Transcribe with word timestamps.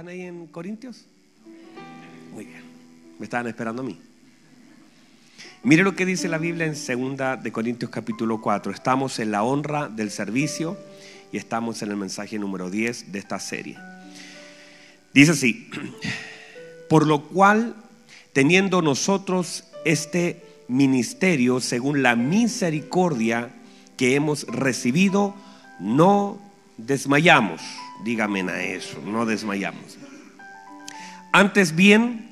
¿Están 0.00 0.14
ahí 0.14 0.22
en 0.22 0.46
Corintios? 0.46 1.04
Muy 2.32 2.46
bien. 2.46 2.62
Me 3.18 3.24
estaban 3.24 3.46
esperando 3.48 3.82
a 3.82 3.84
mí. 3.84 3.98
Mire 5.62 5.82
lo 5.82 5.94
que 5.94 6.06
dice 6.06 6.26
la 6.26 6.38
Biblia 6.38 6.64
en 6.64 6.72
2 6.72 7.42
de 7.42 7.52
Corintios 7.52 7.90
capítulo 7.90 8.40
4. 8.40 8.72
Estamos 8.72 9.18
en 9.18 9.30
la 9.30 9.42
honra 9.42 9.90
del 9.90 10.10
servicio 10.10 10.78
y 11.32 11.36
estamos 11.36 11.82
en 11.82 11.90
el 11.90 11.98
mensaje 11.98 12.38
número 12.38 12.70
10 12.70 13.12
de 13.12 13.18
esta 13.18 13.38
serie. 13.38 13.76
Dice 15.12 15.32
así, 15.32 15.68
por 16.88 17.06
lo 17.06 17.28
cual, 17.28 17.76
teniendo 18.32 18.80
nosotros 18.80 19.64
este 19.84 20.42
ministerio 20.66 21.60
según 21.60 22.02
la 22.02 22.16
misericordia 22.16 23.50
que 23.98 24.14
hemos 24.14 24.44
recibido, 24.44 25.34
no 25.78 26.40
desmayamos. 26.78 27.60
Dígame 28.04 28.42
a 28.42 28.62
eso, 28.62 29.00
no 29.04 29.26
desmayamos. 29.26 29.98
Antes 31.32 31.74
bien, 31.76 32.30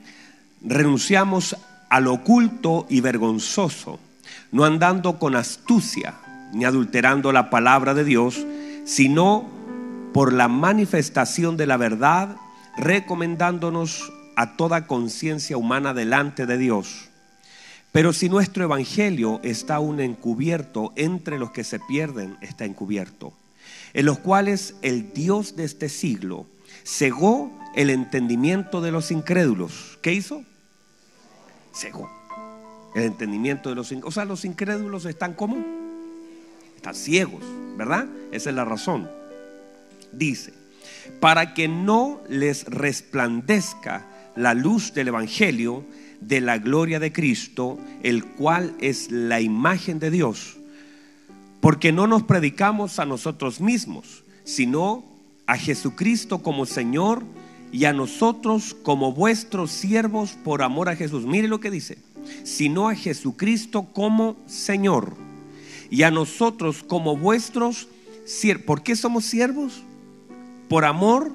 renunciamos 0.63 1.57
al 1.89 2.07
oculto 2.07 2.87
y 2.89 3.01
vergonzoso, 3.01 3.99
no 4.51 4.65
andando 4.65 5.19
con 5.19 5.37
astucia 5.37 6.15
ni 6.53 6.65
adulterando 6.65 7.33
la 7.33 7.51
palabra 7.51 7.95
de 7.95 8.05
Dios, 8.05 8.47
sino 8.85 9.47
por 10.12 10.33
la 10.33 10.49
manifestación 10.49 11.57
de 11.57 11.67
la 11.67 11.77
verdad, 11.77 12.37
recomendándonos 12.77 14.12
a 14.37 14.57
toda 14.57 14.87
conciencia 14.87 15.57
humana 15.57 15.95
delante 15.95 16.47
de 16.47 16.59
Dios. 16.59 17.09
Pero 17.93 18.12
si 18.12 18.29
nuestro 18.29 18.64
evangelio 18.64 19.41
está 19.42 19.77
aún 19.77 20.01
encubierto, 20.01 20.92
entre 20.97 21.39
los 21.39 21.51
que 21.51 21.64
se 21.64 21.79
pierden 21.81 22.37
está 22.41 22.64
encubierto, 22.64 23.33
en 23.94 24.06
los 24.06 24.19
cuales 24.19 24.75
el 24.83 25.12
Dios 25.12 25.56
de 25.56 25.64
este 25.64 25.89
siglo 25.89 26.47
cegó 26.84 27.53
el 27.75 27.91
entendimiento 27.91 28.80
de 28.80 28.92
los 28.92 29.11
incrédulos. 29.11 29.98
¿Qué 30.03 30.12
hizo? 30.12 30.45
Cegó 31.75 32.11
el 32.95 33.03
entendimiento 33.05 33.69
de 33.69 33.75
los 33.75 33.92
incrédulos. 33.92 34.12
O 34.12 34.14
sea, 34.14 34.25
los 34.25 34.45
incrédulos 34.45 35.05
están 35.05 35.34
como? 35.34 35.64
Están 36.77 36.95
ciegos, 36.95 37.42
¿verdad? 37.77 38.06
Esa 38.33 38.50
es 38.50 38.56
la 38.56 38.64
razón. 38.64 39.11
Dice, 40.12 40.52
para 41.20 41.55
que 41.55 41.69
no 41.69 42.20
les 42.28 42.64
resplandezca 42.64 44.06
la 44.36 44.55
luz 44.55 44.95
del 44.95 45.08
Evangelio 45.08 45.84
de 46.20 46.41
la 46.41 46.58
gloria 46.58 47.00
de 47.00 47.12
Cristo, 47.12 47.78
el 48.02 48.25
cual 48.25 48.75
es 48.80 49.11
la 49.11 49.41
imagen 49.41 49.98
de 49.98 50.11
Dios. 50.11 50.58
Porque 51.61 51.92
no 51.92 52.06
nos 52.06 52.23
predicamos 52.23 52.98
a 52.98 53.05
nosotros 53.05 53.61
mismos, 53.61 54.25
sino 54.45 55.05
a 55.47 55.56
Jesucristo 55.56 56.42
como 56.42 56.67
Señor 56.67 57.25
y 57.73 57.84
a 57.84 57.92
nosotros 57.92 58.77
como 58.83 59.12
vuestros 59.12 59.70
siervos 59.70 60.36
por 60.45 60.62
amor 60.62 60.89
a 60.89 60.97
Jesús. 60.97 61.25
Mire 61.25 61.48
lo 61.48 61.61
que 61.61 61.70
dice, 61.70 61.98
sino 62.45 62.89
a 62.89 62.95
Jesucristo 62.95 63.89
como 63.92 64.36
Señor 64.47 65.17
y 65.91 66.03
a 66.03 66.11
nosotros 66.11 66.83
como 66.83 67.17
vuestros 67.17 67.89
siervos. 68.25 68.64
¿Por 68.64 68.83
qué 68.83 68.95
somos 68.97 69.25
siervos? 69.25 69.83
Por 70.69 70.84
amor 70.84 71.33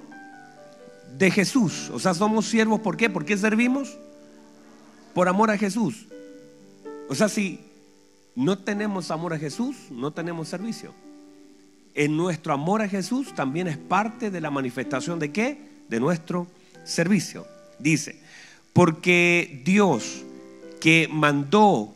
de 1.17 1.31
Jesús. 1.31 1.89
O 1.93 1.99
sea, 1.99 2.13
somos 2.13 2.45
siervos, 2.45 2.79
¿por 2.79 2.97
qué? 2.97 3.09
¿Por 3.09 3.25
qué 3.25 3.37
servimos? 3.37 3.97
Por 5.13 5.27
amor 5.27 5.51
a 5.51 5.57
Jesús. 5.57 6.07
O 7.09 7.15
sea, 7.15 7.29
si 7.29 7.59
no 8.35 8.57
tenemos 8.57 9.11
amor 9.11 9.33
a 9.33 9.39
Jesús, 9.39 9.75
no 9.91 10.11
tenemos 10.11 10.47
servicio. 10.47 10.93
En 11.93 12.17
nuestro 12.17 12.53
amor 12.53 12.81
a 12.81 12.89
Jesús 12.89 13.33
también 13.35 13.67
es 13.67 13.77
parte 13.77 14.31
de 14.31 14.41
la 14.41 14.49
manifestación 14.49 15.19
de 15.19 15.31
qué? 15.31 15.57
De 15.89 15.99
nuestro 15.99 16.47
servicio. 16.83 17.45
Dice, 17.79 18.19
porque 18.73 19.61
Dios 19.63 20.23
que 20.81 21.07
mandó 21.09 21.93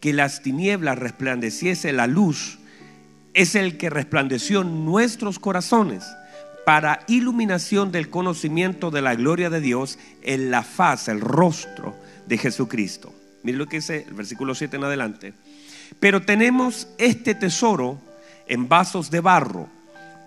que 0.00 0.12
las 0.12 0.42
tinieblas 0.42 0.98
resplandeciese 0.98 1.92
la 1.92 2.06
luz, 2.06 2.58
es 3.32 3.54
el 3.54 3.76
que 3.76 3.90
resplandeció 3.90 4.64
nuestros 4.64 5.38
corazones 5.38 6.04
para 6.64 7.00
iluminación 7.06 7.92
del 7.92 8.10
conocimiento 8.10 8.90
de 8.90 9.02
la 9.02 9.14
gloria 9.14 9.50
de 9.50 9.60
Dios 9.60 9.98
en 10.22 10.50
la 10.50 10.62
faz, 10.62 11.08
el 11.08 11.20
rostro 11.20 11.94
de 12.26 12.38
Jesucristo. 12.38 13.14
Mire 13.42 13.58
lo 13.58 13.66
que 13.66 13.76
dice 13.76 14.04
el 14.08 14.14
versículo 14.14 14.54
7 14.54 14.76
en 14.76 14.84
adelante. 14.84 15.34
Pero 16.00 16.22
tenemos 16.22 16.88
este 16.98 17.34
tesoro 17.34 17.98
en 18.46 18.68
vasos 18.68 19.10
de 19.10 19.20
barro 19.20 19.68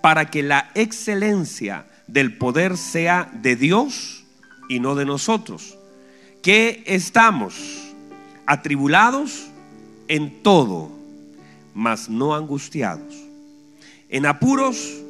para 0.02 0.30
que 0.30 0.44
la 0.44 0.72
excelencia 0.74 1.86
del 2.08 2.38
poder 2.38 2.78
sea 2.78 3.30
de 3.34 3.56
Dios 3.56 4.24
y 4.68 4.80
no 4.80 4.96
de 4.96 5.06
nosotros. 5.06 5.78
Que 6.42 6.84
estamos 6.86 7.56
atribulados 8.46 9.48
en 10.08 10.42
todo, 10.42 10.92
mas 11.74 12.10
no 12.10 12.34
angustiados. 12.34 13.16
En 14.10 14.26
apuros, 14.26 15.02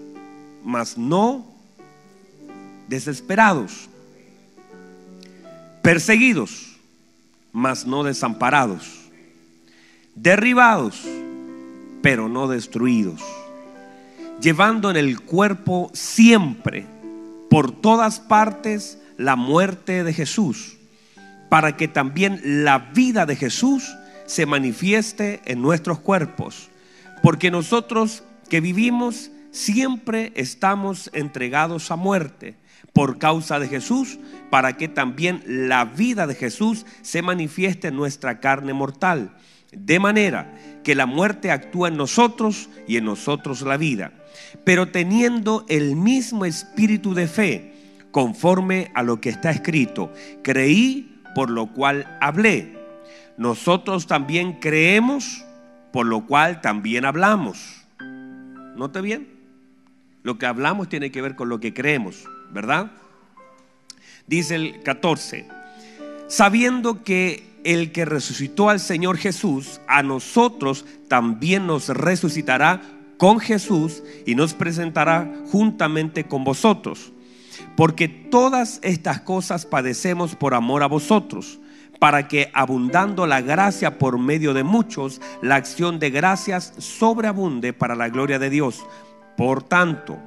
mas 0.63 0.97
no 0.97 1.47
desesperados. 2.87 3.87
Perseguidos, 5.81 6.75
mas 7.53 7.85
no 7.85 8.03
desamparados. 8.03 8.98
Derribados, 10.15 11.01
pero 12.01 12.29
no 12.29 12.47
destruidos. 12.47 13.21
Llevando 14.41 14.89
en 14.89 14.97
el 14.97 15.19
cuerpo 15.19 15.91
siempre, 15.93 16.85
por 17.49 17.71
todas 17.71 18.19
partes, 18.19 18.99
la 19.17 19.35
muerte 19.35 20.03
de 20.03 20.13
Jesús, 20.13 20.77
para 21.49 21.75
que 21.75 21.87
también 21.87 22.41
la 22.43 22.79
vida 22.79 23.25
de 23.25 23.35
Jesús 23.35 23.95
se 24.25 24.45
manifieste 24.45 25.41
en 25.45 25.61
nuestros 25.61 25.99
cuerpos. 25.99 26.69
Porque 27.21 27.51
nosotros 27.51 28.23
que 28.49 28.61
vivimos 28.61 29.31
siempre 29.51 30.31
estamos 30.35 31.09
entregados 31.13 31.91
a 31.91 31.95
muerte 31.95 32.55
por 32.93 33.17
causa 33.17 33.59
de 33.59 33.67
Jesús, 33.67 34.19
para 34.49 34.77
que 34.77 34.87
también 34.87 35.43
la 35.45 35.85
vida 35.85 36.27
de 36.27 36.35
Jesús 36.35 36.85
se 37.01 37.21
manifieste 37.21 37.89
en 37.89 37.95
nuestra 37.95 38.39
carne 38.39 38.73
mortal. 38.73 39.31
De 39.71 39.99
manera 39.99 40.53
que 40.83 40.95
la 40.95 41.05
muerte 41.05 41.51
actúa 41.51 41.89
en 41.89 41.97
nosotros 41.97 42.69
y 42.87 42.97
en 42.97 43.05
nosotros 43.05 43.61
la 43.61 43.77
vida. 43.77 44.11
Pero 44.63 44.89
teniendo 44.89 45.65
el 45.69 45.95
mismo 45.95 46.45
espíritu 46.45 47.13
de 47.13 47.27
fe, 47.27 47.73
conforme 48.11 48.91
a 48.95 49.03
lo 49.03 49.21
que 49.21 49.29
está 49.29 49.51
escrito, 49.51 50.11
creí 50.41 51.21
por 51.35 51.49
lo 51.49 51.67
cual 51.67 52.17
hablé. 52.21 52.77
Nosotros 53.37 54.07
también 54.07 54.53
creemos, 54.53 55.45
por 55.93 56.05
lo 56.05 56.25
cual 56.25 56.61
también 56.61 57.05
hablamos. 57.05 57.85
¿Note 58.75 59.01
bien? 59.01 59.27
Lo 60.23 60.37
que 60.37 60.45
hablamos 60.45 60.89
tiene 60.89 61.11
que 61.11 61.21
ver 61.21 61.35
con 61.35 61.49
lo 61.49 61.59
que 61.59 61.73
creemos, 61.73 62.25
¿verdad? 62.51 62.91
Dice 64.27 64.55
el 64.55 64.83
14, 64.83 65.47
sabiendo 66.27 67.03
que 67.03 67.48
el 67.73 67.91
que 67.91 68.03
resucitó 68.03 68.69
al 68.69 68.79
Señor 68.79 69.17
Jesús, 69.17 69.79
a 69.87 70.01
nosotros 70.01 70.85
también 71.07 71.67
nos 71.67 71.89
resucitará 71.89 72.81
con 73.17 73.39
Jesús 73.39 74.01
y 74.25 74.33
nos 74.33 74.55
presentará 74.55 75.31
juntamente 75.51 76.23
con 76.23 76.43
vosotros. 76.43 77.13
Porque 77.75 78.07
todas 78.07 78.79
estas 78.81 79.21
cosas 79.21 79.67
padecemos 79.67 80.35
por 80.35 80.55
amor 80.55 80.81
a 80.81 80.87
vosotros, 80.87 81.59
para 81.99 82.27
que 82.27 82.49
abundando 82.55 83.27
la 83.27 83.41
gracia 83.41 83.99
por 83.99 84.17
medio 84.17 84.55
de 84.55 84.63
muchos, 84.63 85.21
la 85.43 85.55
acción 85.55 85.99
de 85.99 86.09
gracias 86.09 86.73
sobreabunde 86.79 87.71
para 87.73 87.95
la 87.95 88.09
gloria 88.09 88.39
de 88.39 88.49
Dios. 88.49 88.83
Por 89.37 89.61
tanto, 89.61 90.17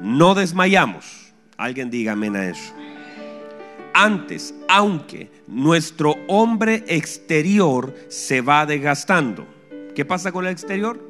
no 0.00 0.34
desmayamos. 0.34 1.32
Alguien 1.56 1.90
diga 1.90 2.12
amén 2.12 2.34
a 2.34 2.46
eso. 2.46 2.74
Antes, 4.00 4.54
aunque 4.68 5.28
nuestro 5.48 6.14
hombre 6.28 6.84
exterior 6.86 7.92
se 8.06 8.40
va 8.42 8.64
desgastando. 8.64 9.44
¿Qué 9.92 10.04
pasa 10.04 10.30
con 10.30 10.46
el 10.46 10.52
exterior? 10.52 11.00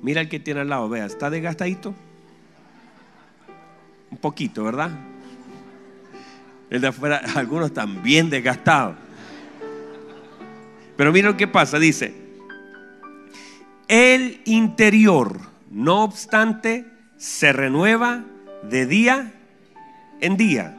Mira 0.00 0.22
el 0.22 0.30
que 0.30 0.40
tiene 0.40 0.60
al 0.60 0.70
lado, 0.70 0.88
vea, 0.88 1.04
¿está 1.04 1.28
desgastadito? 1.28 1.94
Un 4.10 4.16
poquito, 4.16 4.64
¿verdad? 4.64 4.92
El 6.70 6.80
de 6.80 6.86
afuera, 6.86 7.20
algunos 7.34 7.66
están 7.66 8.02
bien 8.02 8.30
desgastados. 8.30 8.96
Pero 10.96 11.12
mira 11.12 11.28
lo 11.28 11.36
que 11.36 11.48
pasa, 11.48 11.78
dice, 11.78 12.14
el 13.88 14.40
interior, 14.46 15.38
no 15.70 16.02
obstante, 16.02 16.86
se 17.18 17.52
renueva 17.52 18.24
de 18.62 18.86
día 18.86 19.34
en 20.22 20.38
día. 20.38 20.78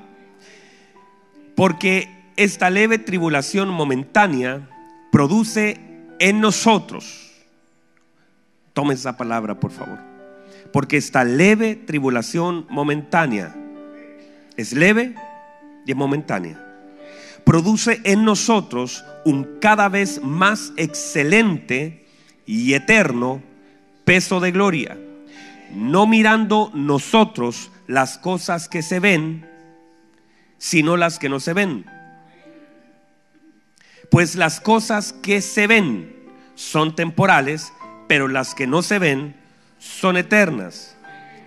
Porque 1.55 2.09
esta 2.35 2.69
leve 2.69 2.97
tribulación 2.97 3.69
momentánea 3.69 4.69
produce 5.11 5.79
en 6.19 6.41
nosotros, 6.41 7.31
tomen 8.73 8.97
esa 8.97 9.17
palabra 9.17 9.59
por 9.59 9.71
favor, 9.71 9.99
porque 10.73 10.97
esta 10.97 11.23
leve 11.23 11.75
tribulación 11.75 12.65
momentánea 12.69 13.55
es 14.57 14.73
leve 14.73 15.15
y 15.85 15.91
es 15.91 15.97
momentánea. 15.97 16.61
Produce 17.45 18.01
en 18.03 18.25
nosotros 18.25 19.05
un 19.23 19.59
cada 19.61 19.87
vez 19.87 20.21
más 20.21 20.73
excelente 20.77 22.05
y 22.45 22.73
eterno 22.73 23.41
peso 24.03 24.39
de 24.39 24.51
gloria, 24.51 24.97
no 25.73 26.07
mirando 26.07 26.71
nosotros 26.73 27.71
las 27.87 28.17
cosas 28.17 28.67
que 28.67 28.81
se 28.81 28.99
ven, 28.99 29.54
sino 30.57 30.97
las 30.97 31.19
que 31.19 31.29
no 31.29 31.39
se 31.39 31.53
ven. 31.53 31.85
Pues 34.09 34.35
las 34.35 34.59
cosas 34.59 35.13
que 35.13 35.41
se 35.41 35.67
ven 35.67 36.15
son 36.55 36.95
temporales, 36.95 37.73
pero 38.07 38.27
las 38.27 38.55
que 38.55 38.67
no 38.67 38.81
se 38.81 38.99
ven 38.99 39.35
son 39.79 40.17
eternas. 40.17 40.95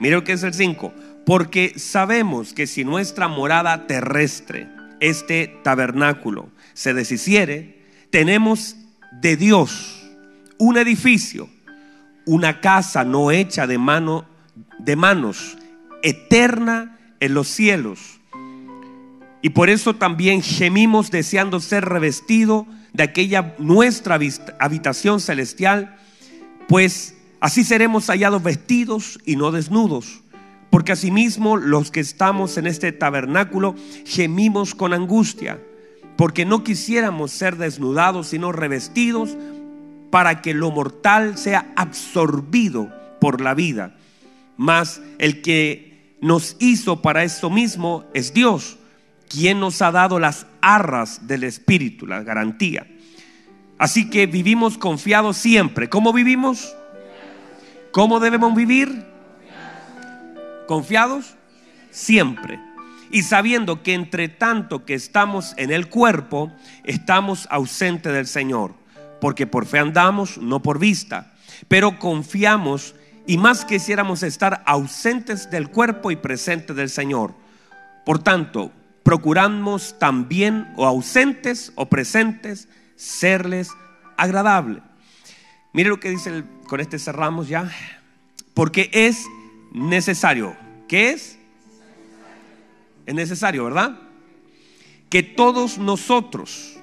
Mira 0.01 0.17
lo 0.17 0.25
que 0.25 0.33
es 0.33 0.43
el 0.43 0.55
5. 0.55 0.93
Porque 1.25 1.79
sabemos 1.79 2.55
que 2.55 2.67
si 2.67 2.85
nuestra 2.85 3.29
morada 3.29 3.87
terrestre, 3.87 4.69
este 5.01 5.61
tabernáculo, 5.63 6.49
se 6.75 6.95
deshiciere, 6.95 7.85
tenemos 8.11 8.77
de 9.13 9.37
Dios 9.37 10.11
un 10.59 10.77
edificio, 10.79 11.49
una 12.25 12.61
casa 12.61 13.05
no 13.05 13.31
hecha 13.31 13.67
de 13.67 13.79
mano 13.79 14.27
de 14.79 14.97
manos, 14.97 15.57
eterna 16.03 16.99
en 17.21 17.35
los 17.35 17.49
cielos. 17.49 18.18
Y 19.41 19.51
por 19.51 19.71
eso 19.71 19.95
también 19.95 20.43
gemimos 20.43 21.11
deseando 21.11 21.61
ser 21.61 21.85
revestido 21.85 22.67
de 22.93 23.05
aquella 23.05 23.55
nuestra 23.59 24.19
habitación 24.59 25.21
celestial, 25.21 25.97
pues 26.67 27.17
así 27.41 27.63
seremos 27.65 28.07
hallados 28.09 28.43
vestidos 28.43 29.21
y 29.25 29.37
no 29.37 29.53
desnudos. 29.53 30.23
Porque 30.71 30.93
asimismo 30.93 31.57
los 31.57 31.91
que 31.91 32.01
estamos 32.01 32.59
en 32.59 32.67
este 32.67 32.93
tabernáculo 32.93 33.75
gemimos 34.05 34.75
con 34.75 34.93
angustia, 34.93 35.61
porque 36.17 36.45
no 36.45 36.65
quisiéramos 36.65 37.31
ser 37.31 37.57
desnudados, 37.57 38.29
sino 38.29 38.51
revestidos 38.51 39.37
para 40.11 40.43
que 40.43 40.53
lo 40.53 40.71
mortal 40.71 41.39
sea 41.39 41.73
absorbido 41.77 42.93
por 43.21 43.41
la 43.41 43.55
vida. 43.55 43.97
Mas 44.57 45.01
el 45.19 45.43
que 45.43 46.17
nos 46.21 46.57
hizo 46.59 47.01
para 47.01 47.23
eso 47.23 47.51
mismo 47.51 48.05
es 48.13 48.35
Dios 48.35 48.79
quien 49.29 49.61
nos 49.61 49.83
ha 49.83 49.91
dado 49.91 50.19
las 50.19 50.47
arras 50.61 51.27
del 51.27 51.45
Espíritu, 51.45 52.07
la 52.07 52.23
garantía. 52.23 52.87
Así 53.79 54.11
que 54.11 54.27
vivimos 54.27 54.77
confiados 54.77 55.37
siempre. 55.37 55.89
¿Cómo 55.89 56.13
vivimos? 56.13 56.75
¿Cómo 57.93 58.21
debemos 58.21 58.55
vivir? 58.55 59.05
Confiados 60.67 61.37
siempre. 61.91 62.61
Y 63.11 63.23
sabiendo 63.23 63.83
que 63.83 63.95
entre 63.95 64.29
tanto 64.29 64.85
que 64.85 64.95
estamos 64.95 65.55
en 65.57 65.71
el 65.71 65.89
cuerpo, 65.89 66.53
estamos 66.85 67.47
ausentes 67.51 68.13
del 68.13 68.27
Señor. 68.27 68.75
Porque 69.21 69.47
por 69.47 69.67
fe 69.67 69.79
andamos, 69.79 70.39
no 70.39 70.61
por 70.61 70.79
vista. 70.79 71.33
Pero 71.69 71.99
confiamos 71.99 72.95
y 73.27 73.39
más 73.39 73.65
quisiéramos 73.65 74.23
estar 74.23 74.63
ausentes 74.67 75.51
del 75.51 75.71
cuerpo 75.71 76.11
y 76.11 76.17
presentes 76.17 76.75
del 76.77 76.89
Señor. 76.89 77.35
Por 78.05 78.19
tanto, 78.23 78.73
procuramos 79.09 79.99
también, 79.99 80.71
o 80.77 80.85
ausentes 80.85 81.73
o 81.77 81.87
presentes, 81.87 82.69
serles 82.95 83.71
agradable. 84.19 84.83
Mire 85.73 85.89
lo 85.89 85.99
que 85.99 86.11
dice, 86.11 86.45
con 86.67 86.79
este 86.79 86.99
cerramos 86.99 87.49
ya, 87.49 87.73
porque 88.53 88.91
es 88.93 89.25
necesario. 89.73 90.55
¿Qué 90.87 91.13
es? 91.13 91.39
Es 93.07 93.15
necesario, 93.15 93.65
¿verdad? 93.65 93.99
Que 95.09 95.23
todos 95.23 95.79
nosotros 95.79 96.79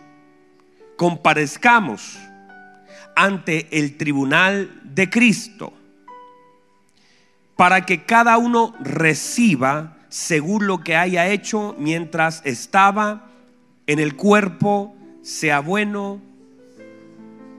comparezcamos 0.98 2.18
ante 3.16 3.68
el 3.70 3.98
tribunal 3.98 4.82
de 4.84 5.12
Cristo 5.12 5.74
para 7.56 7.86
que 7.86 8.04
cada 8.04 8.40
uno 8.40 8.74
reciba 8.80 9.95
según 10.16 10.66
lo 10.66 10.80
que 10.80 10.96
haya 10.96 11.28
hecho 11.28 11.76
mientras 11.78 12.42
estaba 12.46 13.28
en 13.86 14.00
el 14.00 14.16
cuerpo, 14.16 14.96
sea 15.22 15.60
bueno 15.60 16.22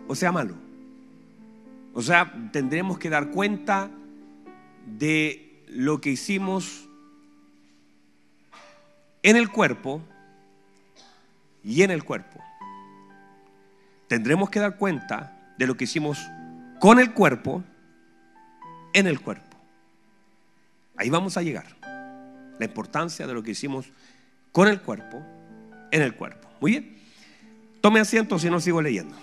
o 0.08 0.14
sea 0.14 0.32
malo. 0.32 0.54
O 1.92 2.00
sea, 2.00 2.32
tendremos 2.52 2.98
que 2.98 3.10
dar 3.10 3.30
cuenta 3.30 3.90
de 4.86 5.66
lo 5.68 6.00
que 6.00 6.08
hicimos 6.08 6.88
en 9.22 9.36
el 9.36 9.50
cuerpo 9.50 10.00
y 11.62 11.82
en 11.82 11.90
el 11.90 12.04
cuerpo. 12.04 12.42
Tendremos 14.08 14.48
que 14.48 14.60
dar 14.60 14.78
cuenta 14.78 15.54
de 15.58 15.66
lo 15.66 15.76
que 15.76 15.84
hicimos 15.84 16.26
con 16.80 17.00
el 17.00 17.12
cuerpo 17.12 17.62
en 18.94 19.06
el 19.06 19.20
cuerpo. 19.20 19.58
Ahí 20.96 21.10
vamos 21.10 21.36
a 21.36 21.42
llegar 21.42 21.75
la 22.58 22.64
importancia 22.64 23.26
de 23.26 23.34
lo 23.34 23.42
que 23.42 23.52
hicimos 23.52 23.86
con 24.52 24.68
el 24.68 24.80
cuerpo, 24.80 25.22
en 25.90 26.02
el 26.02 26.14
cuerpo. 26.14 26.48
Muy 26.60 26.72
bien. 26.72 26.96
Tome 27.80 28.00
asiento 28.00 28.38
si 28.38 28.50
no 28.50 28.60
sigo 28.60 28.82
leyendo. 28.82 29.14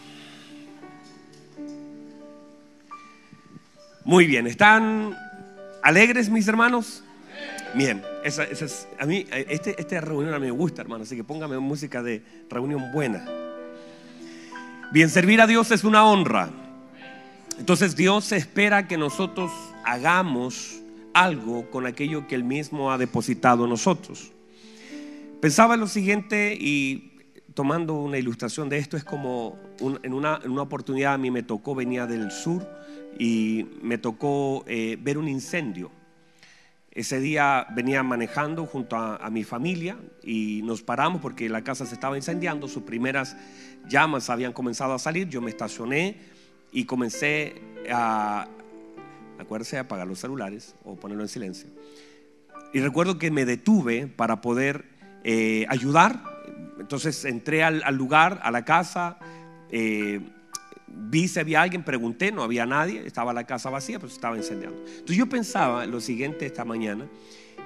Muy 4.05 4.27
bien, 4.27 4.47
¿están 4.47 5.17
alegres 5.81 6.29
mis 6.29 6.47
hermanos? 6.47 7.03
Bien, 7.73 8.03
a 8.99 9.05
mí 9.05 9.25
este, 9.31 9.79
esta 9.79 10.01
reunión 10.01 10.33
a 10.33 10.39
mí 10.39 10.45
me 10.45 10.51
gusta, 10.51 10.81
hermano, 10.81 11.03
así 11.03 11.15
que 11.15 11.23
póngame 11.23 11.57
música 11.57 12.03
de 12.03 12.21
reunión 12.49 12.91
buena. 12.91 13.25
Bien, 14.91 15.09
servir 15.09 15.41
a 15.41 15.47
Dios 15.47 15.71
es 15.71 15.83
una 15.83 16.05
honra. 16.05 16.49
Entonces 17.57 17.95
Dios 17.95 18.31
espera 18.31 18.87
que 18.87 18.97
nosotros 18.97 19.51
hagamos 19.85 20.82
algo 21.13 21.69
con 21.69 21.85
aquello 21.85 22.27
que 22.27 22.35
Él 22.35 22.43
mismo 22.43 22.91
ha 22.91 22.97
depositado 22.97 23.63
en 23.63 23.69
nosotros. 23.69 24.31
Pensaba 25.41 25.73
en 25.73 25.81
lo 25.81 25.87
siguiente 25.87 26.57
y 26.59 27.13
tomando 27.53 27.93
una 27.93 28.17
ilustración 28.17 28.69
de 28.69 28.77
esto, 28.77 28.97
es 28.97 29.03
como 29.03 29.59
en, 30.03 30.13
una, 30.13 30.39
oportunidad 30.57 31.13
a 31.13 31.17
mí 31.17 31.31
me 31.31 31.43
tocó, 31.43 31.75
venía 31.75 32.07
del 32.07 32.31
sur 32.31 32.67
y 33.19 33.67
me 33.81 33.97
tocó 33.97 34.63
eh, 34.67 34.97
ver 34.99 35.17
un 35.17 35.27
incendio. 35.27 35.91
Ese 36.91 37.19
día 37.19 37.65
venía 37.75 38.03
manejando 38.03 38.65
junto 38.65 38.95
a, 38.95 39.17
a, 39.17 39.29
mi 39.31 39.43
familia 39.43 39.97
y 40.23 40.61
nos 40.63 40.83
paramos 40.83 41.21
porque 41.21 41.49
la 41.49 41.63
casa 41.63 41.85
se 41.85 41.95
estaba 41.95 42.17
incendiando, 42.17 42.67
sus 42.67 42.83
primeras 42.83 43.35
llamas 43.87 44.29
habían 44.29 44.53
comenzado 44.53 44.93
a 44.93 44.99
salir, 44.99 45.27
yo 45.27 45.41
me 45.41 45.49
estacioné 45.49 46.17
y 46.71 46.85
comencé 46.85 47.61
a, 47.91 48.47
Acuérdese 49.39 49.75
de 49.75 49.81
apagar 49.81 50.07
los 50.07 50.19
celulares 50.19 50.75
o 50.83 50.95
ponerlo 50.95 51.23
en 51.23 51.29
silencio. 51.29 51.69
Y 52.73 52.79
recuerdo 52.79 53.17
que 53.17 53.31
me 53.31 53.45
detuve 53.45 54.07
para 54.07 54.41
poder 54.41 54.85
eh, 55.23 55.65
ayudar. 55.69 56.23
Entonces 56.79 57.23
entré 57.25 57.63
al, 57.63 57.95
lugar, 57.95 58.39
a 58.43 58.51
la 58.51 58.65
casa, 58.65 59.17
eh, 59.69 60.19
vi 60.87 61.27
si 61.27 61.39
había 61.39 61.61
alguien, 61.61 61.83
pregunté, 61.83 62.31
no 62.31 62.43
había 62.43 62.65
nadie, 62.65 63.05
estaba 63.05 63.33
la 63.33 63.45
casa 63.45 63.69
vacía, 63.69 63.99
pero 63.99 64.11
estaba 64.11 64.35
incendiando. 64.37 64.79
Entonces 64.79 65.17
yo 65.17 65.27
pensaba 65.27 65.85
lo 65.85 66.01
siguiente 66.01 66.45
esta 66.45 66.65
mañana 66.65 67.07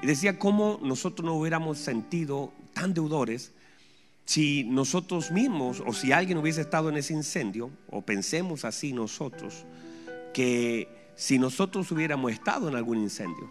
y 0.01 0.07
decía 0.07 0.37
cómo 0.37 0.79
nosotros 0.83 1.25
no 1.25 1.33
hubiéramos 1.33 1.77
sentido 1.77 2.53
tan 2.73 2.93
deudores 2.93 3.53
si 4.25 4.65
nosotros 4.65 5.31
mismos 5.31 5.81
o 5.85 5.93
si 5.93 6.11
alguien 6.11 6.37
hubiese 6.37 6.61
estado 6.61 6.89
en 6.89 6.97
ese 6.97 7.13
incendio, 7.13 7.71
o 7.89 8.01
pensemos 8.01 8.65
así 8.65 8.91
nosotros, 8.91 9.65
que 10.33 10.96
si 11.17 11.39
nosotros 11.39 11.91
hubiéramos 11.91 12.31
estado 12.31 12.69
en 12.69 12.75
algún 12.75 12.99
incendio 12.99 13.49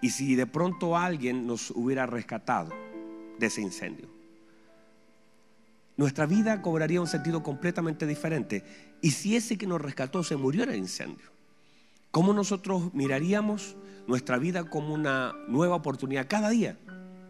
y 0.00 0.10
si 0.10 0.36
de 0.36 0.46
pronto 0.46 0.96
alguien 0.96 1.46
nos 1.46 1.72
hubiera 1.72 2.06
rescatado 2.06 2.70
de 3.38 3.46
ese 3.46 3.60
incendio, 3.60 4.08
nuestra 5.96 6.24
vida 6.26 6.62
cobraría 6.62 7.00
un 7.00 7.08
sentido 7.08 7.42
completamente 7.42 8.06
diferente. 8.06 8.64
Y 9.02 9.10
si 9.10 9.36
ese 9.36 9.58
que 9.58 9.66
nos 9.66 9.82
rescató 9.82 10.22
se 10.22 10.36
murió 10.36 10.62
en 10.62 10.70
el 10.70 10.76
incendio, 10.76 11.26
¿cómo 12.10 12.32
nosotros 12.32 12.94
miraríamos 12.94 13.76
nuestra 14.06 14.38
vida 14.38 14.70
como 14.70 14.94
una 14.94 15.34
nueva 15.48 15.74
oportunidad 15.74 16.28
cada 16.28 16.50
día? 16.50 16.78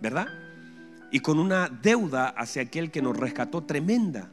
¿Verdad? 0.00 0.28
Y 1.11 1.18
con 1.18 1.40
una 1.40 1.68
deuda 1.68 2.28
hacia 2.28 2.62
aquel 2.62 2.90
que 2.90 3.02
nos 3.02 3.16
rescató 3.16 3.64
tremenda. 3.64 4.30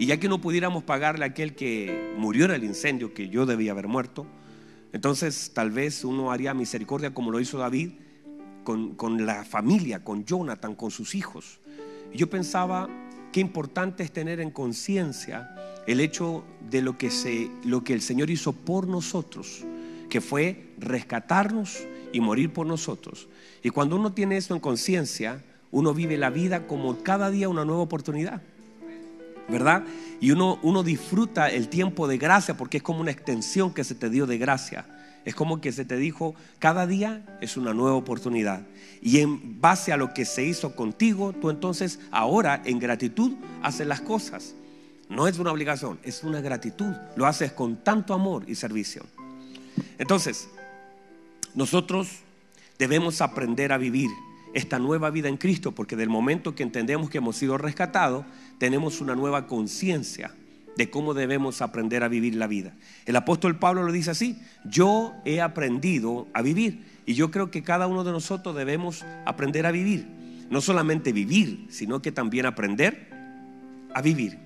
Y 0.00 0.06
ya 0.06 0.18
que 0.18 0.30
no 0.30 0.40
pudiéramos 0.40 0.82
pagarle 0.82 1.26
a 1.26 1.28
aquel 1.28 1.54
que 1.54 2.14
murió 2.16 2.46
en 2.46 2.52
el 2.52 2.64
incendio, 2.64 3.12
que 3.12 3.28
yo 3.28 3.44
debía 3.44 3.72
haber 3.72 3.86
muerto, 3.86 4.26
entonces 4.94 5.50
tal 5.52 5.70
vez 5.72 6.04
uno 6.04 6.32
haría 6.32 6.54
misericordia 6.54 7.12
como 7.12 7.30
lo 7.30 7.38
hizo 7.38 7.58
David 7.58 7.90
con, 8.64 9.26
la 9.26 9.44
familia, 9.44 10.02
con 10.02 10.24
Jonathan, 10.24 10.74
con 10.74 10.90
sus 10.90 11.14
hijos. 11.14 11.60
Yo 12.14 12.30
pensaba 12.30 12.88
qué 13.30 13.40
importante 13.40 14.02
es 14.02 14.10
tener 14.10 14.40
en 14.40 14.50
conciencia 14.50 15.54
el 15.86 16.00
hecho 16.00 16.44
de 16.70 16.80
lo 16.80 16.96
que, 16.96 17.10
se, 17.10 17.50
lo 17.66 17.84
que 17.84 17.92
el 17.92 18.00
Señor 18.00 18.30
hizo 18.30 18.54
por 18.54 18.88
nosotros, 18.88 19.66
que 20.08 20.22
fue 20.22 20.72
rescatarnos 20.78 21.86
y 22.10 22.20
morir 22.22 22.54
por 22.54 22.66
nosotros. 22.66 23.28
Y 23.62 23.68
cuando 23.68 23.96
uno 23.96 24.14
tiene 24.14 24.38
eso 24.38 24.54
en 24.54 24.60
conciencia, 24.60 25.44
uno 25.70 25.92
vive 25.92 26.16
la 26.16 26.30
vida 26.30 26.66
como 26.66 27.02
cada 27.02 27.30
día 27.30 27.50
una 27.50 27.66
nueva 27.66 27.82
oportunidad. 27.82 28.40
¿Verdad? 29.50 29.84
Y 30.20 30.30
uno, 30.30 30.58
uno 30.62 30.82
disfruta 30.82 31.48
el 31.48 31.68
tiempo 31.68 32.06
de 32.06 32.18
gracia 32.18 32.56
porque 32.56 32.78
es 32.78 32.82
como 32.82 33.00
una 33.00 33.10
extensión 33.10 33.74
que 33.74 33.84
se 33.84 33.94
te 33.94 34.08
dio 34.08 34.26
de 34.26 34.38
gracia. 34.38 34.86
Es 35.24 35.34
como 35.34 35.60
que 35.60 35.72
se 35.72 35.84
te 35.84 35.96
dijo, 35.96 36.34
cada 36.58 36.86
día 36.86 37.22
es 37.40 37.56
una 37.56 37.74
nueva 37.74 37.96
oportunidad. 37.96 38.62
Y 39.02 39.20
en 39.20 39.60
base 39.60 39.92
a 39.92 39.96
lo 39.96 40.14
que 40.14 40.24
se 40.24 40.44
hizo 40.44 40.74
contigo, 40.74 41.32
tú 41.32 41.50
entonces 41.50 41.98
ahora 42.10 42.62
en 42.64 42.78
gratitud 42.78 43.32
haces 43.62 43.86
las 43.86 44.00
cosas. 44.00 44.54
No 45.08 45.26
es 45.26 45.38
una 45.38 45.52
obligación, 45.52 45.98
es 46.04 46.22
una 46.22 46.40
gratitud. 46.40 46.94
Lo 47.16 47.26
haces 47.26 47.52
con 47.52 47.76
tanto 47.82 48.14
amor 48.14 48.44
y 48.46 48.54
servicio. 48.54 49.04
Entonces, 49.98 50.48
nosotros 51.54 52.08
debemos 52.78 53.20
aprender 53.20 53.72
a 53.72 53.78
vivir 53.78 54.08
esta 54.54 54.78
nueva 54.78 55.10
vida 55.10 55.28
en 55.28 55.36
Cristo, 55.36 55.72
porque 55.72 55.96
del 55.96 56.08
momento 56.08 56.54
que 56.54 56.62
entendemos 56.62 57.10
que 57.10 57.18
hemos 57.18 57.36
sido 57.36 57.58
rescatados, 57.58 58.24
tenemos 58.58 59.00
una 59.00 59.14
nueva 59.14 59.46
conciencia 59.46 60.32
de 60.76 60.90
cómo 60.90 61.14
debemos 61.14 61.62
aprender 61.62 62.02
a 62.02 62.08
vivir 62.08 62.34
la 62.34 62.46
vida. 62.46 62.74
El 63.06 63.16
apóstol 63.16 63.58
Pablo 63.58 63.82
lo 63.82 63.92
dice 63.92 64.10
así, 64.10 64.38
yo 64.64 65.12
he 65.24 65.40
aprendido 65.40 66.26
a 66.32 66.42
vivir 66.42 66.84
y 67.06 67.14
yo 67.14 67.30
creo 67.30 67.50
que 67.50 67.62
cada 67.62 67.86
uno 67.86 68.04
de 68.04 68.12
nosotros 68.12 68.56
debemos 68.56 69.04
aprender 69.26 69.66
a 69.66 69.72
vivir. 69.72 70.06
No 70.48 70.60
solamente 70.60 71.12
vivir, 71.12 71.66
sino 71.70 72.02
que 72.02 72.10
también 72.10 72.44
aprender 72.44 73.08
a 73.94 74.02
vivir. 74.02 74.38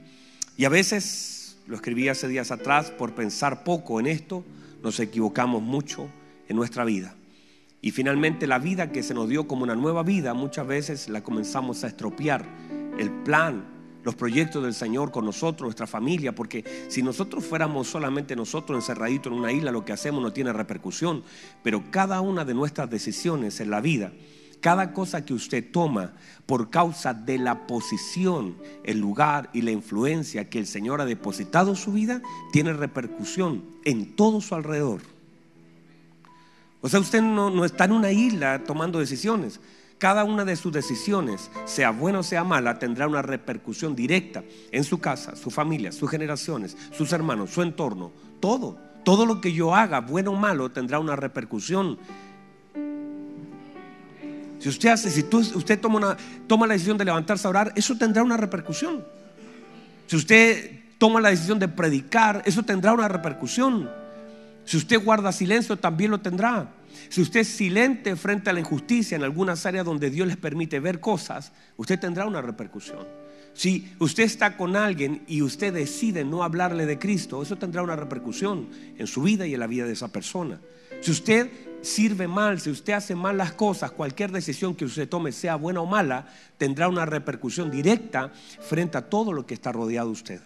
Y 0.57 0.67
a 0.67 0.69
veces, 0.69 1.57
lo 1.67 1.77
escribí 1.77 2.09
hace 2.09 2.29
días 2.29 2.51
atrás, 2.51 2.91
por 2.91 3.15
pensar 3.15 3.65
poco 3.65 4.01
en 4.01 4.07
esto, 4.07 4.45
nos 4.83 5.01
equivocamos 5.01 5.63
mucho 5.63 6.09
en 6.49 6.57
nuestra 6.57 6.85
vida. 6.85 7.15
Y 7.85 7.91
finalmente 7.91 8.47
la 8.47 8.59
vida 8.59 8.91
que 8.91 9.03
se 9.03 9.13
nos 9.13 9.29
dio 9.29 9.47
como 9.47 9.63
una 9.63 9.75
nueva 9.75 10.03
vida, 10.03 10.33
muchas 10.33 10.67
veces 10.67 11.11
la 11.11 11.23
comenzamos 11.23 11.85
a 11.85 11.89
estropear. 11.89 12.43
El 12.99 13.11
plan, 13.11 13.63
los 14.03 14.15
proyectos 14.15 14.63
del 14.63 14.73
Señor 14.73 15.11
con 15.11 15.27
nosotros, 15.27 15.67
nuestra 15.67 15.87
familia, 15.87 16.35
porque 16.35 16.65
si 16.89 17.03
nosotros 17.03 17.45
fuéramos 17.45 17.87
solamente 17.87 18.37
nosotros 18.37 18.79
encerraditos 18.79 19.31
en 19.31 19.39
una 19.39 19.53
isla, 19.53 19.71
lo 19.71 19.85
que 19.85 19.93
hacemos 19.93 20.23
no 20.23 20.33
tiene 20.33 20.55
repercusión. 20.55 21.25
Pero 21.63 21.85
cada 21.91 22.23
una 22.23 22.47
de 22.47 22.55
nuestras 22.55 22.89
decisiones 22.89 23.61
en 23.61 23.69
la 23.69 23.83
vida, 23.83 24.13
cada 24.63 24.95
cosa 24.95 25.27
que 25.27 25.35
usted 25.35 25.71
toma 25.71 26.15
por 26.47 26.71
causa 26.71 27.13
de 27.13 27.37
la 27.37 27.67
posición, 27.67 28.57
el 28.83 28.99
lugar 28.99 29.51
y 29.53 29.61
la 29.61 29.73
influencia 29.73 30.49
que 30.49 30.59
el 30.59 30.67
Señor 30.67 31.03
ha 31.03 31.05
depositado 31.05 31.73
en 31.73 31.77
su 31.77 31.93
vida, 31.93 32.23
tiene 32.51 32.73
repercusión 32.73 33.63
en 33.85 34.17
todo 34.17 34.41
su 34.41 34.55
alrededor. 34.55 35.14
O 36.85 36.89
sea, 36.91 37.01
usted 37.01 37.23
no, 37.23 37.65
está 37.65 37.87
en 37.87 37.93
una 37.93 38.13
isla 38.13 38.63
tomando 38.63 38.99
decisiones. 38.99 39.59
Cada 39.97 40.23
una 40.23 40.45
de 40.45 40.55
sus 40.55 40.71
decisiones, 40.71 41.51
sea 41.65 41.91
buena 41.93 42.19
o 42.19 42.23
sea 42.23 42.45
mala, 42.45 42.79
tendrá 42.79 43.09
una 43.09 43.23
repercusión 43.23 43.97
directa 43.97 44.45
en 44.71 44.85
su 44.85 45.01
casa, 45.01 45.35
su 45.35 45.51
familia, 45.51 45.93
sus 45.93 46.11
generaciones, 46.11 46.77
sus 46.93 47.11
hermanos, 47.15 47.49
su 47.49 47.63
entorno. 47.63 48.13
Todo, 48.39 48.77
todo 49.03 49.25
lo 49.25 49.41
que 49.41 49.55
yo 49.55 49.75
haga, 49.75 50.01
bueno 50.01 50.33
o 50.33 50.37
malo, 50.37 50.73
tendrá 50.73 50.99
una 50.99 51.17
repercusión. 51.17 51.99
Si 54.59 54.69
usted 54.69 54.91
hace, 54.91 55.11
si 55.11 55.25
usted 55.33 55.81
toma, 55.81 56.19
toma 56.47 56.67
la 56.67 56.75
decisión 56.75 56.99
de 56.99 57.07
levantarse 57.07 57.47
a 57.47 57.51
orar, 57.51 57.73
eso 57.77 57.97
tendrá 57.97 58.23
una 58.23 58.37
repercusión. 58.37 59.03
Si 60.07 60.17
usted 60.17 60.81
toma 60.99 61.23
la 61.23 61.31
decisión 61.31 61.59
de 61.59 61.69
predicar, 61.69 62.43
eso 62.45 62.63
tendrá 62.63 62.93
una 62.93 63.09
repercusión. 63.09 64.04
Si 64.65 64.77
usted 64.77 65.03
guarda 65.03 65.33
silencio, 65.33 65.77
también 65.77 66.11
lo 66.11 66.21
tendrá. 66.21 66.73
Si 67.09 67.21
usted 67.21 67.41
es 67.41 67.49
silente 67.49 68.17
frente 68.17 68.51
a 68.51 68.53
la 68.53 68.61
injusticia 68.61 69.17
en 69.17 69.23
algunas 69.23 69.67
áreas 69.67 69.85
donde 69.85 70.11
Dios 70.11 70.27
les 70.29 70.37
permite 70.37 70.81
ver 70.81 71.01
cosas, 71.01 71.53
usted 71.77 71.99
tendrá 71.99 72.27
una 72.27 72.41
repercusión. 72.41 73.07
Si 73.53 73.95
usted 74.01 74.25
está 74.25 74.57
con 74.57 74.75
alguien 74.75 75.23
y 75.29 75.43
usted 75.43 75.73
decide 75.73 76.25
no 76.25 76.43
hablarle 76.43 76.87
de 76.87 76.99
Cristo, 76.99 77.41
eso 77.43 77.57
tendrá 77.57 77.83
una 77.83 77.95
repercusión 77.95 78.69
en 78.99 79.07
su 79.07 79.23
vida 79.23 79.47
y 79.47 79.55
en 79.55 79.61
la 79.61 79.69
vida 79.69 79.87
de 79.87 79.93
esa 79.93 80.09
persona. 80.09 80.61
Si 81.01 81.11
usted 81.11 81.51
sirve 81.83 82.27
mal, 82.27 82.61
si 82.61 82.71
usted 82.71 82.95
hace 82.95 83.15
mal 83.15 83.37
las 83.37 83.53
cosas, 83.53 83.93
cualquier 83.93 84.33
decisión 84.33 84.75
que 84.75 84.85
usted 84.85 85.09
tome, 85.09 85.31
sea 85.31 85.55
buena 85.55 85.83
o 85.83 85.87
mala, 85.87 86.27
tendrá 86.59 86.89
una 86.89 87.07
repercusión 87.07 87.71
directa 87.71 88.33
frente 88.61 88.99
a 88.99 89.09
todo 89.09 89.33
lo 89.33 89.47
que 89.47 89.55
está 89.55 89.71
rodeado 89.71 90.09
de 90.09 90.13
usted. 90.13 90.41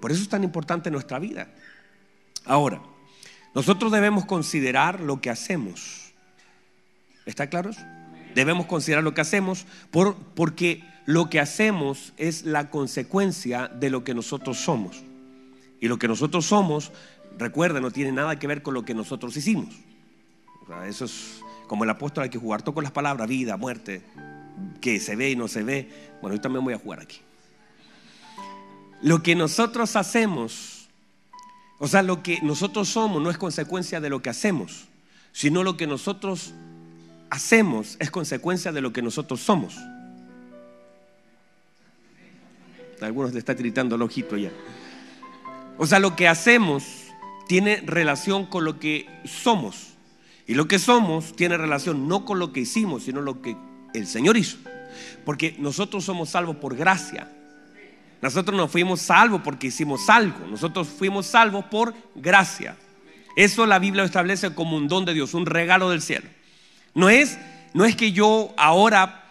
Por 0.00 0.12
eso 0.12 0.22
es 0.22 0.28
tan 0.28 0.44
importante 0.44 0.90
nuestra 0.90 1.18
vida. 1.18 1.48
Ahora, 2.44 2.82
nosotros 3.54 3.92
debemos 3.92 4.24
considerar 4.24 5.00
lo 5.00 5.20
que 5.20 5.30
hacemos. 5.30 6.12
¿Está 7.24 7.48
claro? 7.48 7.70
Debemos 8.34 8.66
considerar 8.66 9.04
lo 9.04 9.14
que 9.14 9.20
hacemos 9.20 9.66
porque 9.90 10.84
lo 11.06 11.30
que 11.30 11.40
hacemos 11.40 12.12
es 12.16 12.44
la 12.44 12.70
consecuencia 12.70 13.68
de 13.68 13.90
lo 13.90 14.04
que 14.04 14.14
nosotros 14.14 14.58
somos. 14.58 15.02
Y 15.80 15.88
lo 15.88 15.98
que 15.98 16.08
nosotros 16.08 16.46
somos, 16.46 16.92
recuerda, 17.38 17.80
no 17.80 17.90
tiene 17.90 18.12
nada 18.12 18.38
que 18.38 18.46
ver 18.46 18.62
con 18.62 18.74
lo 18.74 18.84
que 18.84 18.94
nosotros 18.94 19.36
hicimos. 19.36 19.74
eso 20.86 21.04
es 21.04 21.40
como 21.68 21.84
el 21.84 21.90
apóstol 21.90 22.24
hay 22.24 22.30
que 22.30 22.38
jugar 22.38 22.62
todo 22.62 22.74
con 22.74 22.84
las 22.84 22.92
palabras, 22.92 23.28
vida, 23.28 23.56
muerte, 23.56 24.02
que 24.80 25.00
se 25.00 25.16
ve 25.16 25.30
y 25.30 25.36
no 25.36 25.48
se 25.48 25.62
ve. 25.62 25.88
Bueno, 26.20 26.36
yo 26.36 26.40
también 26.40 26.64
voy 26.64 26.74
a 26.74 26.78
jugar 26.78 27.00
aquí. 27.00 27.20
Lo 29.00 29.22
que 29.22 29.34
nosotros 29.34 29.96
hacemos 29.96 30.73
o 31.78 31.88
sea, 31.88 32.02
lo 32.02 32.22
que 32.22 32.40
nosotros 32.42 32.88
somos 32.88 33.22
no 33.22 33.30
es 33.30 33.38
consecuencia 33.38 34.00
de 34.00 34.10
lo 34.10 34.22
que 34.22 34.30
hacemos, 34.30 34.86
sino 35.32 35.62
lo 35.62 35.76
que 35.76 35.86
nosotros 35.86 36.54
hacemos 37.30 37.96
es 37.98 38.10
consecuencia 38.10 38.72
de 38.72 38.80
lo 38.80 38.92
que 38.92 39.02
nosotros 39.02 39.40
somos. 39.40 39.76
Algunos 43.00 43.32
le 43.32 43.40
están 43.40 43.56
gritando 43.56 43.96
el 43.96 44.02
ojito 44.02 44.36
ya. 44.36 44.50
O 45.76 45.86
sea, 45.86 45.98
lo 45.98 46.16
que 46.16 46.28
hacemos 46.28 46.84
tiene 47.48 47.82
relación 47.84 48.46
con 48.46 48.64
lo 48.64 48.78
que 48.78 49.06
somos. 49.24 49.94
Y 50.46 50.54
lo 50.54 50.68
que 50.68 50.78
somos 50.78 51.34
tiene 51.34 51.56
relación 51.56 52.08
no 52.08 52.24
con 52.24 52.38
lo 52.38 52.52
que 52.52 52.60
hicimos, 52.60 53.04
sino 53.04 53.20
lo 53.20 53.42
que 53.42 53.56
el 53.94 54.06
Señor 54.06 54.36
hizo. 54.36 54.58
Porque 55.24 55.56
nosotros 55.58 56.04
somos 56.04 56.30
salvos 56.30 56.56
por 56.56 56.76
gracia. 56.76 57.30
Nosotros 58.24 58.56
no 58.56 58.68
fuimos 58.68 59.02
salvos 59.02 59.42
porque 59.44 59.66
hicimos 59.66 60.08
algo. 60.08 60.46
Nosotros 60.46 60.88
fuimos 60.88 61.26
salvos 61.26 61.66
por 61.66 61.92
gracia. 62.14 62.74
Eso 63.36 63.66
la 63.66 63.78
Biblia 63.78 64.02
lo 64.02 64.06
establece 64.06 64.54
como 64.54 64.78
un 64.78 64.88
don 64.88 65.04
de 65.04 65.12
Dios, 65.12 65.34
un 65.34 65.44
regalo 65.44 65.90
del 65.90 66.00
cielo. 66.00 66.26
No 66.94 67.10
es, 67.10 67.38
no 67.74 67.84
es 67.84 67.96
que 67.96 68.12
yo 68.12 68.54
ahora, 68.56 69.26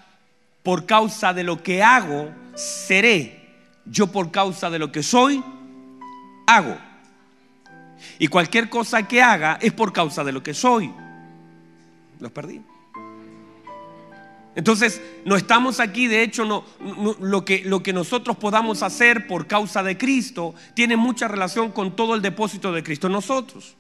por 0.62 0.86
causa 0.86 1.34
de 1.34 1.44
lo 1.44 1.64
que 1.64 1.82
hago, 1.82 2.30
seré. 2.54 3.56
Yo 3.88 4.12
por 4.12 4.30
causa 4.30 4.70
de 4.70 4.78
lo 4.78 4.92
que 4.92 5.02
soy, 5.02 5.44
hago. 6.46 6.78
Y 8.20 8.28
cualquier 8.28 8.70
cosa 8.70 9.08
que 9.08 9.24
haga 9.24 9.58
es 9.60 9.74
por 9.74 9.92
causa 9.92 10.24
de 10.24 10.34
lo 10.34 10.44
que 10.44 10.54
soy. 10.54 10.94
Los 12.20 12.32
perdí. 12.32 12.62
Entonces, 14.56 15.02
no 15.26 15.36
estamos 15.36 15.80
aquí, 15.80 16.08
de 16.08 16.22
hecho, 16.22 16.46
lo, 16.46 17.46
que, 17.46 17.64
lo 17.66 17.82
que 17.82 17.92
nosotros 17.92 18.38
podamos 18.38 18.84
hacer 18.84 19.26
por 19.26 19.48
causa 19.48 19.82
de 19.82 19.98
Cristo 19.98 20.54
tiene 20.76 20.96
mucha 20.96 21.28
relación 21.28 21.72
con 21.72 21.96
todo 21.96 22.14
el 22.14 22.22
depósito 22.22 22.72
de 22.72 22.84
Cristo 22.84 23.08
en 23.08 23.14
nosotros. 23.14 23.76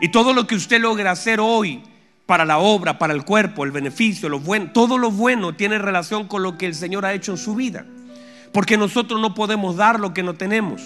Y 0.00 0.10
todo 0.10 0.34
lo 0.34 0.46
que 0.46 0.54
usted 0.54 0.80
logra 0.80 1.10
hacer 1.12 1.40
hoy 1.40 1.82
para 2.26 2.44
la 2.44 2.58
obra, 2.58 2.98
para 2.98 3.14
el 3.14 3.24
cuerpo, 3.24 3.64
el 3.64 3.70
beneficio, 3.70 4.28
lo 4.28 4.40
bueno, 4.40 4.70
todo 4.72 4.98
lo 4.98 5.10
bueno 5.10 5.54
tiene 5.54 5.78
relación 5.78 6.26
con 6.26 6.42
lo 6.42 6.58
que 6.58 6.66
el 6.66 6.74
Señor 6.74 7.06
ha 7.06 7.14
hecho 7.14 7.32
en 7.32 7.38
su 7.38 7.54
vida. 7.54 7.86
Porque 8.52 8.76
nosotros 8.76 9.20
no 9.20 9.34
podemos 9.34 9.76
dar 9.76 9.98
lo 9.98 10.12
que 10.12 10.22
no 10.22 10.34
tenemos. 10.34 10.82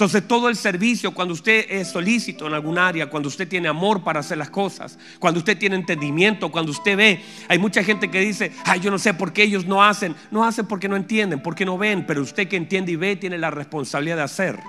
Entonces 0.00 0.26
todo 0.26 0.48
el 0.48 0.56
servicio, 0.56 1.10
cuando 1.10 1.34
usted 1.34 1.66
es 1.68 1.88
solícito 1.88 2.46
en 2.46 2.54
algún 2.54 2.78
área, 2.78 3.10
cuando 3.10 3.28
usted 3.28 3.46
tiene 3.46 3.68
amor 3.68 4.02
para 4.02 4.20
hacer 4.20 4.38
las 4.38 4.48
cosas, 4.48 4.98
cuando 5.18 5.40
usted 5.40 5.58
tiene 5.58 5.76
entendimiento, 5.76 6.50
cuando 6.50 6.72
usted 6.72 6.96
ve, 6.96 7.22
hay 7.48 7.58
mucha 7.58 7.84
gente 7.84 8.10
que 8.10 8.18
dice, 8.20 8.50
ay, 8.64 8.80
yo 8.80 8.90
no 8.90 8.98
sé 8.98 9.12
por 9.12 9.34
qué 9.34 9.42
ellos 9.42 9.66
no 9.66 9.84
hacen, 9.84 10.16
no 10.30 10.42
hacen 10.42 10.66
porque 10.66 10.88
no 10.88 10.96
entienden, 10.96 11.42
porque 11.42 11.66
no 11.66 11.76
ven, 11.76 12.06
pero 12.06 12.22
usted 12.22 12.48
que 12.48 12.56
entiende 12.56 12.92
y 12.92 12.96
ve 12.96 13.16
tiene 13.16 13.36
la 13.36 13.50
responsabilidad 13.50 14.16
de 14.16 14.22
hacer. 14.22 14.60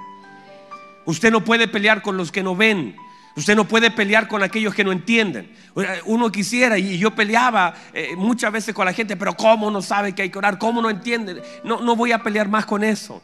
Usted 1.05 1.31
no 1.31 1.45
puede 1.45 1.69
pelear 1.69 2.01
con 2.01 2.17
los 2.17 2.29
que 2.29 2.43
no 2.43 2.53
ven. 2.53 2.97
Usted 3.37 3.55
no 3.55 3.65
puede 3.65 3.89
pelear 3.89 4.27
con 4.27 4.43
aquellos 4.43 4.75
que 4.75 4.83
no 4.83 4.91
entienden. 4.91 5.49
Uno 6.07 6.29
quisiera, 6.29 6.77
y 6.77 6.97
yo 6.97 7.15
peleaba 7.15 7.73
eh, 7.93 8.17
muchas 8.17 8.51
veces 8.51 8.75
con 8.75 8.85
la 8.85 8.91
gente, 8.91 9.15
pero 9.15 9.33
¿cómo 9.33 9.71
no 9.71 9.81
sabe 9.81 10.13
que 10.13 10.23
hay 10.23 10.29
que 10.29 10.39
orar? 10.39 10.57
¿Cómo 10.57 10.81
no 10.81 10.89
entiende? 10.89 11.41
No, 11.63 11.79
no 11.79 11.95
voy 11.95 12.11
a 12.11 12.21
pelear 12.21 12.49
más 12.49 12.65
con 12.65 12.83
eso. 12.83 13.21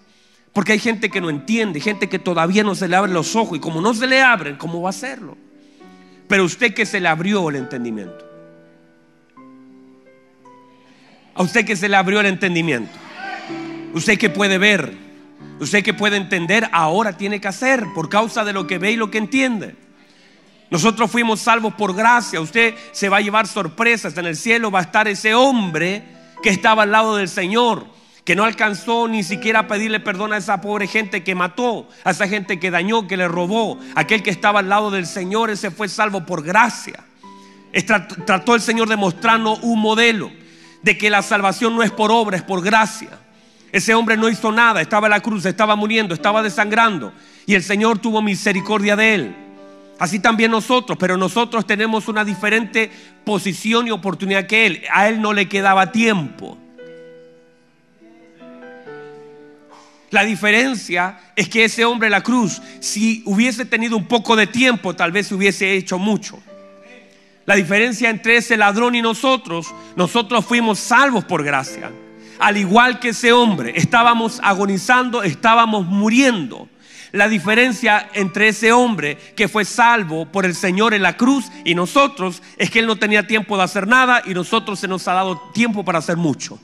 Porque 0.54 0.74
hay 0.74 0.80
gente 0.80 1.10
que 1.10 1.22
no 1.22 1.30
entiende, 1.30 1.80
gente 1.80 2.10
que 2.10 2.20
todavía 2.20 2.64
no 2.64 2.76
se 2.76 2.88
le 2.88 2.96
abren 2.96 3.14
los 3.14 3.36
ojos 3.36 3.58
y 3.58 3.62
como 3.62 3.82
no 3.82 3.94
se 3.94 4.08
le 4.08 4.22
abren, 4.22 4.56
¿cómo 4.56 4.82
va 4.82 4.90
a 4.90 4.92
hacerlo? 4.92 5.38
Pero 6.28 6.44
usted 6.44 6.74
que 6.74 6.86
se 6.86 7.00
le 7.00 7.08
abrió 7.08 7.50
el 7.50 7.58
entendimiento. 7.58 8.26
A 11.36 11.44
usted 11.44 11.66
que 11.66 11.76
se 11.76 11.88
le 11.88 11.96
abrió 11.96 12.20
el 12.20 12.26
entendimiento. 12.26 12.92
Usted 13.94 14.18
que 14.18 14.30
puede 14.30 14.58
ver, 14.58 14.94
usted 15.60 15.84
que 15.84 15.94
puede 15.94 16.18
entender, 16.18 16.68
ahora 16.72 17.16
tiene 17.16 17.40
que 17.40 17.48
hacer 17.48 17.86
por 17.94 18.10
causa 18.10 18.44
de 18.44 18.54
lo 18.54 18.66
que 18.66 18.80
ve 18.80 18.92
y 18.92 18.96
lo 18.96 19.12
que 19.12 19.20
entiende. 19.20 19.76
Nosotros 20.70 21.10
fuimos 21.10 21.40
salvos 21.40 21.74
por 21.76 21.96
gracia. 21.96 22.42
Usted 22.42 22.76
se 22.92 23.10
va 23.10 23.18
a 23.18 23.22
llevar 23.22 23.48
sorpresas. 23.48 24.18
En 24.18 24.26
el 24.26 24.36
cielo 24.36 24.70
va 24.70 24.80
a 24.80 24.84
estar 24.84 25.08
ese 25.08 25.34
hombre 25.34 26.04
que 26.44 26.50
estaba 26.50 26.84
al 26.84 26.92
lado 26.92 27.16
del 27.16 27.30
Señor, 27.30 27.88
que 28.28 28.36
no 28.36 28.44
alcanzó 28.44 29.08
ni 29.08 29.24
siquiera 29.24 29.60
a 29.60 29.68
pedirle 29.70 30.02
perdón 30.02 30.34
a 30.34 30.38
esa 30.38 30.60
pobre 30.60 30.86
gente 30.86 31.24
que 31.24 31.34
mató, 31.34 31.88
a 32.04 32.12
esa 32.12 32.28
gente 32.28 32.60
que 32.60 32.70
dañó, 32.70 33.08
que 33.08 33.16
le 33.16 33.26
robó. 33.26 33.80
Aquel 33.96 34.22
que 34.22 34.32
estaba 34.32 34.60
al 34.60 34.68
lado 34.68 34.92
del 34.92 35.06
Señor, 35.06 35.50
ese 35.50 35.72
fue 35.72 35.88
salvo 35.88 36.26
por 36.26 36.44
gracia. 36.44 37.06
Trató 38.26 38.54
el 38.54 38.60
Señor 38.60 38.90
de 38.90 38.98
mostrarnos 38.98 39.60
un 39.62 39.80
modelo 39.80 40.30
de 40.82 40.98
que 40.98 41.10
la 41.10 41.22
salvación 41.22 41.74
no 41.74 41.84
es 41.84 41.92
por 41.92 42.12
obra, 42.12 42.36
es 42.36 42.44
por 42.44 42.62
gracia. 42.62 43.12
Ese 43.72 43.94
hombre 43.94 44.18
no 44.18 44.28
hizo 44.28 44.52
nada, 44.52 44.82
estaba 44.82 45.08
en 45.08 45.12
la 45.12 45.22
cruz, 45.22 45.46
estaba 45.46 45.78
muriendo, 45.78 46.14
estaba 46.14 46.44
desangrando. 46.44 47.14
Y 47.46 47.56
el 47.56 47.64
Señor 47.64 48.00
tuvo 48.00 48.22
misericordia 48.22 48.98
de 48.98 49.16
él. 49.16 49.36
Así 50.00 50.20
también 50.20 50.52
nosotros, 50.52 50.98
pero 51.00 51.16
nosotros 51.16 51.66
tenemos 51.66 52.10
una 52.10 52.26
diferente 52.26 52.92
posición 53.24 53.88
y 53.88 53.92
oportunidad 53.92 54.48
que 54.48 54.66
Él. 54.66 54.84
A 54.94 55.08
Él 55.08 55.22
no 55.22 55.32
le 55.32 55.48
quedaba 55.48 55.94
tiempo. 55.94 56.58
La 60.10 60.24
diferencia 60.24 61.20
es 61.36 61.50
que 61.50 61.66
ese 61.66 61.84
hombre 61.84 62.08
en 62.08 62.12
la 62.12 62.24
cruz, 62.24 62.62
si 62.80 63.22
hubiese 63.26 63.66
tenido 63.66 63.98
un 63.98 64.08
poco 64.08 64.36
de 64.36 64.48
tiempo, 64.48 64.96
tal 64.96 65.12
vez 65.12 65.32
hubiese 65.32 65.74
hecho 65.74 66.00
mucho. 66.00 66.42
La 67.46 67.56
diferencia 67.56 68.10
entre 68.10 68.38
ese 68.38 68.58
ladrón 68.58 68.96
y 68.96 69.02
nosotros, 69.02 69.74
nosotros 69.96 70.46
fuimos 70.46 70.80
salvos 70.80 71.26
por 71.26 71.44
gracia. 71.44 71.92
Al 72.40 72.58
igual 72.58 73.00
que 73.00 73.10
ese 73.10 73.34
hombre, 73.34 73.74
estábamos 73.76 74.40
agonizando, 74.44 75.24
estábamos 75.24 75.86
muriendo. 75.86 76.70
La 77.14 77.28
diferencia 77.28 78.10
entre 78.14 78.50
ese 78.50 78.72
hombre 78.72 79.18
que 79.36 79.48
fue 79.48 79.66
salvo 79.66 80.26
por 80.26 80.46
el 80.46 80.56
Señor 80.56 80.94
en 80.94 81.02
la 81.02 81.16
cruz 81.16 81.46
y 81.64 81.74
nosotros 81.74 82.44
es 82.58 82.70
que 82.70 82.80
él 82.80 82.86
no 82.86 82.98
tenía 82.98 83.26
tiempo 83.26 83.58
de 83.58 83.64
hacer 83.64 83.88
nada 83.88 84.22
y 84.26 84.34
nosotros 84.34 84.80
se 84.80 84.88
nos 84.88 85.08
ha 85.08 85.14
dado 85.14 85.40
tiempo 85.54 85.86
para 85.86 86.00
hacer 86.00 86.18
mucho. 86.18 86.60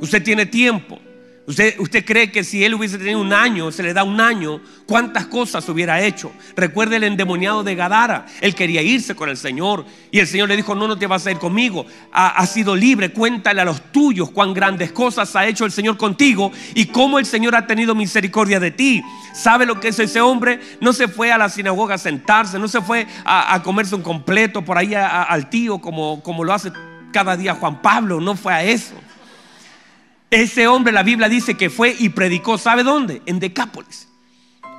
Usted 0.00 0.22
tiene 0.22 0.46
tiempo. 0.46 1.00
Usted, 1.46 1.78
usted, 1.78 2.06
cree 2.06 2.32
que 2.32 2.42
si 2.42 2.64
él 2.64 2.72
hubiese 2.72 2.96
tenido 2.96 3.20
un 3.20 3.34
año, 3.34 3.70
se 3.70 3.82
le 3.82 3.92
da 3.92 4.02
un 4.02 4.18
año, 4.18 4.62
cuántas 4.86 5.26
cosas 5.26 5.68
hubiera 5.68 6.00
hecho. 6.00 6.32
Recuerde 6.56 6.96
el 6.96 7.04
endemoniado 7.04 7.62
de 7.62 7.74
Gadara. 7.74 8.24
Él 8.40 8.54
quería 8.54 8.80
irse 8.80 9.14
con 9.14 9.28
el 9.28 9.36
Señor 9.36 9.84
y 10.10 10.20
el 10.20 10.26
Señor 10.26 10.48
le 10.48 10.56
dijo, 10.56 10.74
no, 10.74 10.88
no 10.88 10.96
te 10.96 11.06
vas 11.06 11.26
a 11.26 11.30
ir 11.30 11.38
conmigo. 11.38 11.84
Ha, 12.12 12.46
sido 12.46 12.74
libre, 12.74 13.12
cuéntale 13.12 13.60
a 13.60 13.66
los 13.66 13.92
tuyos 13.92 14.30
cuán 14.30 14.54
grandes 14.54 14.90
cosas 14.92 15.36
ha 15.36 15.46
hecho 15.46 15.66
el 15.66 15.72
Señor 15.72 15.98
contigo 15.98 16.50
y 16.74 16.86
cómo 16.86 17.18
el 17.18 17.26
Señor 17.26 17.54
ha 17.56 17.66
tenido 17.66 17.94
misericordia 17.94 18.58
de 18.58 18.70
ti. 18.70 19.02
¿Sabe 19.34 19.66
lo 19.66 19.80
que 19.80 19.88
es 19.88 19.98
ese 19.98 20.22
hombre? 20.22 20.60
No 20.80 20.94
se 20.94 21.08
fue 21.08 21.30
a 21.30 21.36
la 21.36 21.50
sinagoga 21.50 21.96
a 21.96 21.98
sentarse, 21.98 22.58
no 22.58 22.68
se 22.68 22.80
fue 22.80 23.06
a, 23.26 23.62
comerse 23.62 23.94
un 23.94 24.02
completo 24.02 24.64
por 24.64 24.78
ahí 24.78 24.94
al 24.94 25.50
tío 25.50 25.78
como, 25.78 26.22
como 26.22 26.42
lo 26.42 26.54
hace 26.54 26.72
cada 27.12 27.36
día 27.36 27.54
Juan 27.54 27.82
Pablo, 27.82 28.20
no 28.20 28.34
fue 28.34 28.52
a 28.54 28.64
eso. 28.64 28.94
Ese 30.34 30.66
hombre, 30.66 30.92
la 30.92 31.04
Biblia 31.04 31.28
dice 31.28 31.54
que 31.54 31.70
fue 31.70 31.94
y 31.96 32.08
predicó, 32.08 32.58
¿sabe 32.58 32.82
dónde? 32.82 33.22
En 33.24 33.38
Decápolis. 33.38 34.08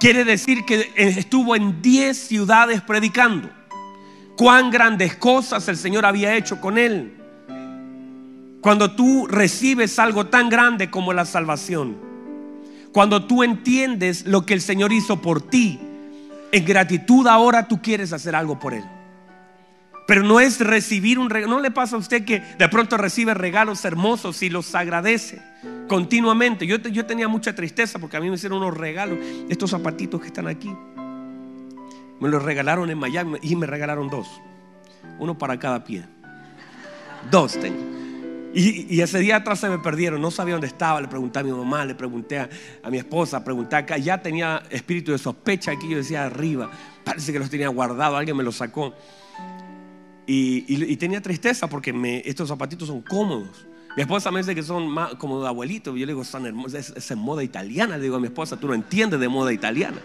Quiere 0.02 0.26
decir 0.26 0.66
que 0.66 0.92
estuvo 0.98 1.56
en 1.56 1.82
10 1.82 2.18
ciudades 2.18 2.82
predicando. 2.82 3.50
Cuán 4.36 4.70
grandes 4.70 5.16
cosas 5.16 5.66
el 5.70 5.78
Señor 5.78 6.06
había 6.06 6.36
hecho 6.36 6.60
con 6.60 6.78
él. 6.78 7.16
Cuando 8.60 8.98
tú 8.98 9.28
recibes 9.28 9.98
algo 9.98 10.26
tan 10.26 10.50
grande 10.50 10.92
como 10.92 11.14
la 11.14 11.24
salvación, 11.24 11.96
cuando 12.92 13.24
tú 13.24 13.42
entiendes 13.42 14.26
lo 14.26 14.46
que 14.46 14.56
el 14.56 14.62
Señor 14.62 14.92
hizo 14.92 15.22
por 15.22 15.42
ti, 15.42 15.80
en 16.52 16.66
gratitud 16.66 17.28
ahora 17.28 17.70
tú 17.70 17.82
quieres 17.82 18.12
hacer 18.12 18.36
algo 18.36 18.60
por 18.60 18.74
él. 18.74 18.84
Pero 20.08 20.24
no 20.24 20.40
es 20.40 20.60
recibir 20.60 21.18
un 21.18 21.30
regalo. 21.30 21.56
¿No 21.56 21.62
le 21.62 21.72
pasa 21.72 21.96
a 21.96 22.00
usted 22.00 22.24
que 22.26 22.40
de 22.40 22.70
pronto 22.70 22.98
recibe 22.98 23.34
regalos 23.34 23.84
hermosos 23.86 24.42
y 24.44 24.50
los 24.50 24.76
agradece 24.76 25.42
continuamente? 25.88 26.68
Yo, 26.68 26.78
yo 26.78 27.06
tenía 27.06 27.28
mucha 27.28 27.56
tristeza 27.56 27.98
porque 27.98 28.18
a 28.18 28.20
mí 28.20 28.30
me 28.30 28.36
hicieron 28.36 28.60
unos 28.60 28.78
regalos. 28.78 29.18
Estos 29.50 29.72
zapatitos 29.72 30.22
que 30.22 30.28
están 30.28 30.48
aquí. 30.48 30.72
Me 32.20 32.30
los 32.30 32.44
regalaron 32.44 32.90
en 32.90 32.98
Miami 32.98 33.40
y 33.42 33.56
me 33.56 33.66
regalaron 33.66 34.10
dos. 34.10 34.28
Uno 35.20 35.38
para 35.38 35.58
cada 35.58 35.84
pie. 35.84 36.06
Dos 37.32 37.60
tengo. 37.60 37.96
Y, 38.58 39.02
ese 39.02 39.20
día 39.20 39.36
atrás 39.36 39.60
se 39.60 39.68
me 39.68 39.80
perdieron, 39.80 40.22
no 40.22 40.32
sabía 40.32 40.54
dónde 40.54 40.68
estaba, 40.68 41.02
le 41.02 41.10
pregunté 41.10 41.40
a 41.40 41.44
mi 41.44 41.52
mamá, 41.52 41.84
le 41.84 41.94
pregunté 41.94 42.40
a, 42.40 42.50
a, 42.84 42.90
mi 42.90 42.98
esposa, 42.98 43.44
pregunté 43.44 43.76
acá, 43.76 43.98
ya 43.98 44.22
tenía 44.22 44.64
espíritu 44.70 45.12
de 45.12 45.18
sospecha 45.18 45.72
aquí, 45.72 45.90
yo 45.90 45.98
decía 45.98 46.24
arriba, 46.24 46.72
parece 47.04 47.34
que 47.34 47.40
los 47.40 47.50
tenía 47.50 47.68
guardados, 47.68 48.18
alguien 48.18 48.38
me 48.38 48.44
los 48.44 48.56
sacó. 48.56 48.94
Y, 50.28 50.96
tenía 50.98 51.22
tristeza 51.22 51.68
porque 51.68 52.22
estos 52.26 52.48
zapatitos 52.48 52.88
son 52.88 53.02
cómodos. 53.02 53.68
Mi 53.96 54.02
esposa 54.02 54.30
me 54.32 54.40
dice 54.40 54.54
que 54.54 54.64
son 54.64 54.90
más, 54.90 55.16
como 55.16 55.42
de 55.42 55.48
abuelito. 55.48 55.96
Yo 55.96 56.06
le 56.06 56.12
digo, 56.12 56.24
son 56.26 56.46
hermosos, 56.46 56.94
es, 56.96 57.12
en 57.12 57.20
moda 57.20 57.44
italiana. 57.44 57.98
Le 57.98 58.04
digo 58.04 58.18
a 58.18 58.20
mi 58.20 58.28
esposa, 58.28 58.58
tú 58.58 58.68
no 58.68 58.74
entiendes 58.74 59.20
de 59.20 59.28
moda 59.30 59.54
italiana. 59.54 60.02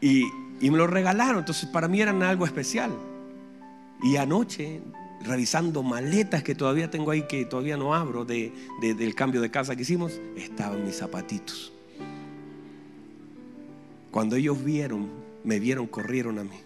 Y, 0.00 0.24
me 0.60 0.78
lo 0.78 0.86
regalaron, 0.86 1.40
entonces 1.40 1.68
para 1.68 1.86
mí 1.88 2.00
eran 2.00 2.22
algo 2.22 2.46
especial. 2.46 2.90
Y 4.02 4.16
anoche, 4.16 4.80
revisando 5.22 5.82
maletas 5.82 6.42
que 6.42 6.54
todavía 6.54 6.90
tengo 6.90 7.10
ahí, 7.10 7.22
que 7.22 7.44
todavía 7.44 7.76
no 7.76 7.94
abro, 7.94 8.24
de, 8.24 8.52
del 8.80 9.14
cambio 9.14 9.40
de 9.40 9.50
casa 9.50 9.76
que 9.76 9.82
hicimos, 9.82 10.20
estaban 10.36 10.84
mis 10.84 10.96
zapatitos. 10.96 11.72
Cuando 14.10 14.36
ellos 14.36 14.64
vieron, 14.64 15.10
me 15.44 15.58
vieron, 15.58 15.86
corrieron 15.86 16.38
a 16.38 16.44
mí. 16.44 16.65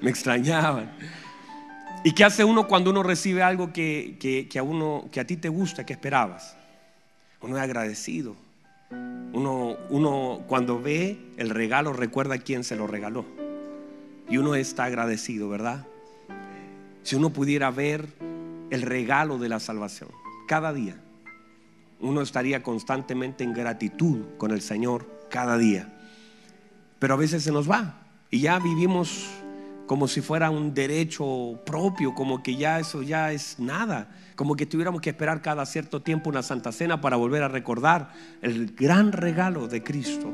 Me 0.00 0.10
extrañaban. 0.10 0.90
¿Y 2.04 2.12
qué 2.12 2.24
hace 2.24 2.44
uno 2.44 2.68
cuando 2.68 2.90
uno 2.90 3.02
recibe 3.02 3.42
algo 3.42 3.72
que, 3.72 4.48
a 4.56 4.62
uno, 4.62 5.08
que 5.10 5.20
a 5.20 5.26
ti 5.26 5.36
te 5.36 5.48
gusta, 5.48 5.84
que 5.84 5.92
esperabas? 5.92 6.56
Uno 7.40 7.56
es 7.56 7.62
agradecido. 7.62 8.36
Uno, 9.32 9.76
uno 9.90 10.42
cuando 10.46 10.80
ve 10.80 11.18
el 11.36 11.50
regalo 11.50 11.92
recuerda 11.92 12.36
a 12.36 12.38
quién 12.38 12.64
se 12.64 12.76
lo 12.76 12.86
regaló. 12.86 13.24
Y 14.28 14.38
uno 14.38 14.54
está 14.54 14.84
agradecido, 14.84 15.48
¿verdad? 15.48 15.86
Si 17.02 17.16
uno 17.16 17.30
pudiera 17.30 17.70
ver 17.70 18.06
el 18.70 18.82
regalo 18.82 19.38
de 19.38 19.48
la 19.48 19.60
salvación 19.60 20.10
cada 20.46 20.72
día, 20.72 20.96
uno 22.00 22.22
estaría 22.22 22.62
constantemente 22.62 23.44
en 23.44 23.52
gratitud 23.52 24.20
con 24.36 24.52
el 24.52 24.60
Señor 24.60 25.06
cada 25.30 25.58
día. 25.58 25.92
Pero 26.98 27.14
a 27.14 27.16
veces 27.16 27.42
se 27.42 27.52
nos 27.52 27.68
va 27.70 28.02
y 28.30 28.40
ya 28.40 28.58
vivimos 28.58 29.28
como 29.88 30.06
si 30.06 30.20
fuera 30.20 30.50
un 30.50 30.74
derecho 30.74 31.58
propio, 31.64 32.14
como 32.14 32.42
que 32.42 32.54
ya 32.54 32.78
eso 32.78 33.02
ya 33.02 33.32
es 33.32 33.58
nada, 33.58 34.10
como 34.36 34.54
que 34.54 34.66
tuviéramos 34.66 35.00
que 35.00 35.10
esperar 35.10 35.40
cada 35.40 35.64
cierto 35.64 36.02
tiempo 36.02 36.28
una 36.28 36.42
santa 36.42 36.70
cena 36.72 37.00
para 37.00 37.16
volver 37.16 37.42
a 37.42 37.48
recordar 37.48 38.12
el 38.42 38.74
gran 38.76 39.12
regalo 39.12 39.66
de 39.66 39.82
Cristo. 39.82 40.30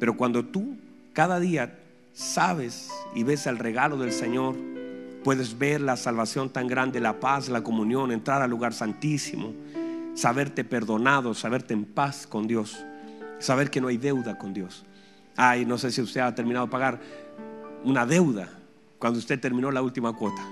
Pero 0.00 0.16
cuando 0.16 0.44
tú 0.44 0.76
cada 1.12 1.38
día 1.38 1.78
sabes 2.12 2.90
y 3.14 3.22
ves 3.22 3.46
el 3.46 3.58
regalo 3.58 3.96
del 3.96 4.10
Señor, 4.10 4.56
puedes 5.22 5.56
ver 5.56 5.80
la 5.80 5.96
salvación 5.96 6.50
tan 6.50 6.66
grande, 6.66 7.00
la 7.00 7.20
paz, 7.20 7.48
la 7.48 7.62
comunión, 7.62 8.10
entrar 8.10 8.42
al 8.42 8.50
lugar 8.50 8.74
santísimo, 8.74 9.54
saberte 10.14 10.64
perdonado, 10.64 11.32
saberte 11.32 11.74
en 11.74 11.84
paz 11.84 12.26
con 12.26 12.48
Dios, 12.48 12.84
saber 13.38 13.70
que 13.70 13.80
no 13.80 13.86
hay 13.86 13.98
deuda 13.98 14.36
con 14.36 14.52
Dios. 14.52 14.84
Ay, 15.36 15.64
no 15.64 15.78
sé 15.78 15.92
si 15.92 16.02
usted 16.02 16.22
ha 16.22 16.34
terminado 16.34 16.66
de 16.66 16.72
pagar 16.72 16.98
una 17.84 18.04
deuda 18.04 18.48
cuando 19.00 19.18
usted 19.18 19.40
terminó 19.40 19.72
la 19.72 19.82
última 19.82 20.12
cuota. 20.12 20.42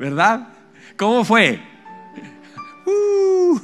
¿Verdad? 0.00 0.48
¿Cómo 0.96 1.24
fue? 1.24 1.60
Uh. 2.88 3.58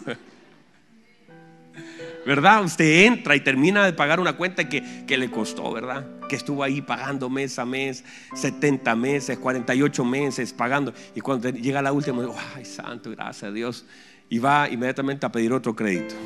¿Verdad? 2.27 2.64
Usted 2.64 3.05
entra 3.07 3.37
y 3.37 3.40
termina 3.40 3.85
de 3.85 3.92
pagar 3.92 4.18
una 4.18 4.37
cuenta 4.37 4.68
que, 4.68 5.05
que, 5.07 5.16
le 5.16 5.31
costó, 5.31 5.73
¿verdad? 5.73 6.05
Que 6.29 6.35
estuvo 6.35 6.64
ahí 6.64 6.83
pagando 6.83 7.31
mes 7.31 7.57
a 7.61 7.64
mes, 7.64 8.05
70 8.35 8.97
meses, 8.97 9.38
48 9.38 10.05
meses 10.05 10.53
pagando. 10.53 10.92
Y 11.14 11.21
cuando 11.21 11.51
llega 11.51 11.81
la 11.81 11.92
última, 11.92 12.25
ay, 12.57 12.64
santo, 12.64 13.12
gracias 13.12 13.45
a 13.45 13.53
Dios. 13.53 13.87
Y 14.29 14.40
va 14.40 14.68
inmediatamente 14.68 15.25
a 15.25 15.31
pedir 15.31 15.53
otro 15.53 15.75
crédito. 15.77 16.16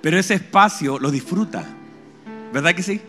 Pero 0.00 0.18
ese 0.18 0.34
espacio 0.34 0.98
lo 0.98 1.10
disfruta. 1.10 1.66
¿Verdad 2.52 2.74
que 2.74 2.82
sí? 2.82 3.00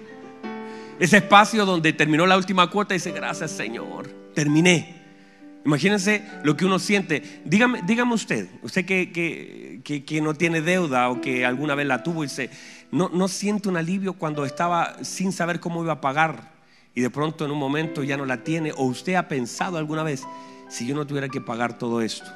Ese 0.99 1.17
espacio 1.17 1.65
donde 1.65 1.93
terminó 1.93 2.25
la 2.25 2.37
última 2.37 2.69
cuota 2.69 2.93
dice, 2.93 3.11
gracias 3.11 3.51
Señor, 3.51 4.07
terminé. 4.33 4.97
Imagínense 5.65 6.23
lo 6.43 6.55
que 6.55 6.65
uno 6.65 6.79
siente. 6.79 7.41
Dígame, 7.45 7.81
dígame 7.83 8.13
usted, 8.13 8.49
usted 8.61 8.85
que, 8.85 9.81
que, 9.83 10.21
no 10.21 10.33
tiene 10.33 10.61
deuda 10.61 11.09
o 11.09 11.21
que 11.21 11.45
alguna 11.45 11.75
vez 11.75 11.87
la 11.87 12.03
tuvo 12.03 12.23
y 12.23 12.27
dice, 12.27 12.49
no, 12.91 13.09
no 13.09 13.27
siente 13.27 13.69
un 13.69 13.77
alivio 13.77 14.13
cuando 14.13 14.45
estaba 14.45 15.03
sin 15.03 15.31
saber 15.31 15.59
cómo 15.59 15.83
iba 15.83 15.93
a 15.93 16.01
pagar 16.01 16.53
y 16.95 17.01
de 17.01 17.09
pronto 17.09 17.45
en 17.45 17.51
un 17.51 17.59
momento 17.59 18.03
ya 18.03 18.17
no 18.17 18.25
la 18.25 18.43
tiene. 18.43 18.71
O 18.73 18.85
usted 18.85 19.15
ha 19.15 19.27
pensado 19.27 19.77
alguna 19.77 20.03
vez, 20.03 20.23
si 20.69 20.85
yo 20.85 20.95
no 20.95 21.05
tuviera 21.05 21.29
que 21.29 21.41
pagar 21.41 21.77
todo 21.77 22.01
esto, 22.01 22.29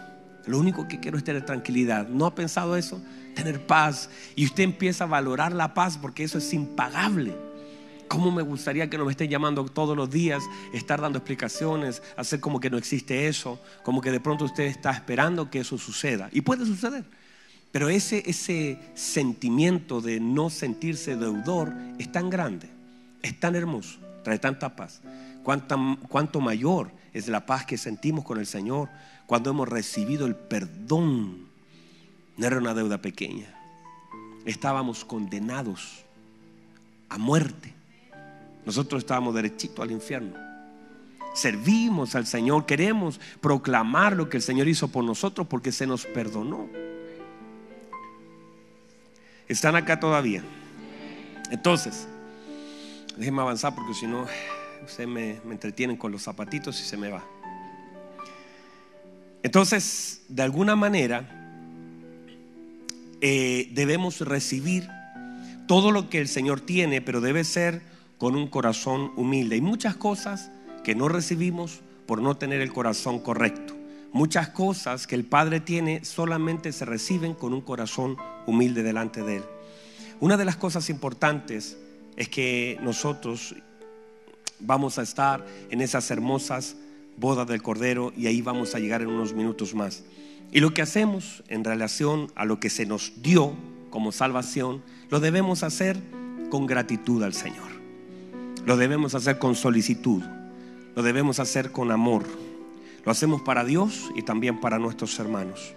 lo 0.46 0.60
único 0.60 0.88
que 0.88 1.00
quiero 1.00 1.18
es 1.18 1.24
tener 1.24 1.46
tranquilidad. 1.46 2.08
¿No 2.08 2.26
ha 2.26 2.36
pensado 2.36 2.76
eso? 2.76 3.02
tener 3.34 3.66
paz. 3.66 4.10
Y 4.36 4.46
usted 4.46 4.64
empieza 4.64 5.04
a 5.04 5.08
valorar 5.08 5.52
la 5.52 5.74
paz 5.74 5.98
porque 5.98 6.24
eso 6.24 6.38
es 6.38 6.54
impagable. 6.54 7.36
¿Cómo 8.08 8.32
me 8.32 8.42
gustaría 8.42 8.90
que 8.90 8.98
nos 8.98 9.10
estén 9.10 9.30
llamando 9.30 9.66
todos 9.66 9.96
los 9.98 10.10
días, 10.10 10.44
estar 10.74 11.02
dando 11.02 11.20
explicaciones, 11.20 12.02
hacer 12.18 12.40
como 12.40 12.60
que 12.60 12.70
no 12.70 12.78
existe 12.78 13.28
eso, 13.28 13.60
como 13.84 14.02
que 14.02 14.12
de 14.12 14.20
pronto 14.20 14.46
usted 14.46 14.66
está 14.66 14.92
esperando 14.92 15.50
que 15.50 15.60
eso 15.60 15.78
suceda? 15.78 16.30
Y 16.32 16.42
puede 16.42 16.66
suceder. 16.66 17.04
Pero 17.72 17.90
ese, 17.90 18.24
ese 18.28 18.78
sentimiento 18.94 20.00
de 20.00 20.20
no 20.20 20.52
sentirse 20.52 21.16
deudor 21.16 21.74
es 21.98 22.12
tan 22.12 22.30
grande, 22.30 22.70
es 23.24 23.40
tan 23.40 23.56
hermoso, 23.56 23.98
trae 24.24 24.38
tanta 24.38 24.76
paz. 24.76 25.02
cuánto 25.44 26.40
mayor 26.40 26.92
es 27.14 27.28
la 27.28 27.46
paz 27.46 27.66
que 27.66 27.78
sentimos 27.78 28.26
con 28.26 28.40
el 28.40 28.46
Señor 28.46 28.90
cuando 29.26 29.50
hemos 29.50 29.68
recibido 29.68 30.28
el 30.28 30.36
perdón. 30.36 31.48
No 32.38 32.48
era 32.48 32.58
una 32.58 32.74
deuda 32.74 33.00
pequeña. 33.00 33.48
Estábamos 34.46 35.06
condenados 35.06 36.04
a 37.10 37.18
muerte. 37.18 37.73
Nosotros 38.66 39.04
estábamos 39.04 39.36
derechito 39.36 39.82
al 39.82 39.92
infierno. 39.92 40.34
Servimos 41.34 42.16
al 42.16 42.28
Señor, 42.28 42.66
queremos 42.66 43.20
proclamar 43.42 44.16
lo 44.16 44.30
que 44.30 44.38
el 44.38 44.44
Señor 44.44 44.68
hizo 44.68 44.88
por 44.88 45.04
nosotros 45.04 45.48
porque 45.48 45.72
se 45.72 45.88
nos 45.88 46.06
perdonó. 46.06 46.70
¿Están 49.48 49.76
acá 49.76 50.00
todavía? 50.00 50.44
Entonces, 51.52 52.08
déjenme 53.18 53.42
avanzar 53.42 53.76
porque 53.76 53.94
si 53.94 54.08
no, 54.08 54.26
ustedes 54.86 55.10
me, 55.10 55.40
entretienen 55.52 55.98
con 55.98 56.12
los 56.12 56.24
zapatitos 56.24 56.80
y 56.82 56.84
se 56.84 56.98
me 56.98 57.10
va. 57.10 57.24
Entonces, 59.42 60.22
de 60.30 60.42
alguna 60.44 60.76
manera, 60.76 61.30
eh, 63.22 63.70
debemos 63.74 64.22
recibir 64.22 64.88
todo 65.68 65.92
lo 65.92 66.10
que 66.10 66.20
el 66.20 66.28
Señor 66.28 66.62
tiene, 66.62 67.02
pero 67.02 67.22
debe 67.22 67.44
ser 67.44 67.82
con 68.18 68.36
un 68.36 68.48
corazón 68.48 69.12
humilde. 69.16 69.56
Hay 69.56 69.62
muchas 69.62 69.96
cosas 69.96 70.52
que 70.84 70.96
no 70.96 71.10
recibimos 71.10 71.82
por 72.06 72.22
no 72.22 72.36
tener 72.38 72.62
el 72.62 72.74
corazón 72.74 73.20
correcto. 73.20 73.76
Muchas 74.12 74.50
cosas 74.50 75.08
que 75.08 75.16
el 75.16 75.24
Padre 75.24 75.60
tiene 75.60 76.06
solamente 76.06 76.72
se 76.72 76.86
reciben 76.86 77.34
con 77.34 77.54
un 77.54 77.62
corazón 77.62 78.18
humilde 78.46 78.84
delante 78.84 79.24
de 79.24 79.38
Él. 79.38 79.44
Una 80.20 80.38
de 80.38 80.46
las 80.46 80.56
cosas 80.56 80.90
importantes 80.90 81.78
es 82.16 82.30
que 82.30 82.78
nosotros 82.82 83.56
vamos 84.60 85.00
a 85.00 85.02
estar 85.02 85.46
en 85.70 85.82
esas 85.82 86.10
hermosas 86.12 86.76
bodas 87.18 87.48
del 87.48 87.62
Cordero 87.62 88.14
y 88.16 88.28
ahí 88.28 88.42
vamos 88.42 88.76
a 88.76 88.80
llegar 88.80 89.02
en 89.02 89.10
unos 89.10 89.34
minutos 89.34 89.74
más. 89.74 90.04
Y 90.52 90.60
lo 90.60 90.74
que 90.74 90.84
hacemos 90.84 91.44
en 91.48 91.64
relación 91.64 92.32
a 92.36 92.46
lo 92.46 92.60
que 92.60 92.70
se 92.70 92.86
nos 92.86 93.14
dio 93.22 93.54
como 93.90 94.12
salvación, 94.12 94.84
lo 95.10 95.20
debemos 95.20 95.64
hacer 95.64 95.98
con 96.50 96.68
gratitud 96.68 97.24
al 97.24 97.34
Señor. 97.34 97.83
Lo 98.66 98.78
debemos 98.78 99.14
hacer 99.14 99.40
con 99.40 99.56
solicitud. 99.56 100.24
Lo 100.96 101.04
debemos 101.04 101.40
hacer 101.40 101.72
con 101.72 101.92
amor. 101.92 102.24
Lo 103.06 103.12
hacemos 103.12 103.42
para 103.42 103.66
Dios 103.66 104.10
y 104.16 104.22
también 104.22 104.62
para 104.62 104.80
nuestros 104.80 105.20
hermanos. 105.20 105.74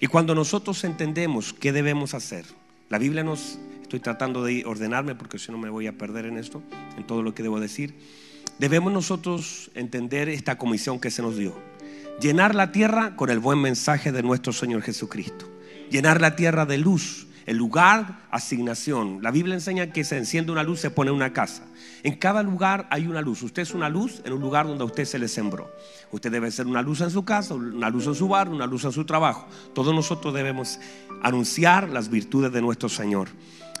Y 0.00 0.06
cuando 0.06 0.34
nosotros 0.34 0.84
entendemos 0.84 1.52
qué 1.52 1.72
debemos 1.72 2.14
hacer, 2.14 2.46
la 2.88 2.98
Biblia 2.98 3.22
nos, 3.22 3.58
estoy 3.82 4.00
tratando 4.00 4.44
de 4.44 4.64
ordenarme 4.64 5.14
porque 5.14 5.38
si 5.38 5.52
no 5.52 5.58
me 5.58 5.68
voy 5.68 5.86
a 5.86 5.98
perder 5.98 6.26
en 6.26 6.38
esto, 6.38 6.62
en 6.96 7.06
todo 7.06 7.22
lo 7.22 7.34
que 7.34 7.42
debo 7.42 7.60
decir, 7.60 7.94
debemos 8.58 8.92
nosotros 8.92 9.70
entender 9.74 10.30
esta 10.30 10.56
comisión 10.56 10.98
que 10.98 11.10
se 11.10 11.20
nos 11.20 11.36
dio. 11.36 11.54
Llenar 12.20 12.54
la 12.54 12.72
tierra 12.72 13.14
con 13.16 13.28
el 13.28 13.40
buen 13.40 13.60
mensaje 13.60 14.10
de 14.10 14.22
nuestro 14.22 14.54
Señor 14.54 14.80
Jesucristo. 14.80 15.50
Llenar 15.90 16.22
la 16.22 16.34
tierra 16.34 16.64
de 16.64 16.78
luz, 16.78 17.26
el 17.46 17.56
lugar, 17.56 18.26
asignación. 18.30 19.20
La 19.22 19.30
Biblia 19.30 19.54
enseña 19.54 19.92
que 19.92 20.04
se 20.04 20.18
enciende 20.18 20.50
una 20.52 20.64
luz, 20.64 20.80
se 20.80 20.90
pone 20.90 21.12
una 21.12 21.32
casa. 21.32 21.62
En 22.02 22.16
cada 22.16 22.42
lugar 22.42 22.88
hay 22.90 23.06
una 23.06 23.22
luz. 23.22 23.42
Usted 23.42 23.62
es 23.62 23.72
una 23.72 23.88
luz 23.88 24.20
en 24.24 24.32
un 24.32 24.40
lugar 24.40 24.66
donde 24.66 24.82
a 24.82 24.86
usted 24.86 25.04
se 25.04 25.18
le 25.18 25.28
sembró. 25.28 25.70
Usted 26.10 26.30
debe 26.30 26.50
ser 26.50 26.66
una 26.66 26.82
luz 26.82 27.00
en 27.00 27.10
su 27.10 27.24
casa, 27.24 27.54
una 27.54 27.88
luz 27.88 28.06
en 28.06 28.16
su 28.16 28.28
barrio, 28.28 28.54
una 28.54 28.66
luz 28.66 28.84
en 28.84 28.92
su 28.92 29.04
trabajo. 29.04 29.46
Todos 29.74 29.94
nosotros 29.94 30.34
debemos 30.34 30.80
anunciar 31.22 31.88
las 31.88 32.10
virtudes 32.10 32.52
de 32.52 32.60
nuestro 32.60 32.88
Señor. 32.88 33.28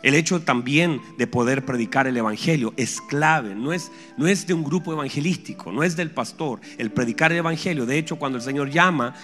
El 0.02 0.14
hecho 0.14 0.40
también 0.40 1.00
de 1.16 1.26
poder 1.26 1.64
predicar 1.64 2.06
el 2.06 2.16
Evangelio 2.16 2.74
es 2.76 3.00
clave, 3.00 3.54
no 3.54 3.72
es, 3.72 3.90
no 4.16 4.26
es 4.26 4.46
de 4.46 4.54
un 4.54 4.62
grupo 4.62 4.92
evangelístico, 4.92 5.72
no 5.72 5.82
es 5.82 5.96
del 5.96 6.10
pastor, 6.10 6.60
el 6.78 6.90
predicar 6.90 7.32
el 7.32 7.38
Evangelio. 7.38 7.86
De 7.86 7.98
hecho, 7.98 8.16
cuando 8.16 8.38
el 8.38 8.44
Señor 8.44 8.70
llama 8.70 9.14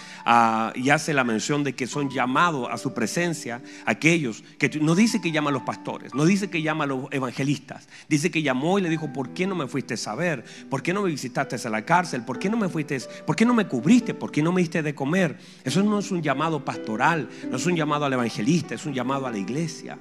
y 0.75 0.91
hace 0.91 1.13
la 1.13 1.25
mención 1.25 1.63
de 1.63 1.75
que 1.75 1.87
son 1.87 2.11
llamados 2.11 2.69
a 2.71 2.79
su 2.79 2.95
presencia 2.95 3.63
aquellos 3.87 4.43
que 4.59 4.69
no 4.81 4.95
dice 4.95 5.21
que 5.21 5.31
llama 5.31 5.51
a 5.51 5.53
los 5.53 5.63
pastores, 5.63 6.15
no 6.15 6.25
dice 6.25 6.51
que 6.51 6.63
llama 6.63 6.85
a 6.85 6.87
los 6.87 7.05
evangelistas, 7.11 7.89
dice 8.09 8.31
que 8.31 8.43
llamó 8.43 8.79
y 8.79 8.83
le 8.83 8.89
dijo, 8.89 9.13
¿por 9.13 9.31
qué 9.31 9.47
no 9.47 9.55
me 9.55 9.67
fuiste 9.67 9.95
a 9.95 9.99
saber? 9.99 10.45
¿Por 10.71 10.83
qué 10.83 10.93
no 10.93 11.03
me 11.03 11.11
visitaste 11.11 11.57
a 11.57 11.71
la 11.71 11.85
cárcel? 11.85 12.25
¿Por 12.25 12.39
qué 12.39 12.49
no 12.49 12.57
me 12.57 12.69
fuiste? 12.69 12.99
¿Por 13.27 13.37
qué 13.37 13.45
no 13.45 13.55
me 13.55 13.67
cubriste? 13.67 14.15
¿Por 14.15 14.33
qué 14.33 14.43
no 14.43 14.53
me 14.53 14.61
diste 14.61 14.83
de 14.83 14.95
comer? 14.95 15.39
Eso 15.65 15.83
no 15.83 15.99
es 15.99 16.11
un 16.11 16.23
llamado 16.23 16.65
pastoral, 16.65 17.29
no 17.51 17.57
es 17.57 17.67
un 17.67 17.77
llamado 17.77 18.05
al 18.05 18.13
evangelista, 18.13 18.75
es 18.75 18.87
un 18.87 18.95
llamado 18.95 19.27
a 19.27 19.31
la 19.31 19.39
iglesia. 19.39 19.99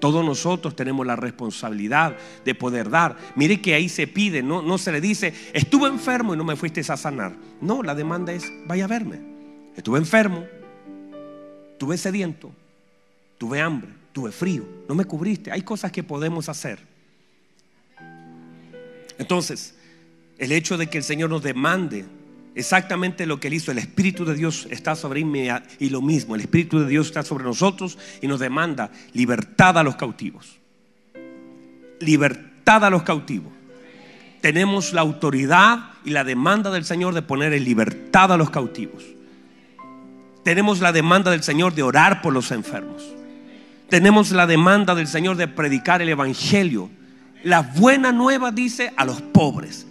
Todos 0.00 0.24
nosotros 0.24 0.76
tenemos 0.76 1.06
la 1.06 1.16
responsabilidad 1.16 2.16
de 2.44 2.54
poder 2.54 2.90
dar. 2.90 3.16
Mire 3.36 3.60
que 3.60 3.74
ahí 3.74 3.88
se 3.88 4.06
pide, 4.06 4.42
no, 4.42 4.60
no 4.62 4.78
se 4.78 4.92
le 4.92 5.00
dice, 5.00 5.32
estuve 5.52 5.88
enfermo 5.88 6.34
y 6.34 6.36
no 6.36 6.44
me 6.44 6.56
fuiste 6.56 6.80
a 6.80 6.96
sanar. 6.96 7.34
No, 7.60 7.82
la 7.82 7.94
demanda 7.94 8.32
es, 8.32 8.52
vaya 8.66 8.84
a 8.84 8.88
verme. 8.88 9.20
Estuve 9.76 9.98
enfermo, 9.98 10.44
tuve 11.78 11.96
sediento, 11.96 12.52
tuve 13.38 13.60
hambre, 13.60 13.90
tuve 14.12 14.30
frío, 14.30 14.64
no 14.88 14.94
me 14.94 15.04
cubriste. 15.04 15.50
Hay 15.50 15.62
cosas 15.62 15.90
que 15.90 16.02
podemos 16.02 16.48
hacer. 16.48 16.78
Entonces, 19.18 19.74
el 20.38 20.52
hecho 20.52 20.76
de 20.76 20.88
que 20.88 20.98
el 20.98 21.04
Señor 21.04 21.30
nos 21.30 21.42
demande 21.42 22.04
exactamente 22.54 23.26
lo 23.26 23.40
que 23.40 23.48
él 23.48 23.54
hizo. 23.54 23.72
El 23.72 23.78
Espíritu 23.78 24.24
de 24.24 24.34
Dios 24.34 24.66
está 24.70 24.94
sobre 24.96 25.24
mí 25.24 25.48
y 25.78 25.90
lo 25.90 26.00
mismo. 26.00 26.34
El 26.34 26.42
Espíritu 26.42 26.78
de 26.80 26.86
Dios 26.86 27.06
está 27.06 27.22
sobre 27.22 27.44
nosotros 27.44 27.98
y 28.20 28.26
nos 28.26 28.40
demanda 28.40 28.90
libertad 29.12 29.78
a 29.78 29.82
los 29.82 29.96
cautivos. 29.96 30.58
Libertad 32.00 32.84
a 32.84 32.90
los 32.90 33.02
cautivos. 33.02 33.52
Tenemos 34.40 34.92
la 34.92 35.00
autoridad 35.00 35.92
y 36.04 36.10
la 36.10 36.22
demanda 36.22 36.70
del 36.70 36.84
Señor 36.84 37.14
de 37.14 37.22
poner 37.22 37.54
en 37.54 37.64
libertad 37.64 38.30
a 38.30 38.36
los 38.36 38.50
cautivos. 38.50 39.02
Tenemos 40.42 40.80
la 40.80 40.92
demanda 40.92 41.30
del 41.30 41.42
Señor 41.42 41.74
de 41.74 41.82
orar 41.82 42.20
por 42.20 42.34
los 42.34 42.50
enfermos. 42.50 43.02
Tenemos 43.88 44.30
la 44.32 44.46
demanda 44.46 44.94
del 44.94 45.06
Señor 45.06 45.36
de 45.36 45.48
predicar 45.48 46.02
el 46.02 46.10
Evangelio. 46.10 46.90
La 47.42 47.62
buena 47.62 48.12
nueva 48.12 48.50
dice 48.50 48.92
a 48.96 49.06
los 49.06 49.22
pobres. 49.22 49.86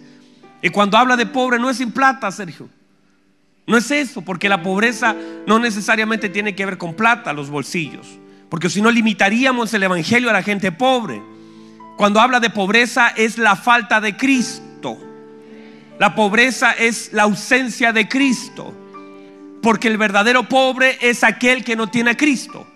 Y 0.64 0.70
cuando 0.70 0.96
habla 0.96 1.14
de 1.18 1.26
pobre 1.26 1.58
no 1.58 1.68
es 1.68 1.76
sin 1.76 1.92
plata, 1.92 2.32
Sergio. 2.32 2.70
No 3.66 3.76
es 3.76 3.90
eso, 3.90 4.22
porque 4.22 4.48
la 4.48 4.62
pobreza 4.62 5.14
no 5.46 5.58
necesariamente 5.58 6.30
tiene 6.30 6.54
que 6.54 6.64
ver 6.64 6.78
con 6.78 6.94
plata, 6.94 7.34
los 7.34 7.50
bolsillos. 7.50 8.18
Porque 8.48 8.70
si 8.70 8.80
no 8.80 8.90
limitaríamos 8.90 9.74
el 9.74 9.82
Evangelio 9.82 10.30
a 10.30 10.32
la 10.32 10.42
gente 10.42 10.72
pobre. 10.72 11.20
Cuando 11.98 12.18
habla 12.18 12.40
de 12.40 12.48
pobreza 12.48 13.08
es 13.08 13.36
la 13.36 13.56
falta 13.56 14.00
de 14.00 14.16
Cristo. 14.16 14.96
La 15.98 16.14
pobreza 16.14 16.72
es 16.72 17.12
la 17.12 17.24
ausencia 17.24 17.92
de 17.92 18.08
Cristo. 18.08 18.74
Porque 19.60 19.88
el 19.88 19.98
verdadero 19.98 20.48
pobre 20.48 20.96
es 21.02 21.24
aquel 21.24 21.62
que 21.62 21.76
no 21.76 21.88
tiene 21.88 22.12
a 22.12 22.16
Cristo. 22.16 22.66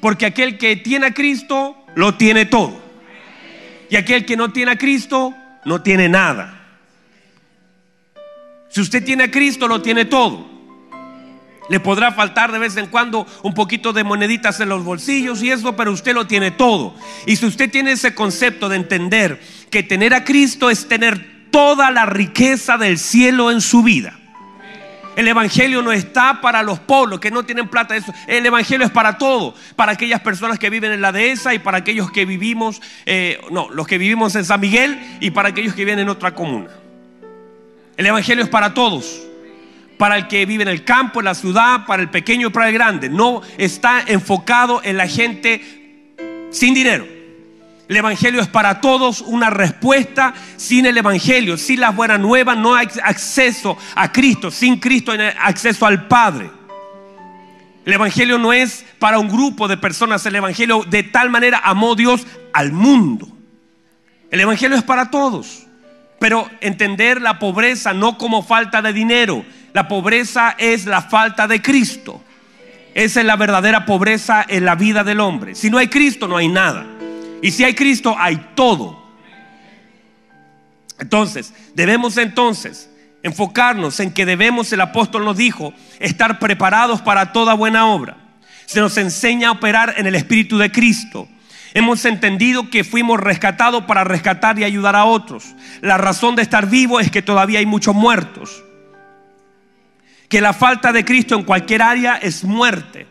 Porque 0.00 0.24
aquel 0.24 0.56
que 0.56 0.76
tiene 0.76 1.08
a 1.08 1.12
Cristo 1.12 1.76
lo 1.96 2.14
tiene 2.14 2.46
todo. 2.46 2.80
Y 3.90 3.96
aquel 3.96 4.24
que 4.24 4.38
no 4.38 4.54
tiene 4.54 4.70
a 4.70 4.78
Cristo 4.78 5.34
no 5.66 5.82
tiene 5.82 6.08
nada. 6.08 6.62
Si 8.76 8.82
usted 8.82 9.02
tiene 9.02 9.24
a 9.24 9.30
Cristo, 9.30 9.68
lo 9.68 9.80
tiene 9.80 10.04
todo. 10.04 10.46
Le 11.70 11.80
podrá 11.80 12.12
faltar 12.12 12.52
de 12.52 12.58
vez 12.58 12.76
en 12.76 12.88
cuando 12.88 13.26
un 13.42 13.54
poquito 13.54 13.94
de 13.94 14.04
moneditas 14.04 14.60
en 14.60 14.68
los 14.68 14.84
bolsillos 14.84 15.42
y 15.42 15.50
eso, 15.50 15.74
pero 15.74 15.92
usted 15.92 16.12
lo 16.12 16.26
tiene 16.26 16.50
todo. 16.50 16.94
Y 17.24 17.36
si 17.36 17.46
usted 17.46 17.70
tiene 17.70 17.92
ese 17.92 18.14
concepto 18.14 18.68
de 18.68 18.76
entender 18.76 19.40
que 19.70 19.82
tener 19.82 20.12
a 20.12 20.24
Cristo 20.24 20.68
es 20.68 20.88
tener 20.88 21.48
toda 21.50 21.90
la 21.90 22.04
riqueza 22.04 22.76
del 22.76 22.98
cielo 22.98 23.50
en 23.50 23.62
su 23.62 23.82
vida. 23.82 24.12
El 25.16 25.26
Evangelio 25.26 25.80
no 25.80 25.90
está 25.90 26.42
para 26.42 26.62
los 26.62 26.78
pobres 26.78 27.18
que 27.18 27.30
no 27.30 27.46
tienen 27.46 27.68
plata. 27.68 27.96
El 28.26 28.44
Evangelio 28.44 28.84
es 28.84 28.92
para 28.92 29.16
todo. 29.16 29.54
Para 29.76 29.92
aquellas 29.92 30.20
personas 30.20 30.58
que 30.58 30.68
viven 30.68 30.92
en 30.92 31.00
la 31.00 31.12
dehesa 31.12 31.54
y 31.54 31.58
para 31.58 31.78
aquellos 31.78 32.10
que 32.10 32.26
vivimos, 32.26 32.82
eh, 33.06 33.40
no, 33.50 33.70
los 33.70 33.86
que 33.86 33.96
vivimos 33.96 34.34
en 34.34 34.44
San 34.44 34.60
Miguel 34.60 35.00
y 35.20 35.30
para 35.30 35.48
aquellos 35.48 35.72
que 35.72 35.86
viven 35.86 36.00
en 36.00 36.10
otra 36.10 36.34
comuna. 36.34 36.68
El 37.96 38.06
Evangelio 38.06 38.44
es 38.44 38.50
para 38.50 38.74
todos. 38.74 39.22
Para 39.98 40.16
el 40.16 40.28
que 40.28 40.44
vive 40.44 40.62
en 40.62 40.68
el 40.68 40.84
campo, 40.84 41.20
en 41.20 41.24
la 41.24 41.34
ciudad, 41.34 41.86
para 41.86 42.02
el 42.02 42.10
pequeño 42.10 42.48
y 42.48 42.50
para 42.50 42.68
el 42.68 42.74
grande. 42.74 43.08
No 43.08 43.42
está 43.56 44.02
enfocado 44.06 44.80
en 44.84 44.96
la 44.96 45.08
gente 45.08 46.12
sin 46.50 46.74
dinero. 46.74 47.06
El 47.88 47.96
Evangelio 47.96 48.40
es 48.40 48.48
para 48.48 48.80
todos 48.80 49.20
una 49.22 49.48
respuesta. 49.48 50.34
Sin 50.56 50.86
el 50.86 50.98
Evangelio, 50.98 51.56
sin 51.56 51.80
las 51.80 51.96
buenas 51.96 52.20
nuevas, 52.20 52.58
no 52.58 52.74
hay 52.74 52.88
acceso 53.02 53.78
a 53.94 54.12
Cristo. 54.12 54.50
Sin 54.50 54.78
Cristo, 54.78 55.12
hay 55.12 55.20
acceso 55.38 55.86
al 55.86 56.06
Padre. 56.06 56.50
El 57.86 57.92
Evangelio 57.92 58.36
no 58.36 58.52
es 58.52 58.84
para 58.98 59.20
un 59.20 59.28
grupo 59.28 59.68
de 59.68 59.76
personas, 59.76 60.26
el 60.26 60.34
Evangelio 60.34 60.82
de 60.82 61.04
tal 61.04 61.30
manera 61.30 61.60
amó 61.62 61.94
Dios 61.94 62.26
al 62.52 62.72
mundo. 62.72 63.28
El 64.28 64.40
Evangelio 64.40 64.76
es 64.76 64.82
para 64.82 65.08
todos, 65.08 65.65
pero 66.18 66.48
entender 66.60 67.20
la 67.20 67.38
pobreza 67.38 67.92
no 67.92 68.16
como 68.16 68.42
falta 68.42 68.82
de 68.82 68.92
dinero, 68.92 69.44
la 69.72 69.88
pobreza 69.88 70.54
es 70.58 70.86
la 70.86 71.02
falta 71.02 71.46
de 71.46 71.60
Cristo. 71.60 72.22
Esa 72.94 73.20
es 73.20 73.26
la 73.26 73.36
verdadera 73.36 73.84
pobreza 73.84 74.44
en 74.48 74.64
la 74.64 74.74
vida 74.74 75.04
del 75.04 75.20
hombre. 75.20 75.54
Si 75.54 75.68
no 75.68 75.76
hay 75.76 75.88
Cristo, 75.88 76.26
no 76.26 76.38
hay 76.38 76.48
nada. 76.48 76.86
Y 77.42 77.50
si 77.50 77.62
hay 77.62 77.74
Cristo, 77.74 78.16
hay 78.18 78.36
todo. 78.54 79.04
Entonces, 80.98 81.52
debemos 81.74 82.16
entonces 82.16 82.90
enfocarnos 83.22 84.00
en 84.00 84.12
que 84.12 84.24
debemos, 84.24 84.72
el 84.72 84.80
apóstol 84.80 85.24
nos 85.24 85.36
dijo, 85.36 85.74
estar 85.98 86.38
preparados 86.38 87.02
para 87.02 87.32
toda 87.32 87.54
buena 87.54 87.86
obra. 87.86 88.16
Se 88.64 88.80
nos 88.80 88.96
enseña 88.96 89.48
a 89.48 89.52
operar 89.52 89.94
en 89.98 90.06
el 90.06 90.14
Espíritu 90.14 90.56
de 90.56 90.72
Cristo. 90.72 91.28
Hemos 91.76 92.04
entendido 92.06 92.70
que 92.70 92.84
fuimos 92.84 93.20
rescatados 93.20 93.84
para 93.84 94.02
rescatar 94.02 94.58
y 94.58 94.64
ayudar 94.64 94.96
a 94.96 95.04
otros. 95.04 95.54
La 95.82 95.98
razón 95.98 96.34
de 96.34 96.42
estar 96.42 96.68
vivo 96.68 97.00
es 97.00 97.10
que 97.10 97.22
todavía 97.22 97.58
hay 97.58 97.66
muchos 97.66 97.94
muertos. 97.94 98.64
Que 100.28 100.40
la 100.40 100.52
falta 100.52 100.92
de 100.92 101.04
Cristo 101.04 101.34
en 101.36 101.44
cualquier 101.44 101.82
área 101.82 102.16
es 102.16 102.44
muerte. 102.44 103.06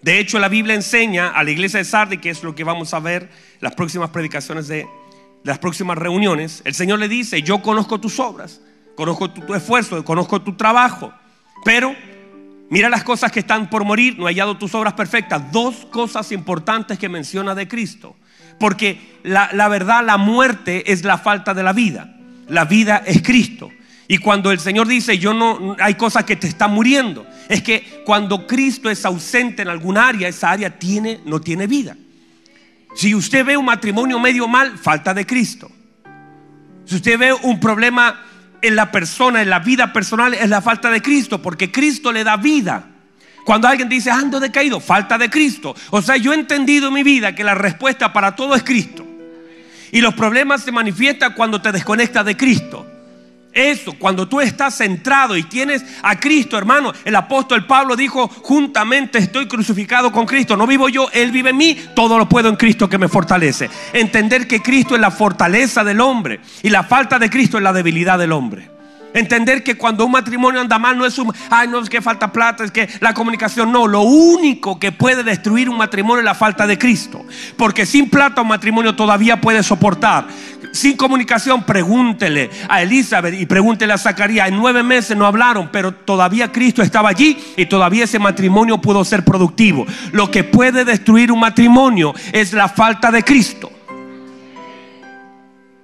De 0.00 0.18
hecho, 0.18 0.38
la 0.38 0.48
Biblia 0.48 0.74
enseña 0.74 1.28
a 1.28 1.42
la 1.42 1.50
iglesia 1.50 1.78
de 1.78 1.84
Sardi, 1.84 2.18
que 2.18 2.30
es 2.30 2.42
lo 2.42 2.54
que 2.54 2.64
vamos 2.64 2.94
a 2.94 3.00
ver 3.00 3.28
las 3.60 3.74
próximas 3.74 4.10
predicaciones 4.10 4.68
de 4.68 4.86
las 5.42 5.58
próximas 5.58 5.98
reuniones. 5.98 6.62
El 6.64 6.74
Señor 6.74 7.00
le 7.00 7.08
dice, 7.08 7.42
yo 7.42 7.60
conozco 7.60 8.00
tus 8.00 8.20
obras 8.20 8.60
conozco 9.00 9.30
tu, 9.30 9.54
esfuerzo, 9.54 10.04
conozco 10.04 10.42
tu 10.42 10.56
trabajo, 10.56 11.10
pero 11.64 11.96
mira 12.70 12.88
las 12.88 13.04
cosas 13.04 13.30
que 13.30 13.40
están 13.40 13.68
por 13.68 13.84
morir, 13.84 14.18
no 14.18 14.26
he 14.26 14.32
hallado 14.32 14.56
tus 14.56 14.74
obras 14.74 14.94
perfectas. 14.94 15.52
Dos 15.52 15.86
cosas 15.90 16.32
importantes 16.32 16.98
que 16.98 17.08
menciona 17.08 17.54
de 17.54 17.68
Cristo, 17.68 18.16
porque 18.58 19.18
la, 19.22 19.50
la 19.52 19.68
verdad, 19.68 20.04
la 20.04 20.16
muerte 20.16 20.90
es 20.90 21.04
la 21.04 21.18
falta 21.18 21.52
de 21.52 21.62
la 21.62 21.74
vida, 21.74 22.16
la 22.48 22.64
vida 22.64 23.02
es 23.04 23.22
Cristo. 23.22 23.70
Y 24.08 24.18
cuando 24.18 24.50
el 24.50 24.58
Señor 24.58 24.88
dice, 24.88 25.18
yo 25.18 25.34
no, 25.34 25.76
hay 25.78 25.94
cosas 25.94 26.24
que 26.24 26.34
te 26.34 26.48
están 26.48 26.72
muriendo, 26.72 27.26
es 27.48 27.62
que 27.62 28.02
cuando 28.04 28.46
Cristo 28.46 28.90
es 28.90 29.04
ausente 29.04 29.62
en 29.62 29.68
algún 29.68 29.96
área, 29.96 30.26
esa 30.26 30.50
área 30.50 30.78
tiene, 30.78 31.20
no 31.26 31.40
tiene 31.40 31.66
vida. 31.66 31.96
Si 32.96 33.14
usted 33.14 33.44
ve 33.44 33.56
un 33.56 33.66
matrimonio 33.66 34.18
medio 34.18 34.48
mal, 34.48 34.76
falta 34.78 35.14
de 35.14 35.24
Cristo. 35.24 35.70
Si 36.86 36.96
usted 36.96 37.18
ve 37.18 37.32
un 37.32 37.60
problema 37.60 38.20
en 38.62 38.76
la 38.76 38.90
persona, 38.90 39.42
en 39.42 39.50
la 39.50 39.58
vida 39.58 39.92
personal, 39.92 40.34
es 40.34 40.48
la 40.48 40.60
falta 40.60 40.90
de 40.90 41.02
Cristo, 41.02 41.40
porque 41.40 41.70
Cristo 41.70 42.12
le 42.12 42.24
da 42.24 42.36
vida. 42.36 42.86
Cuando 43.44 43.68
alguien 43.68 43.88
dice, 43.88 44.10
ando 44.10 44.38
decaído, 44.38 44.80
falta 44.80 45.18
de 45.18 45.30
Cristo. 45.30 45.74
O 45.90 46.02
sea, 46.02 46.16
yo 46.16 46.32
he 46.32 46.36
entendido 46.36 46.88
en 46.88 46.94
mi 46.94 47.02
vida 47.02 47.34
que 47.34 47.44
la 47.44 47.54
respuesta 47.54 48.12
para 48.12 48.36
todo 48.36 48.54
es 48.54 48.62
Cristo. 48.62 49.06
Y 49.92 50.00
los 50.00 50.14
problemas 50.14 50.62
se 50.62 50.72
manifiestan 50.72 51.34
cuando 51.34 51.60
te 51.60 51.72
desconectas 51.72 52.24
de 52.24 52.36
Cristo. 52.36 52.86
Eso, 53.52 53.94
cuando 53.98 54.28
tú 54.28 54.40
estás 54.40 54.76
centrado 54.76 55.36
y 55.36 55.42
tienes 55.42 55.84
a 56.02 56.20
Cristo, 56.20 56.56
hermano, 56.56 56.92
el 57.04 57.16
apóstol 57.16 57.66
Pablo 57.66 57.96
dijo, 57.96 58.28
juntamente 58.28 59.18
estoy 59.18 59.48
crucificado 59.48 60.12
con 60.12 60.24
Cristo, 60.24 60.56
no 60.56 60.68
vivo 60.68 60.88
yo, 60.88 61.08
Él 61.12 61.32
vive 61.32 61.50
en 61.50 61.56
mí, 61.56 61.76
todo 61.96 62.16
lo 62.16 62.28
puedo 62.28 62.48
en 62.48 62.56
Cristo 62.56 62.88
que 62.88 62.98
me 62.98 63.08
fortalece. 63.08 63.68
Entender 63.92 64.46
que 64.46 64.62
Cristo 64.62 64.94
es 64.94 65.00
la 65.00 65.10
fortaleza 65.10 65.82
del 65.82 66.00
hombre 66.00 66.40
y 66.62 66.70
la 66.70 66.84
falta 66.84 67.18
de 67.18 67.28
Cristo 67.28 67.56
es 67.56 67.64
la 67.64 67.72
debilidad 67.72 68.18
del 68.18 68.32
hombre. 68.32 68.70
Entender 69.12 69.64
que 69.64 69.76
cuando 69.76 70.06
un 70.06 70.12
matrimonio 70.12 70.60
anda 70.60 70.78
mal 70.78 70.96
no 70.96 71.04
es 71.04 71.18
un, 71.18 71.32
ay, 71.50 71.66
no 71.66 71.80
es 71.80 71.90
que 71.90 72.00
falta 72.00 72.30
plata, 72.30 72.62
es 72.62 72.70
que 72.70 72.88
la 73.00 73.12
comunicación, 73.12 73.72
no, 73.72 73.88
lo 73.88 74.02
único 74.02 74.78
que 74.78 74.92
puede 74.92 75.24
destruir 75.24 75.68
un 75.68 75.76
matrimonio 75.76 76.20
es 76.20 76.24
la 76.24 76.34
falta 76.34 76.66
de 76.66 76.78
Cristo. 76.78 77.24
Porque 77.56 77.86
sin 77.86 78.08
plata 78.08 78.42
un 78.42 78.48
matrimonio 78.48 78.94
todavía 78.94 79.40
puede 79.40 79.64
soportar 79.64 80.28
sin 80.72 80.96
comunicación, 80.96 81.64
pregúntele 81.64 82.50
a 82.68 82.82
Elizabeth 82.82 83.34
y 83.34 83.46
pregúntele 83.46 83.92
a 83.92 83.98
Zacarías. 83.98 84.48
En 84.48 84.56
nueve 84.56 84.82
meses 84.82 85.16
no 85.16 85.26
hablaron, 85.26 85.68
pero 85.72 85.92
todavía 85.92 86.52
Cristo 86.52 86.82
estaba 86.82 87.08
allí 87.08 87.36
y 87.56 87.66
todavía 87.66 88.04
ese 88.04 88.18
matrimonio 88.18 88.80
pudo 88.80 89.04
ser 89.04 89.24
productivo. 89.24 89.86
Lo 90.12 90.30
que 90.30 90.44
puede 90.44 90.84
destruir 90.84 91.32
un 91.32 91.40
matrimonio 91.40 92.14
es 92.32 92.52
la 92.52 92.68
falta 92.68 93.10
de 93.10 93.22
Cristo. 93.22 93.70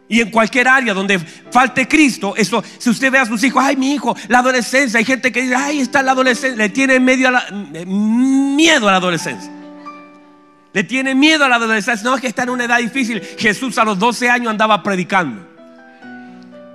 Y 0.09 0.21
en 0.21 0.31
cualquier 0.31 0.69
área 0.69 0.95
donde 0.95 1.19
falte 1.19 1.89
Cristo, 1.89 2.35
eso, 2.37 2.63
si 2.79 2.91
usted 2.91 3.11
ve 3.11 3.19
a 3.19 3.27
sus 3.27 3.43
hijos, 3.43 3.63
ay, 3.65 3.77
mi 3.77 3.93
hijo, 3.93 4.17
la 4.29 4.39
adolescencia, 4.39 4.99
hay 4.99 5.05
gente 5.05 5.33
que 5.33 5.43
dice, 5.43 5.57
ay, 5.57 5.81
está 5.81 6.01
la 6.01 6.13
adolescencia, 6.13 6.57
le 6.57 6.69
tiene 6.69 7.01
medio 7.01 7.29
a 7.37 7.45
miedo 7.85 8.89
a 8.89 8.93
la 8.93 8.99
adolescencia. 8.99 9.51
Le 10.73 10.85
tiene 10.85 11.15
miedo 11.15 11.45
a 11.45 11.49
la 11.49 11.57
adolescencia. 11.57 12.09
No 12.09 12.15
es 12.15 12.21
que 12.21 12.29
está 12.29 12.43
en 12.43 12.51
una 12.51 12.65
edad 12.65 12.79
difícil. 12.79 13.21
Jesús 13.39 13.79
a 13.79 13.85
los 13.85 13.99
12 13.99 14.29
años 14.29 14.51
andaba 14.51 14.83
predicando. 14.83 15.56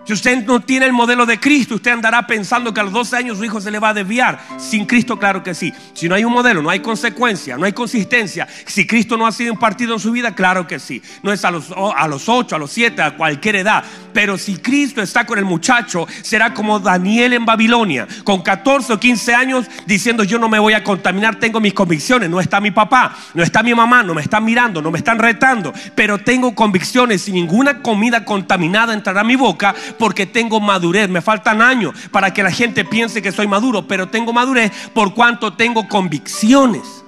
Si 0.03 0.13
usted 0.13 0.43
no 0.45 0.61
tiene 0.61 0.87
el 0.87 0.93
modelo 0.93 1.27
de 1.27 1.39
Cristo, 1.39 1.75
usted 1.75 1.91
andará 1.91 2.25
pensando 2.25 2.73
que 2.73 2.79
a 2.79 2.83
los 2.83 2.91
12 2.91 3.17
años 3.17 3.37
su 3.37 3.45
hijo 3.45 3.61
se 3.61 3.69
le 3.69 3.77
va 3.77 3.89
a 3.89 3.93
desviar. 3.93 4.39
Sin 4.57 4.85
Cristo, 4.85 5.19
claro 5.19 5.43
que 5.43 5.53
sí. 5.53 5.71
Si 5.93 6.09
no 6.09 6.15
hay 6.15 6.23
un 6.23 6.33
modelo, 6.33 6.63
no 6.63 6.71
hay 6.71 6.79
consecuencia, 6.79 7.55
no 7.55 7.65
hay 7.65 7.73
consistencia. 7.73 8.47
Si 8.65 8.87
Cristo 8.87 9.15
no 9.15 9.27
ha 9.27 9.31
sido 9.31 9.53
impartido 9.53 9.93
en 9.93 9.99
su 9.99 10.11
vida, 10.11 10.33
claro 10.33 10.65
que 10.65 10.79
sí. 10.79 11.03
No 11.21 11.31
es 11.31 11.45
a 11.45 11.51
los, 11.51 11.71
a 11.71 12.07
los 12.07 12.27
8, 12.27 12.55
a 12.55 12.59
los 12.59 12.71
7, 12.71 12.99
a 13.01 13.15
cualquier 13.15 13.57
edad. 13.57 13.83
Pero 14.11 14.39
si 14.39 14.57
Cristo 14.57 15.03
está 15.03 15.25
con 15.25 15.37
el 15.37 15.45
muchacho, 15.45 16.07
será 16.23 16.53
como 16.53 16.79
Daniel 16.79 17.33
en 17.33 17.45
Babilonia, 17.45 18.07
con 18.23 18.41
14 18.41 18.93
o 18.93 18.99
15 18.99 19.35
años, 19.35 19.67
diciendo 19.85 20.23
yo 20.23 20.39
no 20.39 20.49
me 20.49 20.57
voy 20.57 20.73
a 20.73 20.83
contaminar, 20.83 21.35
tengo 21.35 21.59
mis 21.59 21.75
convicciones. 21.75 22.27
No 22.27 22.39
está 22.39 22.59
mi 22.59 22.71
papá, 22.71 23.15
no 23.35 23.43
está 23.43 23.61
mi 23.61 23.75
mamá, 23.75 24.01
no 24.01 24.15
me 24.15 24.23
están 24.23 24.43
mirando, 24.43 24.81
no 24.81 24.89
me 24.89 24.97
están 24.97 25.19
retando. 25.19 25.73
Pero 25.93 26.17
tengo 26.17 26.55
convicciones 26.55 27.27
y 27.27 27.31
ninguna 27.31 27.83
comida 27.83 28.25
contaminada 28.25 28.95
entrará 28.95 29.21
a 29.21 29.23
mi 29.23 29.35
boca 29.35 29.75
porque 29.93 30.25
tengo 30.25 30.59
madurez. 30.59 31.09
Me 31.09 31.21
faltan 31.21 31.61
años 31.61 31.93
para 32.11 32.33
que 32.33 32.43
la 32.43 32.51
gente 32.51 32.85
piense 32.85 33.21
que 33.21 33.31
soy 33.31 33.47
maduro, 33.47 33.87
pero 33.87 34.07
tengo 34.07 34.33
madurez 34.33 34.71
por 34.93 35.13
cuanto 35.13 35.53
tengo 35.53 35.87
convicciones. 35.87 37.03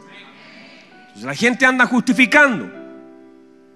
la 1.22 1.36
gente 1.36 1.66
anda 1.66 1.86
justificando. 1.86 2.70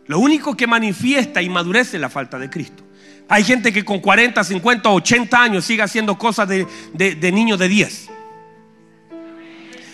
Lo 0.07 0.19
único 0.19 0.55
que 0.55 0.67
manifiesta 0.67 1.41
inmadurez 1.41 1.93
es 1.93 2.01
la 2.01 2.09
falta 2.09 2.39
de 2.39 2.49
Cristo. 2.49 2.83
Hay 3.29 3.43
gente 3.43 3.73
que 3.73 3.83
con 3.83 3.99
40, 3.99 4.41
50, 4.43 4.89
80 4.89 5.41
años 5.41 5.65
sigue 5.65 5.81
haciendo 5.81 6.17
cosas 6.17 6.47
de, 6.47 6.65
de, 6.93 7.15
de 7.15 7.31
niño 7.31 7.57
de 7.57 7.67
10. 7.67 8.09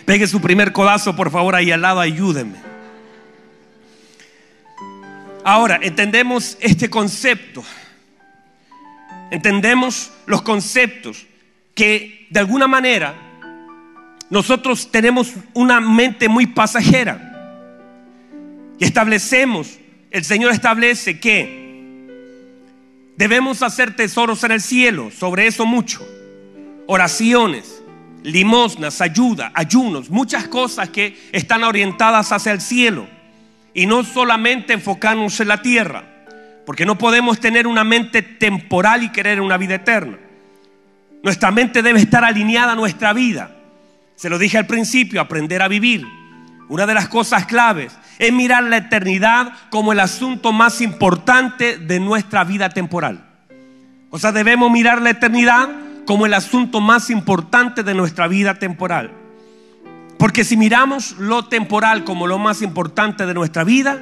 Pegue 0.04 0.26
su 0.26 0.40
primer 0.40 0.72
codazo, 0.72 1.16
por 1.16 1.30
favor, 1.30 1.54
ahí 1.54 1.72
al 1.72 1.82
lado, 1.82 1.98
ayúdenme. 1.98 2.58
Ahora, 5.44 5.78
entendemos 5.82 6.56
este 6.60 6.88
concepto 6.88 7.64
entendemos 9.34 10.12
los 10.26 10.42
conceptos 10.42 11.26
que 11.74 12.28
de 12.30 12.38
alguna 12.38 12.68
manera 12.68 13.14
nosotros 14.30 14.92
tenemos 14.92 15.32
una 15.54 15.80
mente 15.80 16.28
muy 16.28 16.46
pasajera. 16.46 17.32
Y 18.78 18.84
establecemos, 18.84 19.78
el 20.12 20.24
Señor 20.24 20.52
establece 20.52 21.18
que 21.18 22.08
debemos 23.16 23.62
hacer 23.64 23.96
tesoros 23.96 24.44
en 24.44 24.52
el 24.52 24.60
cielo, 24.60 25.10
sobre 25.10 25.48
eso 25.48 25.66
mucho, 25.66 26.06
oraciones, 26.86 27.82
limosnas, 28.22 29.00
ayuda, 29.00 29.50
ayunos, 29.52 30.10
muchas 30.10 30.46
cosas 30.46 30.90
que 30.90 31.18
están 31.32 31.64
orientadas 31.64 32.30
hacia 32.30 32.52
el 32.52 32.60
cielo. 32.60 33.08
Y 33.74 33.86
no 33.86 34.04
solamente 34.04 34.74
enfocarnos 34.74 35.40
en 35.40 35.48
la 35.48 35.60
tierra. 35.60 36.13
Porque 36.66 36.86
no 36.86 36.96
podemos 36.96 37.40
tener 37.40 37.66
una 37.66 37.84
mente 37.84 38.22
temporal 38.22 39.02
y 39.02 39.10
querer 39.10 39.40
una 39.40 39.56
vida 39.56 39.74
eterna. 39.74 40.18
Nuestra 41.22 41.50
mente 41.50 41.82
debe 41.82 42.00
estar 42.00 42.24
alineada 42.24 42.72
a 42.72 42.76
nuestra 42.76 43.12
vida. 43.12 43.56
Se 44.16 44.30
lo 44.30 44.38
dije 44.38 44.58
al 44.58 44.66
principio, 44.66 45.20
aprender 45.20 45.62
a 45.62 45.68
vivir. 45.68 46.06
Una 46.68 46.86
de 46.86 46.94
las 46.94 47.08
cosas 47.08 47.46
claves 47.46 47.96
es 48.18 48.32
mirar 48.32 48.62
la 48.64 48.78
eternidad 48.78 49.52
como 49.70 49.92
el 49.92 50.00
asunto 50.00 50.52
más 50.52 50.80
importante 50.80 51.78
de 51.78 52.00
nuestra 52.00 52.44
vida 52.44 52.70
temporal. 52.70 53.24
O 54.10 54.18
sea, 54.18 54.32
debemos 54.32 54.70
mirar 54.70 55.02
la 55.02 55.10
eternidad 55.10 55.68
como 56.06 56.26
el 56.26 56.34
asunto 56.34 56.80
más 56.80 57.10
importante 57.10 57.82
de 57.82 57.94
nuestra 57.94 58.28
vida 58.28 58.58
temporal. 58.58 59.10
Porque 60.18 60.44
si 60.44 60.56
miramos 60.56 61.16
lo 61.18 61.46
temporal 61.46 62.04
como 62.04 62.26
lo 62.26 62.38
más 62.38 62.62
importante 62.62 63.26
de 63.26 63.34
nuestra 63.34 63.64
vida, 63.64 63.98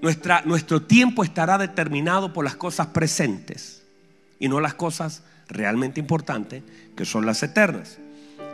nuestro 0.00 0.82
tiempo 0.82 1.24
estará 1.24 1.58
determinado 1.58 2.32
por 2.32 2.44
las 2.44 2.56
cosas 2.56 2.88
presentes 2.88 3.82
y 4.38 4.48
no 4.48 4.60
las 4.60 4.74
cosas 4.74 5.22
realmente 5.48 6.00
importantes, 6.00 6.62
que 6.96 7.04
son 7.04 7.26
las 7.26 7.42
eternas. 7.42 7.98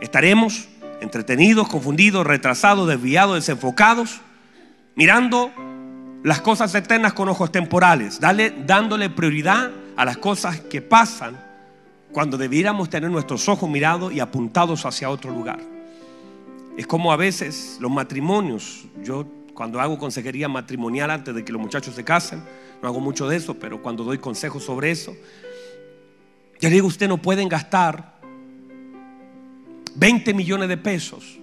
Estaremos 0.01 0.67
entretenidos, 1.01 1.67
confundidos, 1.67 2.25
retrasados, 2.25 2.87
desviados, 2.87 3.35
desenfocados, 3.35 4.19
mirando 4.95 5.51
las 6.23 6.41
cosas 6.41 6.73
eternas 6.75 7.13
con 7.13 7.29
ojos 7.29 7.51
temporales, 7.51 8.19
dándole 8.19 9.09
prioridad 9.09 9.71
a 9.95 10.05
las 10.05 10.17
cosas 10.17 10.59
que 10.59 10.81
pasan 10.81 11.37
cuando 12.11 12.37
debiéramos 12.37 12.89
tener 12.89 13.09
nuestros 13.09 13.47
ojos 13.47 13.69
mirados 13.69 14.11
y 14.11 14.19
apuntados 14.19 14.85
hacia 14.85 15.09
otro 15.09 15.31
lugar. 15.31 15.59
Es 16.77 16.87
como 16.87 17.11
a 17.11 17.15
veces 17.15 17.77
los 17.79 17.91
matrimonios. 17.91 18.85
Yo 19.03 19.25
cuando 19.57 19.81
hago 19.81 19.97
consejería 19.97 20.47
matrimonial 20.47 21.09
antes 21.09 21.33
de 21.33 21.43
que 21.43 21.51
los 21.51 21.59
muchachos 21.59 21.95
se 21.95 22.03
casen, 22.03 22.43
no 22.79 22.87
hago 22.87 22.99
mucho 22.99 23.27
de 23.27 23.37
eso, 23.37 23.55
pero 23.55 23.81
cuando 23.81 24.03
doy 24.03 24.19
consejos 24.19 24.63
sobre 24.63 24.91
eso, 24.91 25.17
yo 26.61 26.69
digo, 26.69 26.85
usted 26.85 27.07
no 27.07 27.17
pueden 27.17 27.49
gastar 27.49 28.19
20 29.95 30.35
millones 30.35 30.69
de 30.69 30.77
pesos. 30.77 31.39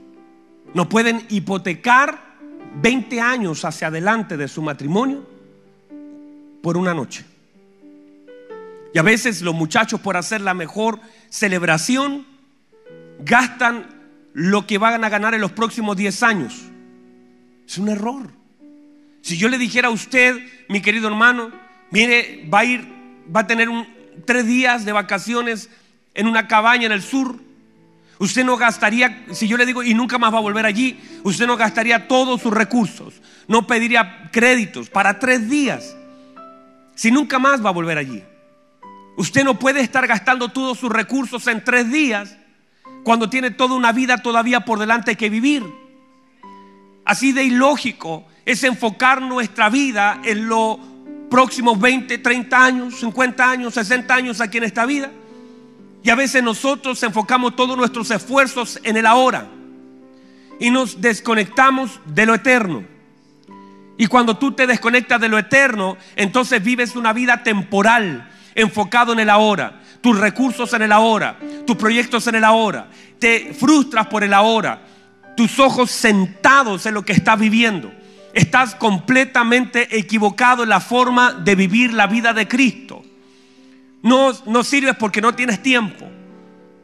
No 0.74 0.88
pueden 0.88 1.26
hipotecar 1.28 2.36
20 2.80 3.20
años 3.20 3.64
hacia 3.64 3.88
adelante 3.88 4.36
de 4.36 4.46
su 4.46 4.62
matrimonio 4.62 5.26
por 6.62 6.76
una 6.76 6.94
noche. 6.94 7.24
Y 8.94 8.98
a 9.00 9.02
veces 9.02 9.42
los 9.42 9.56
muchachos 9.56 9.98
por 9.98 10.16
hacer 10.16 10.40
la 10.40 10.54
mejor 10.54 11.00
celebración 11.30 12.28
gastan 13.24 13.88
lo 14.34 14.68
que 14.68 14.78
van 14.78 15.02
a 15.02 15.08
ganar 15.08 15.34
en 15.34 15.40
los 15.40 15.50
próximos 15.50 15.96
10 15.96 16.22
años. 16.22 16.70
Es 17.66 17.78
un 17.78 17.88
error. 17.88 18.30
Si 19.22 19.38
yo 19.38 19.48
le 19.48 19.58
dijera 19.58 19.88
a 19.88 19.90
usted, 19.90 20.36
mi 20.68 20.82
querido 20.82 21.08
hermano, 21.08 21.50
mire, 21.90 22.46
va 22.52 22.60
a 22.60 22.64
ir, 22.64 22.86
va 23.34 23.40
a 23.40 23.46
tener 23.46 23.68
tres 24.26 24.46
días 24.46 24.84
de 24.84 24.92
vacaciones 24.92 25.70
en 26.14 26.28
una 26.28 26.46
cabaña 26.46 26.86
en 26.86 26.92
el 26.92 27.02
sur, 27.02 27.40
usted 28.18 28.44
no 28.44 28.56
gastaría, 28.56 29.24
si 29.32 29.48
yo 29.48 29.56
le 29.56 29.66
digo, 29.66 29.82
y 29.82 29.94
nunca 29.94 30.18
más 30.18 30.32
va 30.32 30.38
a 30.38 30.42
volver 30.42 30.66
allí, 30.66 31.00
usted 31.24 31.46
no 31.46 31.56
gastaría 31.56 32.06
todos 32.06 32.42
sus 32.42 32.52
recursos, 32.52 33.14
no 33.48 33.66
pediría 33.66 34.30
créditos 34.30 34.90
para 34.90 35.18
tres 35.18 35.48
días, 35.48 35.96
si 36.94 37.10
nunca 37.10 37.38
más 37.38 37.64
va 37.64 37.70
a 37.70 37.72
volver 37.72 37.98
allí. 37.98 38.22
Usted 39.16 39.44
no 39.44 39.58
puede 39.58 39.80
estar 39.80 40.06
gastando 40.06 40.48
todos 40.48 40.78
sus 40.78 40.90
recursos 40.90 41.46
en 41.46 41.62
tres 41.62 41.90
días 41.90 42.36
cuando 43.04 43.30
tiene 43.30 43.50
toda 43.50 43.74
una 43.74 43.92
vida 43.92 44.18
todavía 44.18 44.60
por 44.60 44.78
delante 44.78 45.16
que 45.16 45.30
vivir. 45.30 45.64
Así 47.04 47.32
de 47.32 47.44
ilógico 47.44 48.24
es 48.44 48.64
enfocar 48.64 49.20
nuestra 49.22 49.68
vida 49.68 50.20
en 50.24 50.48
los 50.48 50.78
próximos 51.30 51.78
20, 51.78 52.18
30 52.18 52.64
años, 52.64 53.00
50 53.00 53.50
años, 53.50 53.74
60 53.74 54.14
años 54.14 54.40
aquí 54.40 54.58
en 54.58 54.64
esta 54.64 54.86
vida. 54.86 55.10
Y 56.02 56.10
a 56.10 56.14
veces 56.14 56.42
nosotros 56.42 57.02
enfocamos 57.02 57.56
todos 57.56 57.76
nuestros 57.76 58.10
esfuerzos 58.10 58.78
en 58.82 58.96
el 58.96 59.06
ahora 59.06 59.48
y 60.60 60.70
nos 60.70 61.00
desconectamos 61.00 62.00
de 62.06 62.26
lo 62.26 62.34
eterno. 62.34 62.84
Y 63.96 64.06
cuando 64.06 64.36
tú 64.36 64.52
te 64.52 64.66
desconectas 64.66 65.20
de 65.20 65.28
lo 65.28 65.38
eterno, 65.38 65.96
entonces 66.16 66.62
vives 66.62 66.96
una 66.96 67.12
vida 67.12 67.42
temporal, 67.42 68.30
enfocado 68.54 69.12
en 69.12 69.20
el 69.20 69.30
ahora, 69.30 69.80
tus 70.00 70.18
recursos 70.18 70.72
en 70.74 70.82
el 70.82 70.92
ahora, 70.92 71.38
tus 71.66 71.76
proyectos 71.76 72.26
en 72.26 72.34
el 72.34 72.44
ahora, 72.44 72.88
te 73.18 73.54
frustras 73.54 74.06
por 74.08 74.24
el 74.24 74.34
ahora, 74.34 74.82
tus 75.36 75.58
ojos 75.58 75.90
sentados 75.90 76.86
en 76.86 76.94
lo 76.94 77.04
que 77.04 77.12
estás 77.12 77.38
viviendo. 77.38 77.92
Estás 78.32 78.74
completamente 78.74 79.96
equivocado 79.96 80.64
en 80.64 80.68
la 80.68 80.80
forma 80.80 81.32
de 81.32 81.54
vivir 81.54 81.92
la 81.92 82.06
vida 82.06 82.32
de 82.32 82.48
Cristo. 82.48 83.04
No, 84.02 84.32
no 84.46 84.64
sirves 84.64 84.96
porque 84.96 85.20
no 85.20 85.34
tienes 85.34 85.62
tiempo. 85.62 86.06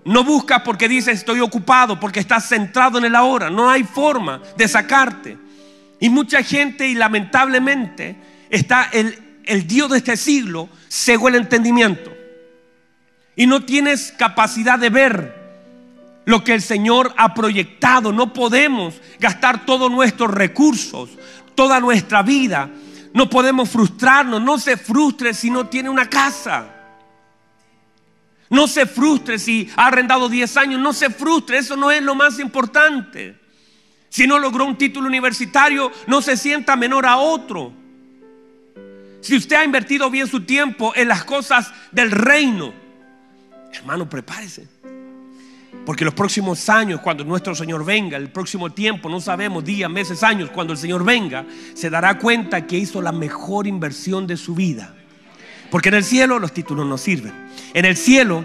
No 0.05 0.25
buscas 0.25 0.63
porque 0.63 0.89
dices 0.89 1.19
estoy 1.19 1.41
ocupado, 1.41 2.01
porque 2.01 2.21
estás 2.21 2.49
centrado 2.49 2.99
en 2.99 3.05
el 3.05 3.15
ahora. 3.15 3.51
No 3.51 3.69
hay 3.69 3.85
forma 3.85 4.41
de 4.57 4.69
sacarte. 4.69 5.37
Y 5.99 6.09
mucha 6.09 6.43
gente, 6.43 6.89
y 6.89 6.95
lamentablemente, 6.95 8.17
está 8.49 8.89
el, 8.93 9.19
el 9.45 9.67
Dios 9.67 9.91
de 9.91 9.99
este 9.99 10.17
siglo, 10.17 10.69
cegó 10.89 11.29
el 11.29 11.35
entendimiento. 11.35 12.13
Y 13.37 13.47
no 13.47 13.65
tienes 13.65 14.13
capacidad 14.13 14.79
de 14.79 14.91
ver 14.91 15.40
lo 16.31 16.45
que 16.45 16.55
el 16.55 16.63
Señor 16.63 17.13
ha 17.17 17.35
proyectado. 17.35 18.13
No 18.13 18.33
podemos 18.33 18.95
gastar 19.19 19.67
todos 19.67 19.91
nuestros 19.91 20.31
recursos, 20.31 21.11
toda 21.57 21.81
nuestra 21.81 22.23
vida. 22.23 22.71
No 23.13 23.29
podemos 23.29 23.69
frustrarnos. 23.69 24.41
No 24.41 24.57
se 24.57 24.77
frustre 24.77 25.35
si 25.35 25.51
no 25.51 25.67
tiene 25.67 25.91
una 25.91 26.09
casa. 26.09 26.73
No 28.49 28.69
se 28.69 28.87
frustre 28.87 29.41
si 29.41 29.69
ha 29.75 29.89
arrendado 29.89 30.29
10 30.29 30.57
años. 30.57 30.81
No 30.81 30.93
se 30.93 31.11
frustre. 31.11 31.59
Eso 31.59 31.75
no 31.75 31.91
es 31.91 32.01
lo 32.01 32.15
más 32.15 32.39
importante. 32.39 33.37
Si 34.09 34.29
no 34.29 34.39
logró 34.39 34.67
un 34.67 34.79
título 34.79 35.09
universitario, 35.09 35.91
no 36.07 36.23
se 36.23 36.37
sienta 36.37 36.77
menor 36.77 37.07
a 37.07 37.17
otro. 37.17 37.73
Si 39.21 39.37
usted 39.37 39.57
ha 39.57 39.65
invertido 39.65 40.09
bien 40.11 40.29
su 40.29 40.43
tiempo 40.43 40.93
en 40.95 41.09
las 41.09 41.25
cosas 41.25 41.73
del 41.91 42.13
reino, 42.13 42.73
hermano, 43.73 44.09
prepárese. 44.09 44.69
Porque 45.87 46.05
los 46.05 46.15
próximos 46.15 46.69
años, 46.69 47.01
cuando 47.01 47.25
nuestro 47.25 47.55
Señor 47.55 47.85
venga, 47.85 48.17
el 48.17 48.31
próximo 48.31 48.71
tiempo, 48.71 49.09
no 49.09 49.21
sabemos, 49.21 49.65
días, 49.65 49.91
meses, 49.91 50.23
años, 50.23 50.51
cuando 50.51 50.73
el 50.73 50.79
Señor 50.79 51.05
venga, 51.05 51.45
se 51.75 51.91
dará 51.91 52.19
cuenta 52.19 52.67
que 52.67 52.77
hizo 52.77 53.01
la 53.01 53.13
mejor 53.13 53.67
inversión 53.67 54.27
de 54.27 54.37
su 54.37 54.55
vida. 54.55 54.95
Porque 55.71 55.89
en 55.89 55.97
el 55.97 56.05
cielo 56.05 56.39
los 56.39 56.53
títulos 56.53 56.87
no 56.87 56.99
sirven. 56.99 57.33
En 57.73 57.85
el 57.85 57.97
cielo 57.97 58.45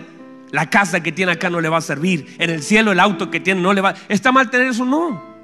la 0.52 0.70
casa 0.70 1.02
que 1.02 1.12
tiene 1.12 1.34
acá 1.34 1.50
no 1.50 1.60
le 1.60 1.68
va 1.68 1.78
a 1.78 1.82
servir. 1.82 2.36
En 2.40 2.50
el 2.50 2.62
cielo 2.62 2.92
el 2.92 3.00
auto 3.00 3.30
que 3.30 3.40
tiene 3.40 3.62
no 3.62 3.74
le 3.74 3.82
va. 3.82 3.96
¿Está 4.08 4.32
mal 4.32 4.50
tener 4.50 4.68
eso? 4.68 4.86
No. 4.86 5.36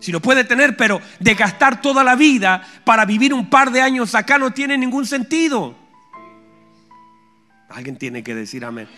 Si 0.00 0.10
lo 0.10 0.20
puede 0.20 0.44
tener, 0.44 0.76
pero 0.76 1.00
de 1.20 1.34
gastar 1.34 1.80
toda 1.80 2.02
la 2.02 2.16
vida 2.16 2.66
para 2.84 3.04
vivir 3.04 3.34
un 3.34 3.50
par 3.50 3.70
de 3.70 3.82
años 3.82 4.14
acá 4.14 4.38
no 4.38 4.52
tiene 4.52 4.78
ningún 4.78 5.06
sentido. 5.06 5.74
Alguien 7.68 7.96
tiene 7.96 8.22
que 8.22 8.34
decir 8.34 8.64
amén 8.64 8.88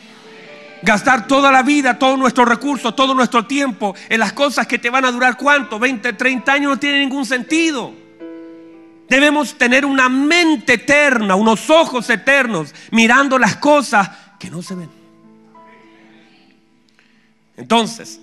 gastar 0.83 1.27
toda 1.27 1.53
la 1.53 1.63
vida, 1.63 1.99
todos 1.99 2.19
nuestros 2.19 2.49
recursos, 2.49 2.95
todo 2.97 3.15
nuestro 3.15 3.47
tiempo 3.47 3.95
en 4.09 4.21
las 4.21 4.33
cosas 4.33 4.67
que 4.67 4.79
te 4.79 4.91
van 4.91 5.05
a 5.05 5.13
durar 5.13 5.37
cuánto, 5.37 5.79
20, 5.79 6.13
30 6.13 6.53
años, 6.53 6.71
no 6.71 6.79
tiene 6.79 7.01
ningún 7.01 7.27
sentido. 7.27 7.93
Debemos 9.09 9.59
tener 9.59 9.85
una 9.85 10.09
mente 10.09 10.75
eterna, 10.75 11.35
unos 11.35 11.69
ojos 11.69 12.09
eternos, 12.11 12.75
mirando 12.93 13.39
las 13.39 13.57
cosas 13.57 14.09
que 14.39 14.51
no 14.51 14.63
se 14.63 14.75
ven. 14.77 14.89
Entonces, 17.57 18.21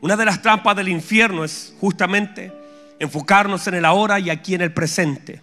una 0.00 0.16
de 0.16 0.24
las 0.24 0.40
trampas 0.40 0.76
del 0.76 0.88
infierno 0.88 1.44
es 1.44 1.74
justamente 1.80 2.52
enfocarnos 2.98 3.66
en 3.66 3.74
el 3.74 3.84
ahora 3.84 4.18
y 4.20 4.30
aquí 4.30 4.54
en 4.54 4.62
el 4.62 4.72
presente. 4.72 5.42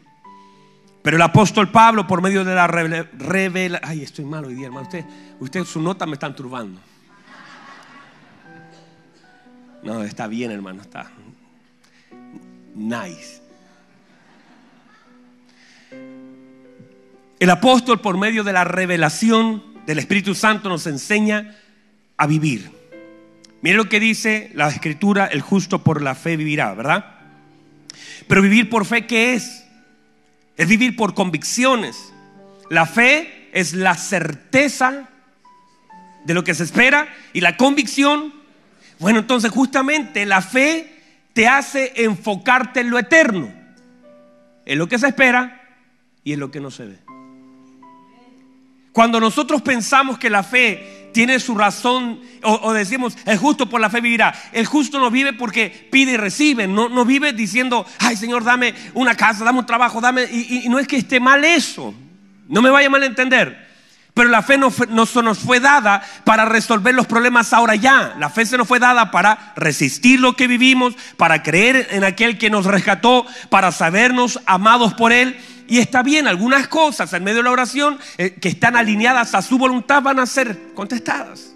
Pero 1.08 1.16
el 1.16 1.24
apóstol 1.24 1.72
Pablo, 1.72 2.06
por 2.06 2.22
medio 2.22 2.44
de 2.44 2.54
la 2.54 2.68
revelación, 2.68 3.82
ay, 3.82 4.04
estoy 4.04 4.26
mal 4.26 4.44
hoy 4.44 4.56
día, 4.56 4.66
hermano. 4.66 4.86
Usted, 4.88 5.06
usted, 5.40 5.64
su 5.64 5.82
nota 5.82 6.06
me 6.06 6.16
están 6.16 6.36
turbando. 6.36 6.82
No, 9.84 10.04
está 10.04 10.28
bien, 10.28 10.52
hermano, 10.52 10.82
está 10.82 11.10
nice. 12.76 13.42
El 17.40 17.52
apóstol, 17.52 18.02
por 18.02 18.18
medio 18.18 18.44
de 18.44 18.52
la 18.52 18.66
revelación 18.66 19.64
del 19.86 20.00
Espíritu 20.00 20.36
Santo, 20.36 20.68
nos 20.68 20.88
enseña 20.88 21.56
a 22.18 22.28
vivir. 22.28 22.70
Mire 23.62 23.78
lo 23.78 23.88
que 23.88 24.02
dice 24.02 24.52
la 24.56 24.68
Escritura: 24.68 25.28
el 25.28 25.40
justo 25.40 25.82
por 25.82 26.02
la 26.02 26.16
fe 26.16 26.36
vivirá, 26.36 26.74
¿verdad? 26.74 27.16
Pero 28.28 28.42
vivir 28.42 28.70
por 28.70 28.86
fe, 28.86 29.08
¿qué 29.08 29.36
es? 29.36 29.67
Es 30.58 30.68
vivir 30.68 30.96
por 30.96 31.14
convicciones. 31.14 32.14
La 32.70 32.86
fe 32.86 33.50
es 33.54 33.74
la 33.74 33.96
certeza 33.96 35.08
de 36.26 36.34
lo 36.34 36.44
que 36.44 36.54
se 36.54 36.64
espera 36.64 37.08
y 37.32 37.42
la 37.42 37.56
convicción, 37.56 38.34
bueno, 39.00 39.20
entonces 39.20 39.52
justamente 39.52 40.26
la 40.26 40.42
fe 40.42 40.94
te 41.34 41.48
hace 41.48 41.94
enfocarte 41.96 42.82
en 42.82 42.90
lo 42.90 43.00
eterno, 43.00 43.54
en 44.66 44.78
lo 44.78 44.90
que 44.90 45.00
se 45.00 45.08
espera 45.08 45.62
y 46.24 46.34
en 46.34 46.40
lo 46.40 46.52
que 46.52 46.60
no 46.60 46.72
se 46.72 46.86
ve. 46.86 46.98
Cuando 48.92 49.20
nosotros 49.20 49.62
pensamos 49.62 50.18
que 50.18 50.30
la 50.30 50.42
fe 50.42 51.07
tiene 51.18 51.40
su 51.40 51.56
razón, 51.56 52.20
o, 52.44 52.74
decimos, 52.74 53.18
el 53.26 53.40
justo 53.40 53.68
por 53.68 53.82
la 53.82 53.90
fe 53.90 54.02
vivirá. 54.02 54.36
El 54.52 54.68
justo 54.68 55.00
no 55.00 55.10
vive 55.10 55.34
porque 55.34 55.88
pide 55.92 56.12
y 56.12 56.18
recibe, 56.18 56.68
no, 56.68 56.90
no 56.90 57.06
vive 57.06 57.34
diciendo, 57.34 57.88
ay 57.98 58.16
Señor, 58.16 58.44
dame 58.44 58.76
una 58.94 59.16
casa, 59.16 59.44
dame 59.44 59.58
un 59.58 59.66
trabajo, 59.66 60.00
dame... 60.00 60.26
Y, 60.26 60.70
no 60.70 60.78
es 60.78 60.88
que 60.88 60.98
esté 60.98 61.20
mal 61.20 61.44
eso, 61.44 61.92
no 62.48 62.62
me 62.62 62.70
vaya 62.70 62.88
mal 62.92 63.02
a 63.02 63.08
entender. 63.08 63.66
Pero 64.14 64.30
la 64.30 64.44
fe 64.44 64.60
no, 64.60 64.72
no, 64.90 65.06
nos 65.24 65.40
fue 65.40 65.60
dada 65.60 66.04
para 66.24 66.46
resolver 66.46 66.94
los 66.94 67.08
problemas 67.08 67.52
ahora 67.52 67.74
ya. 67.74 68.14
La 68.20 68.30
fe 68.30 68.46
se 68.46 68.56
nos 68.56 68.68
fue 68.68 68.78
dada 68.78 69.10
para 69.10 69.54
resistir 69.56 70.20
lo 70.20 70.36
que 70.36 70.46
vivimos, 70.46 70.94
para 71.18 71.42
creer 71.42 71.88
en 71.90 72.04
aquel 72.04 72.38
que 72.38 72.52
nos 72.52 72.66
rescató, 72.66 73.26
para 73.50 73.72
sabernos 73.72 74.40
amados 74.46 74.94
por 74.94 75.12
Él 75.12 75.36
y 75.68 75.80
está 75.80 76.04
bien, 76.04 76.28
algunas 76.28 76.68
cosas 76.68 77.12
en 77.14 77.24
medio 77.24 77.38
de 77.38 77.44
la 77.44 77.52
oración 77.52 78.00
eh, 78.18 78.36
que 78.40 78.50
están 78.50 78.76
alineadas 78.76 79.36
a 79.36 79.42
su 79.42 79.58
voluntad 79.58 80.02
van 80.02 80.20
a 80.20 80.26
ser 80.26 80.74
contestadas. 80.74 81.54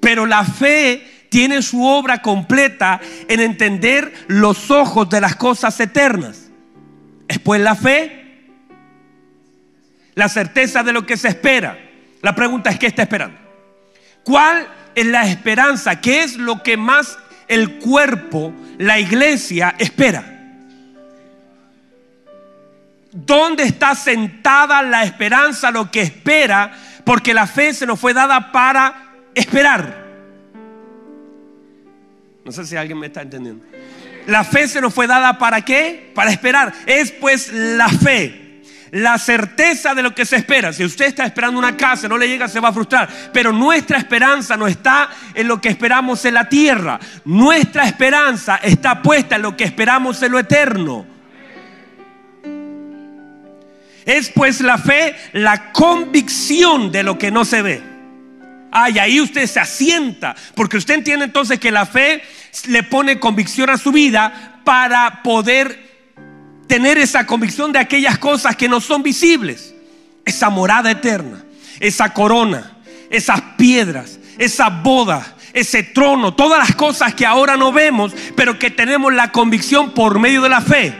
Pero 0.00 0.26
la 0.26 0.44
fe 0.44 1.26
tiene 1.28 1.62
su 1.62 1.84
obra 1.84 2.20
completa 2.20 3.00
en 3.28 3.40
entender 3.40 4.12
los 4.26 4.70
ojos 4.70 5.08
de 5.08 5.20
las 5.20 5.36
cosas 5.36 5.78
eternas. 5.80 6.48
Después 7.28 7.60
la 7.60 7.74
fe, 7.74 8.48
la 10.14 10.28
certeza 10.28 10.82
de 10.82 10.92
lo 10.92 11.06
que 11.06 11.16
se 11.16 11.28
espera. 11.28 11.78
La 12.20 12.34
pregunta 12.34 12.70
es, 12.70 12.78
¿qué 12.78 12.86
está 12.86 13.02
esperando? 13.02 13.38
¿Cuál 14.24 14.66
en 14.94 15.12
la 15.12 15.28
esperanza, 15.28 16.00
que 16.00 16.22
es 16.22 16.36
lo 16.36 16.62
que 16.62 16.76
más 16.76 17.18
el 17.48 17.78
cuerpo, 17.78 18.52
la 18.78 18.98
iglesia, 18.98 19.74
espera. 19.78 20.31
¿Dónde 23.12 23.64
está 23.64 23.94
sentada 23.94 24.82
la 24.82 25.04
esperanza, 25.04 25.70
lo 25.70 25.90
que 25.90 26.00
espera? 26.00 26.72
Porque 27.04 27.34
la 27.34 27.46
fe 27.46 27.74
se 27.74 27.86
nos 27.86 28.00
fue 28.00 28.14
dada 28.14 28.50
para 28.50 29.12
esperar. 29.34 30.02
No 32.44 32.50
sé 32.50 32.66
si 32.66 32.76
alguien 32.76 32.98
me 32.98 33.06
está 33.08 33.22
entendiendo. 33.22 33.64
La 34.26 34.44
fe 34.44 34.66
se 34.66 34.80
nos 34.80 34.94
fue 34.94 35.06
dada 35.06 35.38
para 35.38 35.62
qué? 35.62 36.10
Para 36.14 36.30
esperar. 36.30 36.72
Es 36.86 37.12
pues 37.12 37.52
la 37.52 37.88
fe 37.88 38.42
la 38.92 39.18
certeza 39.18 39.94
de 39.94 40.02
lo 40.02 40.14
que 40.14 40.26
se 40.26 40.36
espera. 40.36 40.72
Si 40.72 40.84
usted 40.84 41.06
está 41.06 41.24
esperando 41.24 41.58
una 41.58 41.76
casa, 41.76 42.08
no 42.08 42.18
le 42.18 42.28
llega, 42.28 42.46
se 42.46 42.60
va 42.60 42.68
a 42.68 42.72
frustrar. 42.72 43.08
Pero 43.32 43.50
nuestra 43.50 43.96
esperanza 43.96 44.56
no 44.56 44.66
está 44.66 45.08
en 45.34 45.48
lo 45.48 45.60
que 45.60 45.70
esperamos 45.70 46.24
en 46.26 46.34
la 46.34 46.48
tierra. 46.48 47.00
Nuestra 47.24 47.86
esperanza 47.86 48.56
está 48.56 49.00
puesta 49.00 49.36
en 49.36 49.42
lo 49.42 49.56
que 49.56 49.64
esperamos 49.64 50.22
en 50.22 50.32
lo 50.32 50.38
eterno. 50.38 51.11
Es 54.06 54.30
pues 54.30 54.60
la 54.60 54.78
fe 54.78 55.14
la 55.32 55.72
convicción 55.72 56.90
de 56.90 57.02
lo 57.02 57.18
que 57.18 57.30
no 57.30 57.44
se 57.44 57.62
ve. 57.62 57.82
Ay, 58.70 58.98
ahí 58.98 59.20
usted 59.20 59.46
se 59.46 59.60
asienta, 59.60 60.34
porque 60.54 60.78
usted 60.78 60.94
entiende 60.94 61.26
entonces 61.26 61.60
que 61.60 61.70
la 61.70 61.84
fe 61.84 62.22
le 62.68 62.82
pone 62.82 63.20
convicción 63.20 63.68
a 63.68 63.76
su 63.76 63.92
vida 63.92 64.60
para 64.64 65.22
poder 65.22 65.92
tener 66.66 66.96
esa 66.96 67.26
convicción 67.26 67.70
de 67.70 67.78
aquellas 67.78 68.18
cosas 68.18 68.56
que 68.56 68.68
no 68.68 68.80
son 68.80 69.02
visibles. 69.02 69.74
Esa 70.24 70.48
morada 70.48 70.90
eterna, 70.90 71.44
esa 71.80 72.14
corona, 72.14 72.78
esas 73.10 73.42
piedras, 73.58 74.18
esa 74.38 74.70
boda, 74.70 75.36
ese 75.52 75.82
trono, 75.82 76.34
todas 76.34 76.58
las 76.58 76.74
cosas 76.74 77.14
que 77.14 77.26
ahora 77.26 77.56
no 77.56 77.72
vemos, 77.72 78.14
pero 78.36 78.58
que 78.58 78.70
tenemos 78.70 79.12
la 79.12 79.32
convicción 79.32 79.92
por 79.92 80.18
medio 80.18 80.40
de 80.40 80.48
la 80.48 80.62
fe. 80.62 80.94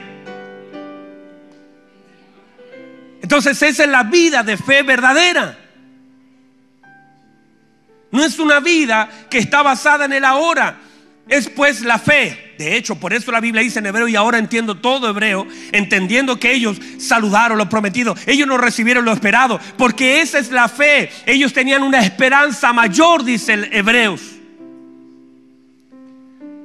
Entonces 3.23 3.63
esa 3.63 3.85
es 3.85 3.89
la 3.89 4.03
vida 4.03 4.43
de 4.43 4.57
fe 4.57 4.83
verdadera. 4.83 5.59
No 8.11 8.25
es 8.25 8.39
una 8.39 8.61
vida 8.61 9.09
que 9.31 9.39
está 9.39 9.63
basada 9.63 10.05
en 10.05 10.13
el 10.13 10.25
ahora, 10.25 10.81
es 11.29 11.49
pues 11.49 11.81
la 11.81 11.99
fe 11.99 12.53
de 12.63 12.77
hecho, 12.77 12.95
por 12.95 13.13
eso 13.13 13.33
la 13.33 13.41
Biblia 13.41 13.61
dice 13.61 13.81
en 13.81 13.87
hebreo, 13.87 14.07
y 14.07 14.15
ahora 14.15 14.39
entiendo 14.39 14.77
todo 14.77 15.09
hebreo, 15.09 15.49
entendiendo 15.73 16.39
que 16.39 16.53
ellos 16.53 16.81
saludaron 16.99 17.59
lo 17.59 17.69
prometido. 17.69 18.15
Ellos 18.25 18.47
no 18.47 18.57
recibieron 18.57 19.05
lo 19.05 19.13
esperado, 19.13 19.59
porque 19.77 20.21
esa 20.21 20.39
es 20.39 20.51
la 20.53 20.69
fe. 20.69 21.11
Ellos 21.27 21.53
tenían 21.53 21.83
una 21.83 22.01
esperanza 22.01 22.73
mayor, 22.73 23.25
dice 23.25 23.55
el 23.55 23.73
Hebreos. 23.73 24.21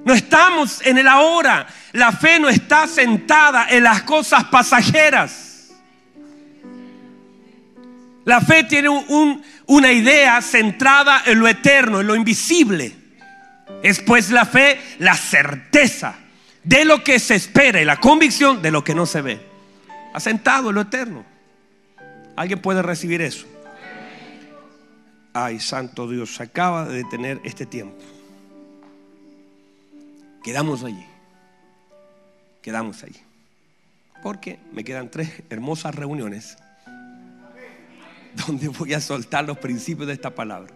No 0.06 0.14
estamos 0.14 0.86
en 0.86 1.00
el 1.00 1.08
ahora. 1.08 1.66
La 1.94 2.12
fe 2.12 2.40
no 2.40 2.48
está 2.48 2.86
sentada 2.86 3.68
en 3.70 3.84
las 3.84 4.04
cosas 4.04 4.44
pasajeras. 4.46 5.47
La 8.28 8.42
fe 8.42 8.66
tiene 8.66 8.90
una 9.68 9.92
idea 9.94 10.42
centrada 10.42 11.24
en 11.26 11.40
lo 11.40 11.48
eterno, 11.48 12.02
en 12.02 12.08
lo 12.08 12.14
invisible. 12.14 12.94
Es 13.82 14.02
pues 14.02 14.32
la 14.32 14.44
fe, 14.46 14.82
la 15.00 15.16
certeza 15.16 16.14
de 16.62 16.84
lo 16.84 17.06
que 17.06 17.20
se 17.20 17.36
espera 17.36 17.82
y 17.82 17.86
la 17.86 18.02
convicción 18.02 18.62
de 18.62 18.70
lo 18.70 18.84
que 18.84 18.94
no 18.94 19.06
se 19.06 19.22
ve. 19.22 19.40
Asentado 20.14 20.68
en 20.70 20.76
lo 20.76 20.82
eterno. 20.82 21.24
¿Alguien 22.36 22.62
puede 22.62 22.82
recibir 22.82 23.22
eso? 23.22 23.48
Ay, 25.32 25.62
santo 25.62 26.06
Dios, 26.10 26.36
se 26.36 26.44
acaba 26.44 26.84
de 26.84 26.98
detener 26.98 27.40
este 27.46 27.66
tiempo. 27.66 28.04
Quedamos 30.44 30.84
allí. 30.84 31.06
Quedamos 32.62 33.02
allí. 33.04 33.22
Porque 34.22 34.60
me 34.74 34.84
quedan 34.84 35.10
tres 35.10 35.32
hermosas 35.50 35.96
reuniones 35.96 36.58
donde 38.48 38.68
voy 38.68 38.94
a 38.94 39.02
soltar 39.02 39.46
los 39.46 39.58
principios 39.58 40.08
de 40.08 40.14
esta 40.14 40.34
palabra. 40.34 40.74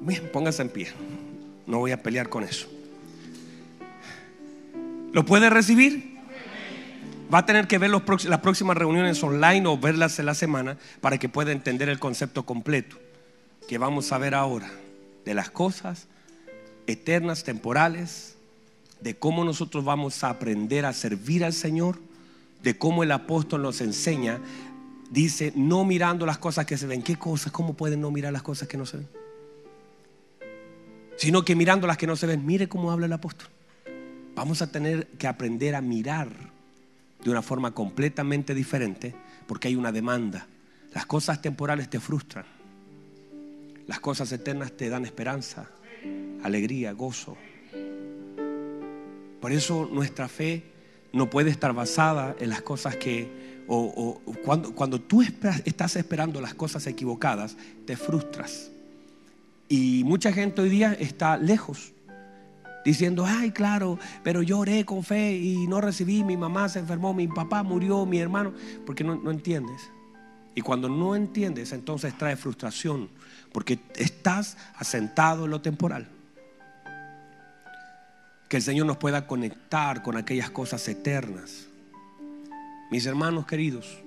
Bien, 0.00 0.28
póngase 0.32 0.62
en 0.62 0.68
pie. 0.68 0.88
No 1.66 1.78
voy 1.78 1.92
a 1.92 2.02
pelear 2.02 2.28
con 2.28 2.44
eso. 2.44 2.68
¿Lo 5.12 5.24
puede 5.24 5.50
recibir? 5.50 6.12
Va 7.32 7.38
a 7.38 7.46
tener 7.46 7.66
que 7.66 7.78
ver 7.78 7.90
las 7.90 8.40
próximas 8.40 8.76
reuniones 8.76 9.22
online 9.22 9.66
o 9.66 9.78
verlas 9.78 10.18
en 10.18 10.26
la 10.26 10.34
semana 10.34 10.76
para 11.00 11.18
que 11.18 11.28
pueda 11.28 11.52
entender 11.52 11.88
el 11.88 11.98
concepto 11.98 12.44
completo 12.44 12.98
que 13.68 13.78
vamos 13.78 14.12
a 14.12 14.18
ver 14.18 14.34
ahora 14.34 14.70
de 15.24 15.34
las 15.34 15.50
cosas 15.50 16.08
eternas, 16.86 17.44
temporales, 17.44 18.36
de 19.00 19.16
cómo 19.16 19.44
nosotros 19.44 19.84
vamos 19.84 20.22
a 20.24 20.30
aprender 20.30 20.84
a 20.84 20.92
servir 20.92 21.44
al 21.44 21.52
Señor, 21.52 21.98
de 22.62 22.76
cómo 22.76 23.02
el 23.02 23.12
apóstol 23.12 23.62
nos 23.62 23.80
enseña, 23.80 24.40
dice, 25.12 25.52
no 25.54 25.84
mirando 25.84 26.26
las 26.26 26.38
cosas 26.38 26.66
que 26.66 26.76
se 26.76 26.88
ven. 26.88 27.02
¿Qué 27.02 27.14
cosas? 27.14 27.52
¿Cómo 27.52 27.74
pueden 27.74 28.00
no 28.00 28.10
mirar 28.10 28.32
las 28.32 28.42
cosas 28.42 28.66
que 28.66 28.76
no 28.76 28.86
se 28.86 28.96
ven? 28.96 29.08
sino 31.22 31.44
que 31.44 31.54
mirando 31.54 31.86
las 31.86 31.98
que 31.98 32.08
no 32.08 32.16
se 32.16 32.26
ven. 32.26 32.44
Mire 32.44 32.68
cómo 32.68 32.90
habla 32.90 33.06
el 33.06 33.12
apóstol. 33.12 33.48
Vamos 34.34 34.60
a 34.60 34.72
tener 34.72 35.06
que 35.06 35.28
aprender 35.28 35.76
a 35.76 35.80
mirar 35.80 36.30
de 37.22 37.30
una 37.30 37.42
forma 37.42 37.72
completamente 37.72 38.54
diferente 38.54 39.14
porque 39.46 39.68
hay 39.68 39.76
una 39.76 39.92
demanda. 39.92 40.48
Las 40.92 41.06
cosas 41.06 41.40
temporales 41.40 41.88
te 41.88 42.00
frustran. 42.00 42.44
Las 43.86 44.00
cosas 44.00 44.32
eternas 44.32 44.72
te 44.72 44.88
dan 44.88 45.04
esperanza, 45.04 45.68
alegría, 46.42 46.90
gozo. 46.90 47.36
Por 49.40 49.52
eso 49.52 49.88
nuestra 49.92 50.26
fe 50.26 50.64
no 51.12 51.30
puede 51.30 51.50
estar 51.50 51.72
basada 51.72 52.34
en 52.40 52.48
las 52.48 52.62
cosas 52.62 52.96
que, 52.96 53.28
o, 53.74 54.20
cuando, 54.74 55.00
tú 55.00 55.22
estás 55.22 55.96
esperando 55.96 56.40
las 56.40 56.54
cosas 56.54 56.86
equivocadas, 56.86 57.56
te 57.86 57.96
frustras. 57.96 58.70
Y 59.68 60.04
mucha 60.04 60.32
gente 60.32 60.60
hoy 60.60 60.68
día 60.68 60.92
está 60.92 61.38
lejos, 61.38 61.92
diciendo, 62.84 63.24
ay, 63.26 63.50
claro, 63.52 63.98
pero 64.22 64.42
yo 64.42 64.58
oré 64.58 64.84
con 64.84 65.02
fe 65.02 65.36
y 65.36 65.66
no 65.66 65.80
recibí, 65.80 66.22
mi 66.22 66.36
mamá 66.36 66.68
se 66.68 66.80
enfermó, 66.80 67.14
mi 67.14 67.28
papá 67.28 67.62
murió, 67.62 68.04
mi 68.04 68.18
hermano, 68.18 68.52
porque 68.84 69.04
no, 69.04 69.14
no 69.14 69.30
entiendes. 69.30 69.80
Y 70.54 70.60
cuando 70.60 70.90
no 70.90 71.16
entiendes, 71.16 71.72
entonces 71.72 72.16
trae 72.18 72.36
frustración, 72.36 73.08
porque 73.52 73.78
estás 73.96 74.58
asentado 74.76 75.46
en 75.46 75.50
lo 75.50 75.62
temporal. 75.62 76.08
Que 78.50 78.58
el 78.58 78.62
Señor 78.62 78.84
nos 78.84 78.98
pueda 78.98 79.26
conectar 79.26 80.02
con 80.02 80.18
aquellas 80.18 80.50
cosas 80.50 80.86
eternas. 80.88 81.68
Mis 82.92 83.06
hermanos 83.06 83.46
queridos, 83.46 84.02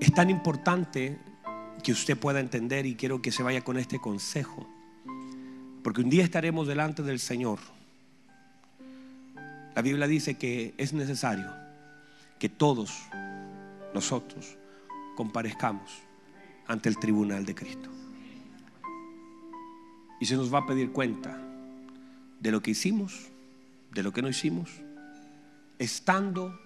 es 0.00 0.12
tan 0.12 0.30
importante 0.30 1.16
que 1.80 1.92
usted 1.92 2.18
pueda 2.18 2.40
entender 2.40 2.86
y 2.86 2.96
quiero 2.96 3.22
que 3.22 3.30
se 3.30 3.44
vaya 3.44 3.62
con 3.62 3.78
este 3.78 4.00
consejo. 4.00 4.68
Porque 5.84 6.00
un 6.00 6.10
día 6.10 6.24
estaremos 6.24 6.66
delante 6.66 7.04
del 7.04 7.20
Señor. 7.20 7.60
La 9.76 9.82
Biblia 9.82 10.08
dice 10.08 10.34
que 10.34 10.74
es 10.76 10.92
necesario 10.92 11.52
que 12.40 12.48
todos 12.48 13.04
nosotros 13.94 14.58
comparezcamos 15.14 16.02
ante 16.66 16.88
el 16.88 16.98
tribunal 16.98 17.46
de 17.46 17.54
Cristo. 17.54 17.90
Y 20.18 20.26
se 20.26 20.34
nos 20.34 20.52
va 20.52 20.58
a 20.58 20.66
pedir 20.66 20.90
cuenta 20.90 21.40
de 22.40 22.50
lo 22.50 22.60
que 22.60 22.72
hicimos, 22.72 23.30
de 23.92 24.02
lo 24.02 24.12
que 24.12 24.20
no 24.20 24.28
hicimos, 24.28 24.68
estando 25.78 26.58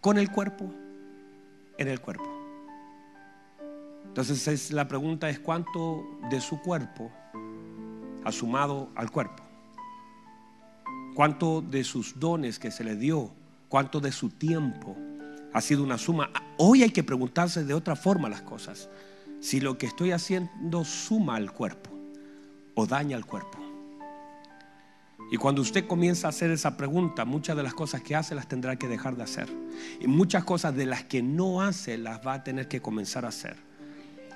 con 0.00 0.18
el 0.18 0.30
cuerpo 0.30 0.70
en 1.78 1.88
el 1.88 2.00
cuerpo. 2.00 2.28
Entonces 4.04 4.70
la 4.72 4.88
pregunta 4.88 5.30
es 5.30 5.38
cuánto 5.38 6.04
de 6.30 6.40
su 6.40 6.60
cuerpo 6.60 7.10
ha 8.24 8.32
sumado 8.32 8.90
al 8.96 9.10
cuerpo. 9.10 9.42
Cuánto 11.14 11.62
de 11.62 11.84
sus 11.84 12.18
dones 12.18 12.58
que 12.58 12.70
se 12.70 12.84
le 12.84 12.96
dio, 12.96 13.30
cuánto 13.68 14.00
de 14.00 14.12
su 14.12 14.30
tiempo 14.30 14.96
ha 15.52 15.60
sido 15.60 15.82
una 15.82 15.98
suma. 15.98 16.30
Hoy 16.58 16.82
hay 16.82 16.90
que 16.90 17.02
preguntarse 17.02 17.64
de 17.64 17.74
otra 17.74 17.96
forma 17.96 18.28
las 18.28 18.42
cosas. 18.42 18.88
Si 19.40 19.60
lo 19.60 19.78
que 19.78 19.86
estoy 19.86 20.12
haciendo 20.12 20.84
suma 20.84 21.36
al 21.36 21.52
cuerpo 21.52 21.90
o 22.74 22.86
daña 22.86 23.16
al 23.16 23.26
cuerpo. 23.26 23.59
Y 25.30 25.36
cuando 25.36 25.62
usted 25.62 25.86
comienza 25.86 26.26
a 26.26 26.30
hacer 26.30 26.50
esa 26.50 26.76
pregunta, 26.76 27.24
muchas 27.24 27.56
de 27.56 27.62
las 27.62 27.72
cosas 27.72 28.02
que 28.02 28.16
hace 28.16 28.34
las 28.34 28.48
tendrá 28.48 28.76
que 28.76 28.88
dejar 28.88 29.16
de 29.16 29.22
hacer. 29.22 29.48
Y 30.00 30.08
muchas 30.08 30.42
cosas 30.42 30.74
de 30.74 30.86
las 30.86 31.04
que 31.04 31.22
no 31.22 31.62
hace 31.62 31.96
las 31.98 32.26
va 32.26 32.34
a 32.34 32.44
tener 32.44 32.66
que 32.66 32.82
comenzar 32.82 33.24
a 33.24 33.28
hacer. 33.28 33.56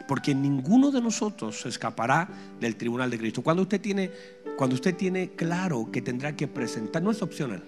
Porque 0.07 0.37
ninguno 0.37 0.93
de 0.93 1.01
nosotros 1.01 1.63
se 1.63 1.69
escapará 1.69 2.29
del 2.61 2.77
tribunal 2.77 3.11
de 3.11 3.19
Cristo. 3.19 3.43
Cuando 3.43 3.63
usted 3.63 3.81
tiene, 3.81 4.13
cuando 4.57 4.75
usted 4.75 4.95
tiene 4.95 5.31
claro 5.31 5.91
que 5.91 6.01
tendrá 6.01 6.37
que 6.37 6.47
presentar, 6.47 7.03
no 7.03 7.11
es 7.11 7.23
opcional. 7.23 7.65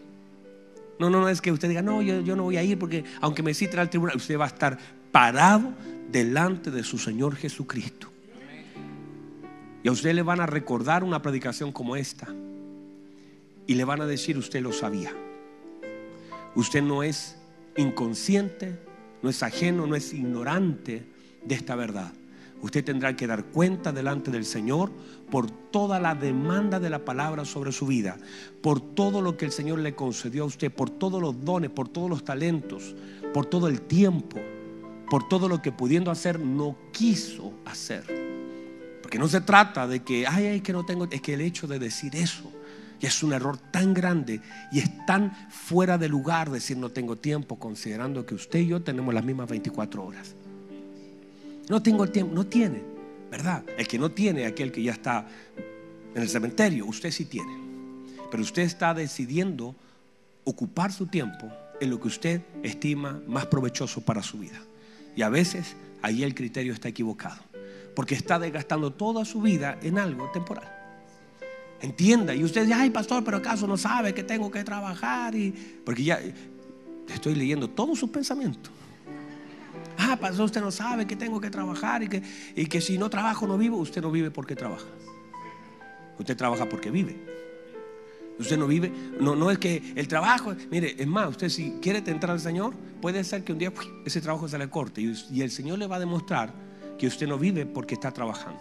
No, 1.00 1.10
no, 1.10 1.20
no 1.20 1.28
es 1.28 1.40
que 1.40 1.50
usted 1.50 1.68
diga, 1.68 1.82
no, 1.82 2.02
yo, 2.02 2.36
no 2.36 2.44
voy 2.44 2.58
a 2.58 2.62
ir 2.62 2.78
porque 2.78 3.04
aunque 3.20 3.42
me 3.42 3.54
citen 3.54 3.80
al 3.80 3.90
tribunal, 3.90 4.16
usted 4.16 4.38
va 4.38 4.44
a 4.44 4.48
estar 4.48 4.78
parado 5.10 5.72
delante 6.12 6.70
de 6.70 6.84
su 6.84 6.96
Señor 6.96 7.34
Jesucristo. 7.34 8.08
Y 9.82 9.88
a 9.88 9.92
usted 9.92 10.14
le 10.14 10.22
van 10.22 10.40
a 10.40 10.46
recordar 10.46 11.02
una 11.02 11.22
predicación 11.22 11.72
como 11.72 11.96
esta. 11.96 12.28
Y 13.66 13.74
le 13.74 13.84
van 13.84 14.00
a 14.00 14.06
decir, 14.06 14.38
usted 14.38 14.62
lo 14.62 14.72
sabía. 14.72 15.12
Usted 16.54 16.82
no 16.82 17.02
es 17.02 17.36
inconsciente, 17.76 18.78
no 19.22 19.30
es 19.30 19.42
ajeno, 19.42 19.86
no 19.86 19.96
es 19.96 20.12
ignorante 20.14 21.04
de 21.44 21.54
esta 21.54 21.74
verdad. 21.74 22.12
Usted 22.62 22.84
tendrá 22.84 23.14
que 23.14 23.26
dar 23.26 23.44
cuenta 23.44 23.92
delante 23.92 24.30
del 24.30 24.44
Señor 24.44 24.90
por 25.30 25.50
toda 25.50 26.00
la 26.00 26.14
demanda 26.14 26.80
de 26.80 26.88
la 26.88 27.04
palabra 27.04 27.44
sobre 27.44 27.72
su 27.72 27.86
vida, 27.86 28.16
por 28.62 28.80
todo 28.80 29.20
lo 29.20 29.36
que 29.36 29.44
el 29.44 29.52
Señor 29.52 29.80
le 29.80 29.94
concedió 29.94 30.44
a 30.44 30.46
usted, 30.46 30.72
por 30.72 30.88
todos 30.88 31.20
los 31.20 31.44
dones, 31.44 31.70
por 31.70 31.88
todos 31.88 32.08
los 32.08 32.24
talentos, 32.24 32.94
por 33.34 33.46
todo 33.46 33.68
el 33.68 33.82
tiempo, 33.82 34.38
por 35.10 35.28
todo 35.28 35.48
lo 35.48 35.60
que 35.60 35.72
pudiendo 35.72 36.10
hacer 36.10 36.40
no 36.40 36.76
quiso 36.92 37.52
hacer. 37.66 38.04
Porque 39.02 39.18
no 39.18 39.28
se 39.28 39.42
trata 39.42 39.86
de 39.86 40.02
que, 40.02 40.26
ay, 40.26 40.46
ay, 40.46 40.60
que 40.62 40.72
no 40.72 40.86
tengo, 40.86 41.06
es 41.10 41.20
que 41.20 41.34
el 41.34 41.42
hecho 41.42 41.66
de 41.66 41.78
decir 41.78 42.16
eso 42.16 42.50
y 43.00 43.06
es 43.06 43.22
un 43.22 43.32
error 43.32 43.58
tan 43.58 43.94
grande 43.94 44.40
y 44.72 44.78
es 44.78 45.06
tan 45.06 45.34
fuera 45.50 45.98
de 45.98 46.08
lugar 46.08 46.50
decir 46.50 46.76
no 46.76 46.90
tengo 46.90 47.16
tiempo, 47.16 47.58
considerando 47.58 48.24
que 48.24 48.34
usted 48.34 48.60
y 48.60 48.68
yo 48.68 48.82
tenemos 48.82 49.12
las 49.14 49.24
mismas 49.24 49.48
24 49.48 50.04
horas. 50.04 50.34
No 51.68 51.82
tengo 51.82 52.06
tiempo, 52.06 52.34
no 52.34 52.46
tiene, 52.46 52.82
¿verdad? 53.30 53.64
El 53.76 53.86
que 53.86 53.98
no 53.98 54.10
tiene, 54.10 54.46
aquel 54.46 54.72
que 54.72 54.82
ya 54.82 54.92
está 54.92 55.26
en 56.14 56.22
el 56.22 56.28
cementerio, 56.28 56.86
usted 56.86 57.10
sí 57.10 57.24
tiene. 57.24 57.52
Pero 58.30 58.42
usted 58.42 58.62
está 58.62 58.94
decidiendo 58.94 59.74
ocupar 60.44 60.92
su 60.92 61.06
tiempo 61.06 61.50
en 61.80 61.90
lo 61.90 62.00
que 62.00 62.08
usted 62.08 62.42
estima 62.62 63.20
más 63.26 63.46
provechoso 63.46 64.00
para 64.00 64.22
su 64.22 64.38
vida. 64.38 64.60
Y 65.14 65.22
a 65.22 65.28
veces 65.28 65.76
ahí 66.02 66.22
el 66.22 66.34
criterio 66.34 66.72
está 66.72 66.88
equivocado, 66.88 67.42
porque 67.94 68.14
está 68.14 68.38
desgastando 68.38 68.92
toda 68.92 69.24
su 69.24 69.40
vida 69.40 69.78
en 69.82 69.98
algo 69.98 70.30
temporal. 70.30 70.75
Entienda, 71.80 72.34
y 72.34 72.42
usted 72.42 72.62
dice, 72.62 72.74
ay 72.74 72.90
pastor, 72.90 73.22
pero 73.22 73.36
acaso 73.36 73.66
no 73.66 73.76
sabe 73.76 74.14
que 74.14 74.24
tengo 74.24 74.50
que 74.50 74.64
trabajar, 74.64 75.34
y 75.34 75.52
porque 75.84 76.04
ya 76.04 76.20
estoy 77.08 77.34
leyendo 77.34 77.68
todos 77.68 77.98
sus 77.98 78.10
pensamientos. 78.10 78.72
Ah, 79.98 80.16
pastor, 80.20 80.46
usted 80.46 80.60
no 80.60 80.70
sabe 80.70 81.06
que 81.06 81.16
tengo 81.16 81.40
que 81.40 81.50
trabajar 81.50 82.02
y 82.02 82.08
que, 82.08 82.22
y 82.54 82.66
que 82.66 82.80
si 82.80 82.98
no 82.98 83.08
trabajo 83.08 83.46
no 83.46 83.56
vivo. 83.56 83.76
Usted 83.78 84.02
no 84.02 84.10
vive 84.10 84.30
porque 84.30 84.54
trabaja. 84.54 84.86
Usted 86.18 86.36
trabaja 86.36 86.68
porque 86.68 86.90
vive. 86.90 87.16
Usted 88.38 88.58
no 88.58 88.66
vive, 88.66 88.92
no, 89.18 89.34
no 89.34 89.50
es 89.50 89.58
que 89.58 89.94
el 89.96 90.06
trabajo, 90.08 90.54
mire, 90.70 90.94
es 90.98 91.06
más, 91.06 91.30
usted 91.30 91.48
si 91.48 91.72
quiere 91.80 92.02
entrar 92.10 92.32
al 92.32 92.40
Señor, 92.40 92.74
puede 93.00 93.24
ser 93.24 93.44
que 93.44 93.52
un 93.52 93.58
día 93.58 93.72
ese 94.04 94.20
trabajo 94.20 94.46
se 94.46 94.58
le 94.58 94.68
corte 94.68 95.00
y, 95.00 95.14
y 95.32 95.40
el 95.40 95.50
Señor 95.50 95.78
le 95.78 95.86
va 95.86 95.96
a 95.96 96.00
demostrar 96.00 96.52
que 96.98 97.06
usted 97.06 97.26
no 97.26 97.38
vive 97.38 97.64
porque 97.64 97.94
está 97.94 98.10
trabajando 98.12 98.60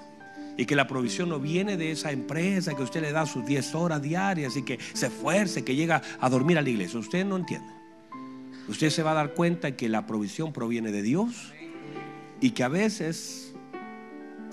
y 0.58 0.66
que 0.66 0.76
la 0.76 0.88
provisión 0.88 1.30
no 1.30 1.39
viene 1.39 1.78
de 1.78 1.91
esa 1.91 2.12
empresa, 2.12 2.74
que 2.76 2.84
usted 2.84 3.01
le 3.01 3.12
da 3.12 3.26
sus 3.26 3.45
10 3.45 3.76
horas 3.76 4.01
diarias 4.01 4.56
y 4.56 4.64
que 4.64 4.80
se 4.93 5.08
esfuerce, 5.08 5.64
que 5.64 5.76
llega 5.76 6.01
a 6.20 6.30
dormir 6.30 6.58
a 6.58 6.62
la 6.62 6.70
iglesia. 6.70 6.99
Usted 6.99 7.26
no 7.26 7.38
entiende. 7.38 7.74
Usted 8.68 8.89
se 8.89 9.03
va 9.03 9.12
a 9.12 9.16
dar 9.16 9.34
cuenta 9.34 9.76
que 9.76 9.89
la 9.89 10.08
provisión 10.08 10.51
proviene 10.53 10.91
de 10.91 11.01
Dios 11.01 11.53
y 12.41 12.51
que 12.51 12.64
a 12.64 12.68
veces 12.68 13.53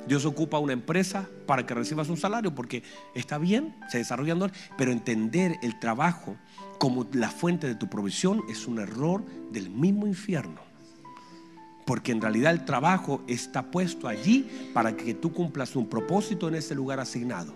Dios 0.07 0.25
ocupa 0.25 0.59
una 0.59 0.73
empresa 0.73 1.29
para 1.47 1.65
que 1.65 1.75
recibas 1.75 2.09
un 2.09 2.17
salario 2.17 2.55
porque 2.55 2.83
está 3.15 3.39
bien, 3.39 3.75
se 3.89 3.99
desarrollan, 3.99 4.53
pero 4.77 4.93
entender 4.93 5.57
el 5.63 5.79
trabajo 5.79 6.37
como 6.79 7.07
la 7.13 7.31
fuente 7.31 7.67
de 7.67 7.75
tu 7.75 7.89
provisión 7.89 8.43
es 8.51 8.67
un 8.67 8.81
error 8.81 9.25
del 9.51 9.71
mismo 9.71 10.07
infierno. 10.07 10.72
Porque 11.85 12.13
en 12.13 12.21
realidad 12.21 12.53
el 12.53 12.65
trabajo 12.65 13.23
está 13.27 13.71
puesto 13.71 14.09
allí 14.09 14.71
para 14.73 14.97
que 14.97 15.15
tú 15.15 15.33
cumplas 15.33 15.75
un 15.77 15.89
propósito 15.89 16.49
en 16.49 16.55
ese 16.55 16.75
lugar 16.75 17.01
asignado. 17.01 17.55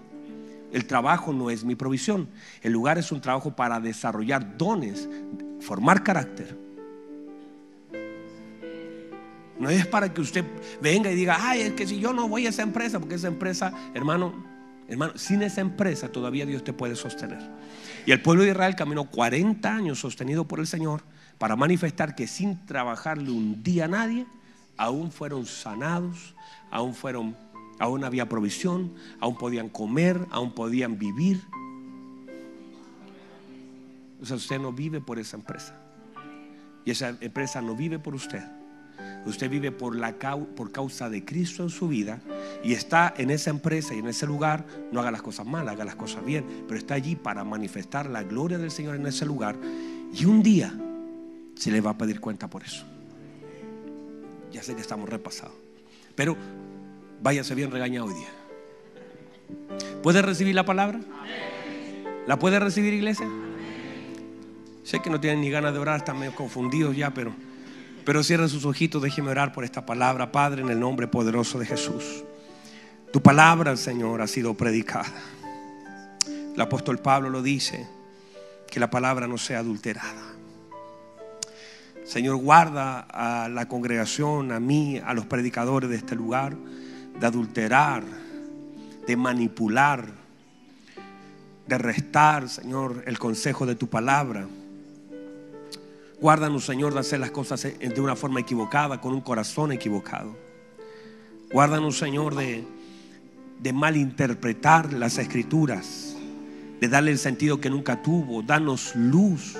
El 0.72 0.86
trabajo 0.86 1.32
no 1.32 1.50
es 1.50 1.64
mi 1.64 1.74
provisión. 1.74 2.28
El 2.62 2.72
lugar 2.72 2.98
es 2.98 3.12
un 3.12 3.20
trabajo 3.20 3.54
para 3.54 3.80
desarrollar 3.80 4.58
dones, 4.58 5.08
formar 5.60 6.02
carácter. 6.02 6.56
No 9.58 9.70
es 9.70 9.86
para 9.86 10.12
que 10.12 10.20
usted 10.20 10.44
venga 10.82 11.10
y 11.10 11.14
diga, 11.14 11.38
ay, 11.40 11.62
es 11.62 11.72
que 11.72 11.86
si 11.86 11.98
yo 11.98 12.12
no 12.12 12.28
voy 12.28 12.46
a 12.46 12.50
esa 12.50 12.62
empresa, 12.62 13.00
porque 13.00 13.14
esa 13.14 13.28
empresa, 13.28 13.72
hermano, 13.94 14.44
hermano, 14.86 15.16
sin 15.16 15.42
esa 15.42 15.62
empresa 15.62 16.08
todavía 16.08 16.44
Dios 16.44 16.62
te 16.62 16.72
puede 16.72 16.94
sostener. 16.94 17.40
Y 18.04 18.12
el 18.12 18.20
pueblo 18.20 18.42
de 18.42 18.50
Israel 18.50 18.76
caminó 18.76 19.08
40 19.08 19.74
años 19.74 19.98
sostenido 19.98 20.46
por 20.46 20.60
el 20.60 20.66
Señor 20.66 21.02
para 21.38 21.56
manifestar 21.56 22.14
que 22.14 22.26
sin 22.26 22.64
trabajarle 22.66 23.30
un 23.30 23.62
día 23.62 23.84
a 23.84 23.88
nadie, 23.88 24.26
aún 24.76 25.10
fueron 25.12 25.46
sanados, 25.46 26.34
aún 26.70 26.94
fueron, 26.94 27.36
aún 27.78 28.04
había 28.04 28.28
provisión, 28.28 28.94
aún 29.20 29.36
podían 29.36 29.68
comer, 29.68 30.26
aún 30.30 30.52
podían 30.52 30.98
vivir. 30.98 31.42
O 34.20 34.34
usted 34.34 34.58
no 34.58 34.72
vive 34.72 35.00
por 35.00 35.18
esa 35.18 35.36
empresa. 35.36 35.78
Y 36.84 36.90
esa 36.90 37.10
empresa 37.20 37.60
no 37.60 37.74
vive 37.74 37.98
por 37.98 38.14
usted. 38.14 38.42
Usted 39.26 39.50
vive 39.50 39.72
por, 39.72 39.96
la, 39.96 40.16
por 40.16 40.70
causa 40.72 41.10
de 41.10 41.24
Cristo 41.24 41.64
en 41.64 41.68
su 41.68 41.88
vida 41.88 42.20
y 42.62 42.72
está 42.72 43.12
en 43.16 43.30
esa 43.30 43.50
empresa 43.50 43.94
y 43.94 43.98
en 43.98 44.06
ese 44.06 44.24
lugar. 44.24 44.64
No 44.92 45.00
haga 45.00 45.10
las 45.10 45.20
cosas 45.20 45.44
mal, 45.46 45.68
haga 45.68 45.84
las 45.84 45.96
cosas 45.96 46.24
bien, 46.24 46.46
pero 46.66 46.78
está 46.78 46.94
allí 46.94 47.16
para 47.16 47.44
manifestar 47.44 48.08
la 48.08 48.22
gloria 48.22 48.56
del 48.56 48.70
Señor 48.70 48.94
en 48.94 49.06
ese 49.06 49.26
lugar. 49.26 49.56
Y 50.14 50.24
un 50.24 50.42
día 50.42 50.72
se 51.56 51.70
le 51.70 51.80
va 51.80 51.90
a 51.90 51.98
pedir 51.98 52.20
cuenta 52.20 52.48
por 52.48 52.62
eso. 52.62 52.84
Ya 54.52 54.62
sé 54.62 54.74
que 54.74 54.80
estamos 54.80 55.08
repasados, 55.08 55.54
pero 56.14 56.36
váyase 57.20 57.54
bien 57.54 57.70
regañado 57.70 58.06
hoy 58.06 58.14
día. 58.14 58.28
¿Puede 60.02 60.22
recibir 60.22 60.54
la 60.54 60.64
palabra? 60.64 61.00
¿La 62.26 62.38
puede 62.38 62.58
recibir, 62.58 62.94
iglesia? 62.94 63.28
Sé 64.84 65.00
que 65.00 65.10
no 65.10 65.20
tienen 65.20 65.40
ni 65.40 65.50
ganas 65.50 65.72
de 65.72 65.78
orar, 65.78 65.98
están 65.98 66.18
medio 66.18 66.34
confundidos 66.34 66.96
ya, 66.96 67.12
pero, 67.12 67.32
pero 68.04 68.22
cierren 68.22 68.48
sus 68.48 68.64
ojitos, 68.64 69.02
déjenme 69.02 69.30
orar 69.30 69.52
por 69.52 69.64
esta 69.64 69.84
palabra, 69.84 70.30
Padre, 70.30 70.62
en 70.62 70.70
el 70.70 70.78
nombre 70.78 71.08
poderoso 71.08 71.58
de 71.58 71.66
Jesús. 71.66 72.24
Tu 73.12 73.20
palabra, 73.20 73.76
Señor, 73.76 74.22
ha 74.22 74.26
sido 74.26 74.54
predicada. 74.54 75.12
El 76.54 76.60
apóstol 76.60 76.98
Pablo 76.98 77.30
lo 77.30 77.42
dice, 77.42 77.86
que 78.70 78.80
la 78.80 78.90
palabra 78.90 79.26
no 79.26 79.38
sea 79.38 79.58
adulterada. 79.58 80.35
Señor, 82.06 82.36
guarda 82.36 83.00
a 83.00 83.48
la 83.48 83.66
congregación, 83.66 84.52
a 84.52 84.60
mí, 84.60 85.00
a 85.04 85.12
los 85.12 85.26
predicadores 85.26 85.90
de 85.90 85.96
este 85.96 86.14
lugar, 86.14 86.56
de 87.18 87.26
adulterar, 87.26 88.04
de 89.08 89.16
manipular, 89.16 90.06
de 91.66 91.78
restar, 91.78 92.48
Señor, 92.48 93.02
el 93.06 93.18
consejo 93.18 93.66
de 93.66 93.74
tu 93.74 93.88
palabra. 93.88 94.46
Guárdanos, 96.20 96.64
Señor, 96.64 96.94
de 96.94 97.00
hacer 97.00 97.18
las 97.18 97.32
cosas 97.32 97.62
de 97.62 98.00
una 98.00 98.14
forma 98.14 98.38
equivocada, 98.38 99.00
con 99.00 99.12
un 99.12 99.20
corazón 99.20 99.72
equivocado. 99.72 100.36
Guárdanos, 101.52 101.98
Señor, 101.98 102.36
de, 102.36 102.64
de 103.60 103.72
malinterpretar 103.72 104.92
las 104.92 105.18
escrituras, 105.18 106.16
de 106.80 106.88
darle 106.88 107.10
el 107.10 107.18
sentido 107.18 107.60
que 107.60 107.68
nunca 107.68 108.00
tuvo. 108.00 108.42
Danos 108.42 108.94
luz 108.94 109.56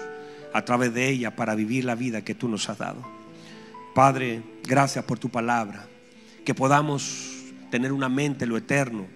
a 0.53 0.65
través 0.65 0.93
de 0.95 1.09
ella 1.09 1.37
para 1.37 1.55
vivir 1.55 1.85
la 1.85 1.95
vida 1.95 2.23
que 2.23 2.35
tú 2.35 2.49
nos 2.49 2.69
has 2.69 2.79
dado. 2.79 3.05
Padre, 3.95 4.43
gracias 4.65 5.05
por 5.05 5.19
tu 5.19 5.29
palabra. 5.29 5.87
Que 6.45 6.55
podamos 6.55 7.31
tener 7.71 7.93
una 7.93 8.09
mente 8.09 8.47
lo 8.47 8.57
eterno. 8.57 9.07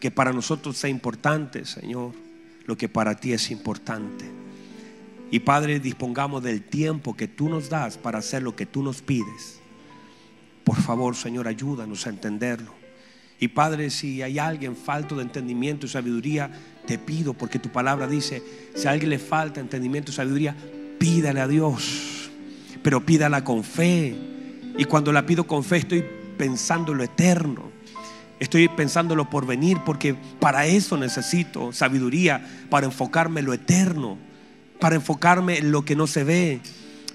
Que 0.00 0.10
para 0.10 0.32
nosotros 0.32 0.76
sea 0.76 0.90
importante, 0.90 1.64
Señor, 1.64 2.12
lo 2.66 2.76
que 2.76 2.88
para 2.88 3.14
ti 3.14 3.32
es 3.32 3.50
importante. 3.50 4.24
Y 5.30 5.40
Padre, 5.40 5.80
dispongamos 5.80 6.42
del 6.42 6.62
tiempo 6.62 7.16
que 7.16 7.28
tú 7.28 7.48
nos 7.48 7.68
das 7.68 7.98
para 7.98 8.18
hacer 8.18 8.42
lo 8.42 8.54
que 8.54 8.66
tú 8.66 8.82
nos 8.82 9.02
pides. 9.02 9.60
Por 10.64 10.76
favor, 10.76 11.16
Señor, 11.16 11.48
ayúdanos 11.48 12.06
a 12.06 12.10
entenderlo. 12.10 12.72
Y 13.38 13.48
Padre, 13.48 13.90
si 13.90 14.22
hay 14.22 14.38
alguien 14.38 14.76
falto 14.76 15.16
de 15.16 15.22
entendimiento 15.22 15.86
y 15.86 15.88
sabiduría, 15.88 16.50
te 16.86 16.98
pido, 16.98 17.34
porque 17.34 17.58
tu 17.58 17.68
palabra 17.70 18.06
dice, 18.06 18.42
si 18.74 18.86
a 18.86 18.92
alguien 18.92 19.10
le 19.10 19.18
falta 19.18 19.60
entendimiento 19.60 20.12
sabiduría, 20.12 20.54
pídale 20.98 21.40
a 21.40 21.48
Dios, 21.48 22.30
pero 22.82 23.04
pídala 23.04 23.44
con 23.44 23.64
fe. 23.64 24.16
Y 24.78 24.84
cuando 24.84 25.12
la 25.12 25.26
pido 25.26 25.46
con 25.46 25.64
fe 25.64 25.78
estoy 25.78 26.04
pensando 26.36 26.92
en 26.92 26.98
lo 26.98 27.04
eterno. 27.04 27.76
Estoy 28.38 28.68
pensando 28.68 29.14
en 29.14 29.18
lo 29.18 29.30
por 29.30 29.46
venir 29.46 29.78
porque 29.84 30.14
para 30.38 30.66
eso 30.66 30.96
necesito 30.96 31.72
sabiduría, 31.72 32.46
para 32.68 32.86
enfocarme 32.86 33.40
en 33.40 33.46
lo 33.46 33.54
eterno, 33.54 34.18
para 34.78 34.96
enfocarme 34.96 35.58
en 35.58 35.72
lo 35.72 35.84
que 35.84 35.96
no 35.96 36.06
se 36.06 36.22
ve. 36.22 36.60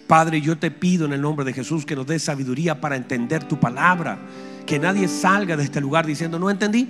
Padre, 0.08 0.42
yo 0.42 0.58
te 0.58 0.72
pido 0.72 1.06
en 1.06 1.14
el 1.14 1.22
nombre 1.22 1.46
de 1.46 1.54
Jesús 1.54 1.86
que 1.86 1.96
nos 1.96 2.08
dé 2.08 2.20
sabiduría 2.20 2.82
para 2.82 2.96
entender 2.96 3.44
tu 3.44 3.60
palabra. 3.60 4.20
Que 4.66 4.80
nadie 4.80 5.08
salga 5.08 5.56
de 5.56 5.64
este 5.64 5.80
lugar 5.80 6.06
diciendo, 6.06 6.40
no 6.40 6.50
entendí, 6.50 6.90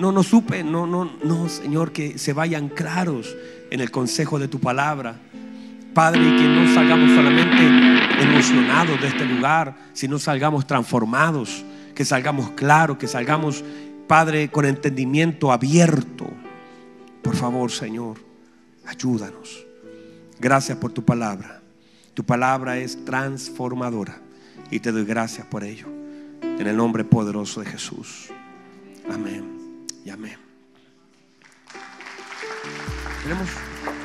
no, 0.00 0.12
no 0.12 0.22
supe, 0.22 0.64
no, 0.64 0.86
no, 0.86 1.10
no, 1.22 1.48
Señor, 1.48 1.92
que 1.92 2.18
se 2.18 2.32
vayan 2.32 2.70
claros 2.70 3.36
en 3.70 3.80
el 3.80 3.90
consejo 3.90 4.38
de 4.38 4.48
tu 4.48 4.58
palabra. 4.58 5.16
Padre, 5.92 6.22
y 6.22 6.36
que 6.36 6.48
no 6.48 6.72
salgamos 6.72 7.10
solamente 7.10 8.22
emocionados 8.22 9.00
de 9.00 9.08
este 9.08 9.26
lugar, 9.26 9.76
sino 9.92 10.18
salgamos 10.18 10.66
transformados, 10.66 11.64
que 11.94 12.04
salgamos 12.04 12.50
claros, 12.52 12.96
que 12.96 13.08
salgamos, 13.08 13.62
Padre, 14.06 14.50
con 14.50 14.64
entendimiento 14.64 15.52
abierto. 15.52 16.28
Por 17.22 17.36
favor, 17.36 17.70
Señor, 17.70 18.16
ayúdanos. 18.86 19.66
Gracias 20.38 20.78
por 20.78 20.92
tu 20.92 21.04
palabra. 21.04 21.60
Tu 22.14 22.24
palabra 22.24 22.78
es 22.78 23.04
transformadora 23.04 24.18
y 24.70 24.80
te 24.80 24.92
doy 24.92 25.04
gracias 25.04 25.46
por 25.46 25.62
ello. 25.62 25.86
En 26.42 26.66
el 26.66 26.76
nombre 26.76 27.04
poderoso 27.04 27.60
de 27.60 27.66
Jesús. 27.66 28.30
Amén 29.10 29.59
y 30.10 30.12
amén. 30.12 30.36
Tenemos. 33.22 33.99